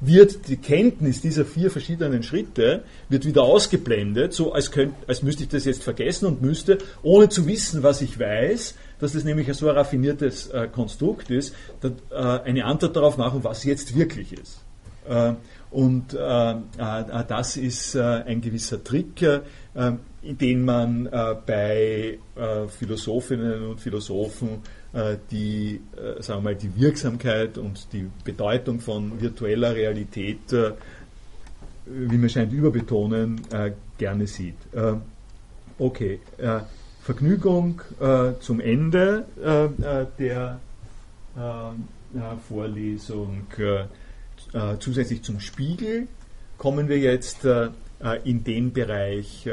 [0.00, 5.44] wird die Kenntnis dieser vier verschiedenen Schritte wird wieder ausgeblendet, so als, könnt, als müsste
[5.44, 9.52] ich das jetzt vergessen und müsste, ohne zu wissen, was ich weiß, dass das nämlich
[9.54, 14.32] so ein raffiniertes äh, Konstrukt ist, dat, äh, eine Antwort darauf machen, was jetzt wirklich
[14.32, 14.60] ist.
[15.08, 15.34] Äh,
[15.70, 16.56] und äh, äh,
[17.26, 19.26] das ist ein gewisser Trick,
[20.22, 21.08] den man
[21.46, 22.18] bei
[22.78, 24.83] Philosophinnen und Philosophen äh,
[25.30, 30.72] die, äh, sagen wir mal, die Wirksamkeit und die Bedeutung von virtueller Realität, äh,
[31.86, 33.42] wie man scheint, überbetonen,
[33.98, 34.56] gerne sieht.
[35.76, 36.18] Okay,
[37.02, 37.82] Vergnügung
[38.40, 39.26] zum Ende
[40.18, 40.60] der
[42.48, 43.46] Vorlesung.
[44.78, 46.08] Zusätzlich zum Spiegel
[46.56, 47.46] kommen wir jetzt
[48.24, 49.46] in den Bereich,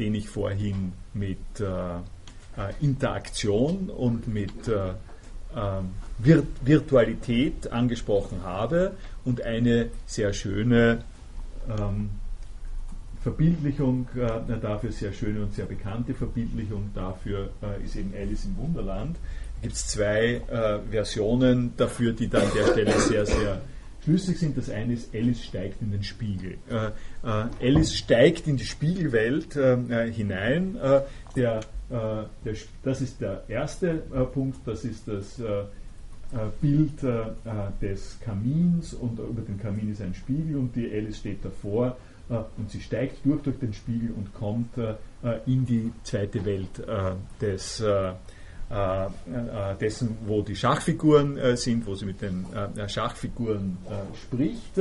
[0.00, 1.64] den ich vorhin mit äh,
[2.80, 4.92] Interaktion und mit äh,
[5.56, 8.92] ähm, Virt Virtualität angesprochen habe
[9.24, 11.04] und eine sehr schöne
[11.68, 12.10] ähm,
[13.22, 18.56] Verbildlichung äh, dafür, sehr schöne und sehr bekannte Verbildlichung dafür äh, ist eben Alice im
[18.56, 19.16] Wunderland.
[19.16, 23.60] Da gibt es zwei äh, Versionen dafür, die dann an der Stelle sehr, sehr
[24.04, 24.56] schlüssig sind.
[24.56, 26.58] Das eine ist, Alice steigt in den Spiegel.
[26.70, 26.86] Äh,
[27.24, 30.78] äh, Alice steigt in die Spiegelwelt äh, hinein.
[31.34, 31.60] der
[31.90, 32.52] äh,
[32.82, 35.64] das ist der erste äh, Punkt, das ist das äh,
[36.60, 37.04] Bild
[37.80, 41.96] des Kamins und über dem Kamin ist ein Spiegel und die Alice steht davor
[42.28, 44.70] und sie steigt durch durch den Spiegel und kommt
[45.46, 46.82] in die zweite Welt
[47.40, 47.80] des
[49.80, 52.46] dessen, wo die Schachfiguren sind, wo sie mit den
[52.88, 53.78] Schachfiguren
[54.22, 54.80] spricht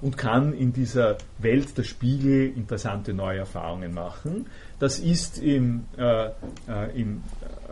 [0.00, 4.46] und kann in dieser Welt der Spiegel interessante neue Erfahrungen machen.
[4.78, 6.30] Das ist im, äh, äh,
[6.94, 7.22] im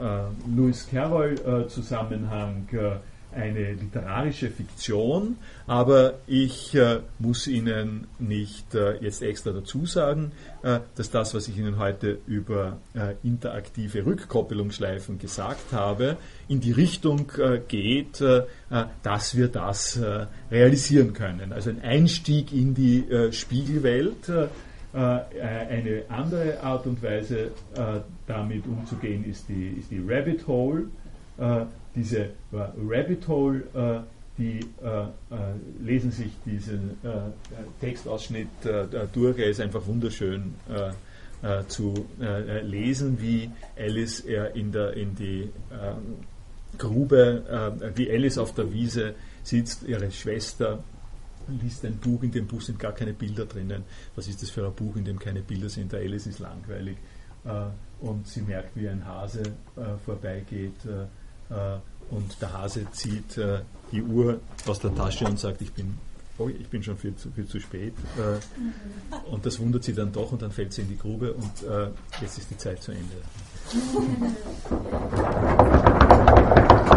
[0.01, 2.97] äh, Lewis Carroll-Zusammenhang äh,
[3.35, 5.36] eine literarische Fiktion,
[5.66, 10.32] aber ich äh, muss Ihnen nicht äh, jetzt extra dazu sagen,
[10.62, 16.16] äh, dass das, was ich Ihnen heute über äh, interaktive Rückkoppelungsschleifen gesagt habe,
[16.48, 18.43] in die Richtung äh, geht, äh,
[19.02, 20.01] dass wir das
[20.51, 21.52] realisieren können.
[21.52, 24.31] Also ein Einstieg in die Spiegelwelt.
[24.93, 27.51] eine andere Art und Weise,
[28.27, 30.86] damit umzugehen, ist die, ist die Rabbit Hole
[31.94, 32.30] diese äh,
[32.86, 34.00] Rabbit Hole, äh,
[34.36, 35.06] die äh,
[35.80, 36.98] lesen sich diesen
[37.80, 38.48] Textausschnitt
[39.12, 39.38] durch.
[39.38, 40.54] Er ist einfach wunderschön
[41.68, 41.94] zu
[42.64, 43.48] lesen, wie
[43.78, 44.18] Alice
[44.54, 45.50] in, der, in die
[46.78, 49.14] Grube, wie Alice auf der Wiese
[49.44, 50.82] sitzt, ihre Schwester
[51.62, 53.84] liest ein Buch, in dem Buch sind gar keine Bilder drinnen.
[54.16, 55.92] Was ist das für ein Buch, in dem keine Bilder sind?
[55.92, 56.96] Der Alice ist langweilig.
[58.00, 59.44] und sie merkt, wie ein Hase
[60.04, 61.06] vorbeigeht äh,
[62.10, 63.60] und der Hase zieht äh,
[63.92, 65.98] die Uhr aus der Tasche und sagt, ich bin,
[66.38, 67.94] oh, ich bin schon viel zu, viel zu spät.
[68.18, 68.38] Äh,
[69.30, 71.52] und das wundert sie dann doch und dann fällt sie in die Grube und
[72.20, 73.16] jetzt ist die Zeit zu Ende.